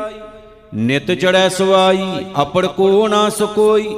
ਨਿਤ 0.76 1.12
ਚੜੈ 1.12 1.50
ਸਵਾਈ, 1.50 2.26
ਅਪੜ 2.42 2.66
ਕੋ 2.66 3.08
ਨਾ 3.08 3.30
ਸਕੋਈ। 3.30 3.96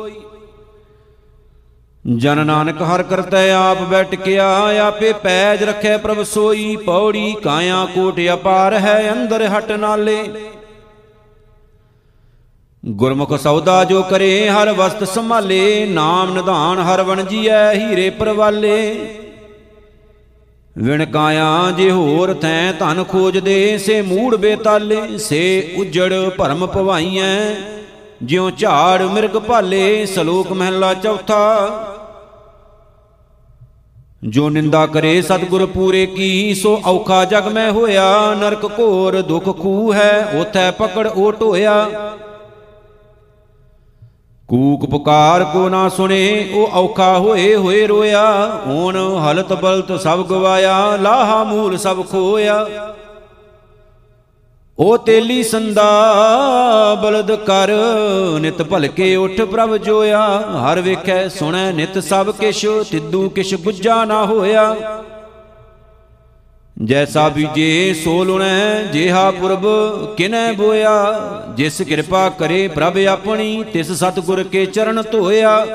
ਜਨ 2.05 2.45
ਨਾਨਕ 2.45 2.81
ਹਰ 2.81 3.03
ਕਰਤੈ 3.03 3.51
ਆਪ 3.53 3.81
ਬੈਠ 3.81 4.15
ਕੇ 4.15 4.37
ਆਪੇ 4.37 5.11
ਪੈਜ 5.13 5.63
ਰਖੈ 5.63 5.97
ਪ੍ਰਭ 5.97 6.23
ਸੋਈ, 6.23 6.75
ਪੌੜੀ 6.75 7.35
ਕਾਇਆ 7.43 7.85
ਕੋਟ 7.95 8.19
ਅਪਾਰ 8.33 8.73
ਹੈ 8.73 9.11
ਅੰਦਰ 9.11 9.47
ਹਟ 9.47 9.71
ਨਾਲੇ। 9.71 10.23
ਗੁਰਮੁਖ 12.85 13.37
ਸੌਦਾ 13.39 13.83
ਜੋ 13.83 14.01
ਕਰੇ, 14.01 14.49
ਹਰ 14.49 14.71
ਵਸਤ 14.73 15.03
ਸੰਭਾਲੇ, 15.03 15.85
ਨਾਮ 15.85 16.33
ਨਿਧਾਨ 16.33 16.79
ਹਰ 16.79 17.01
ਵਣ 17.01 17.23
ਜੀਐ, 17.23 17.73
ਹੀਰੇ 17.73 18.09
ਪਰਵਾਲੇ। 18.09 19.07
ਵਿਣ 20.77 21.05
ਕਾਇਆ 21.05 21.71
ਜੇ 21.77 21.91
ਹੋਰ 21.91 22.33
ਥੈ, 22.33 22.71
ਧਨ 22.71 23.03
ਖੋਜਦੇ 23.03 23.77
ਸੇ 23.77 24.01
ਮੂੜ 24.01 24.35
ਬੇਤਾਲੇ, 24.35 25.17
ਸੇ 25.17 25.73
ਉਜੜ 25.77 26.13
ਭਰਮ 26.29 26.67
ਭਵਾਈਐ। 26.67 27.55
ਜਿਉ 28.23 28.49
ਝਾੜ 28.51 29.01
ਮਿਰਗ 29.01 29.37
ਭਾਲੇ, 29.37 30.05
ਸ਼ਲੋਕ 30.05 30.51
ਮਹਿਲਾ 30.51 30.93
ਚੌਥਾ। 30.93 31.90
ਜੋ 34.23 34.49
ਨਿੰਦਾ 34.49 34.85
ਕਰੇ 34.85 35.21
ਸਤਿਗੁਰ 35.21 35.65
ਪੂਰੇ 35.65 36.05
ਕੀ, 36.05 36.53
ਸੋ 36.55 36.81
ਔਖਾ 36.85 37.23
ਜਗ 37.25 37.47
ਮੈਂ 37.47 37.71
ਹੋਇਆ, 37.71 38.35
ਨਰਕ 38.39 38.65
ਘੋਰ 38.79 39.21
ਦੁਖ 39.21 39.49
ਖੂ 39.61 39.93
ਹੈ, 39.93 40.39
ਉਥੈ 40.41 40.69
ਪਕੜ 40.71 41.07
ਓਟ 41.07 41.41
ਹੋਇਆ 41.43 41.87
ਕੂਕ 44.49 44.85
ਪੁਕਾਰ 44.85 45.43
ਕੋ 45.43 45.67
ਨਾ 45.69 45.87
ਸੁਣੇ, 45.89 46.51
ਉਹ 46.53 46.71
ਔਖਾ 46.73 47.17
ਹੋਏ 47.17 47.55
ਹੋਏ 47.55 47.85
ਰੋਇਆ 47.87 48.23
ਹੁਣ 48.65 48.97
ਹਲਤ 49.19 49.53
ਬਲਤ 49.53 49.91
ਸਭ 50.01 50.25
ਗਵਾਇਆ, 50.27 50.97
ਲਾਹਾ 50.97 51.43
ਮੂਲ 51.43 51.77
ਸਭ 51.77 52.05
ਖੋਇਆ। 52.07 52.65
ਉਹ 54.81 54.97
ਤੇਲੀ 54.97 55.43
ਸੰਦਾ 55.43 55.83
ਬਲਦ 57.01 57.31
ਕਰ, 57.35 57.69
ਨਿਤ 58.39 58.61
ਭਲਕੇ 58.61 59.15
ਉਠ 59.15 59.41
ਪ੍ਰਭ 59.41 59.75
ਜੋਇਆ। 59.77 60.21
ਹਰ 60.63 60.79
ਵੇਖੈ, 60.81 61.27
ਸੁਣੈ 61.27 61.71
ਨਿਤ 61.71 61.99
ਸਭ 61.99 62.31
ਕਿਛ, 62.31 62.65
ਤਿੱਦੂ 62.91 63.29
ਕਿਛ 63.29 63.53
ਗੁੱਜਾ 63.55 64.03
ਨਾ 64.05 64.25
ਹੋਇਆ। 64.25 64.75
ਜੈਸਾ 66.83 67.27
ਬੀਜੇ 67.29 67.93
ਸੋ 67.93 68.23
ਲੁਣੈ 68.23 68.83
ਜਿਹਾ 68.83 69.29
ਪੁਰਬ 69.31 69.65
ਕਿਨੈ 70.15 70.51
ਬੋਇਆ। 70.53 70.93
ਜਿਸ 71.55 71.81
ਕਿਰਪਾ 71.81 72.29
ਕਰੇ 72.29 72.67
ਪ੍ਰਭ 72.67 72.97
ਆਪਣੀ, 73.09 73.63
ਤਿਸ 73.73 73.91
ਸਤਗੁਰ 73.91 74.43
ਕੇ 74.43 74.65
ਚਰਨ 74.65 75.01
ਧੋਇਆ। 75.11 75.65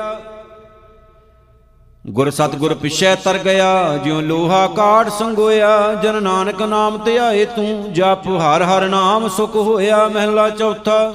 ਗੁਰ 2.07 2.29
ਸਤਗੁਰ 2.29 2.73
ਪਿਛੈ 2.73 3.15
ਤਰ 3.15 3.37
ਗਿਆ, 3.37 3.97
ਜਿਉ 3.97 4.19
ਲੋਹਾ 4.21 4.67
ਕਾਟ 4.67 5.09
ਸੰਗੋਇਆ, 5.09 5.93
ਜਨ 5.93 6.23
ਨਾਨਕ 6.23 6.61
ਨਾਮ 6.61 6.97
ਧਿਆਏ 6.97 7.45
ਤੂੰ, 7.45 7.93
ਜਪ 7.93 8.27
ਹਰ 8.27 8.63
ਹਰ 8.63 8.87
ਨਾਮ 8.87 9.27
ਸੁਖ 9.27 9.55
ਹੋਇਆ, 9.55 10.07
ਮਹਿਲਾ 10.07 10.49
ਚੌਥਾ। 10.49 11.13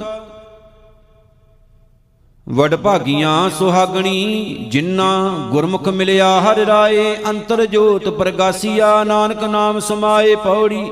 ਵਡ 2.47 2.75
ਭਾਗੀਆਂ 2.75 3.49
ਸੁਹਾਗਣੀ 3.49 4.67
ਜਿਨ੍ਹਾਂ 4.71 5.49
ਗੁਰਮੁਖ 5.49 5.87
ਮਿਲਿਆ 5.89 6.27
ਹਰ 6.41 6.57
ਰਾਏ, 6.57 7.15
ਅੰਤਰ 7.29 7.65
ਜੋਤ 7.65 8.09
ਪ੍ਰਗਾਸੀਆ, 8.09 9.03
ਨਾਨਕ 9.03 9.43
ਨਾਮ 9.43 9.79
ਸਮਾਏ 9.79 10.35
ਪੌੜੀ। 10.35 10.91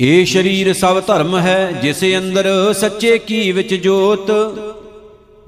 ਏ 0.00 0.24
ਸ਼ਰੀਰ 0.24 0.72
ਸਭ 0.72 1.00
ਧਰਮ 1.06 1.36
ਹੈ, 1.36 1.72
ਜਿਸ 1.72 2.04
ਅੰਦਰ 2.18 2.72
ਸੱਚੇ 2.72 3.18
ਕੀ 3.18 3.50
ਵਿੱਚ 3.52 3.74
ਜੋਤ 3.74 4.30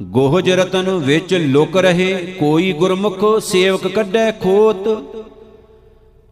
ਗੋਹਜ 0.00 0.50
ਰਤਨ 0.50 0.88
ਵਿੱਚ 0.98 1.34
ਲੁਕ 1.34 1.76
ਰਹੇ 1.76 2.14
ਕੋਈ 2.40 2.72
ਗੁਰਮੁਖ 2.72 3.24
ਸੇਵਕ 3.40 3.86
ਕੱਢੈ 3.88 4.30
ਖੋਤ। 4.30 4.88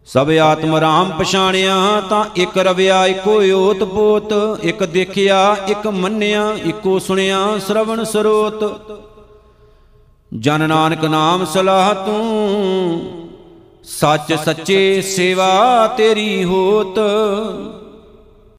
ਸਭ 0.07 0.31
ਆਤਮ 0.43 0.77
ਰਾਮ 0.77 1.11
ਪਛਾਣਿਆ 1.19 1.77
ਤਾਂ 2.11 2.25
ਇੱਕ 2.37 2.59
ਰਵਿਆ 2.59 3.07
ਇੱਕੋ 3.07 3.41
ਓਤ 3.53 3.85
ਪੋਤ। 3.85 4.33
ਇੱਕ 4.63 4.85
ਦੇਖਿਆ, 4.85 5.57
ਇੱਕ 5.69 5.87
ਮੰਨਿਆ, 5.87 6.57
ਇੱਕੋ 6.65 6.99
ਸੁਣਿਆ 6.99 7.59
ਸ਼ਰਵਣ 7.67 8.05
ਸਰੋਤ। 8.05 8.65
ਜਨ 10.33 10.69
ਨਾਨਕ 10.69 11.05
ਨਾਮ 11.05 11.45
ਸਲਾਹ 11.45 11.95
ਤੂੰ, 11.95 13.01
ਸੱਚ 13.85 14.33
ਸੱਚੇ 14.35 15.03
ਸੇਵਾ 15.03 15.87
ਤੇਰੀ 15.97 16.45
ਹੋਤ। 16.45 16.99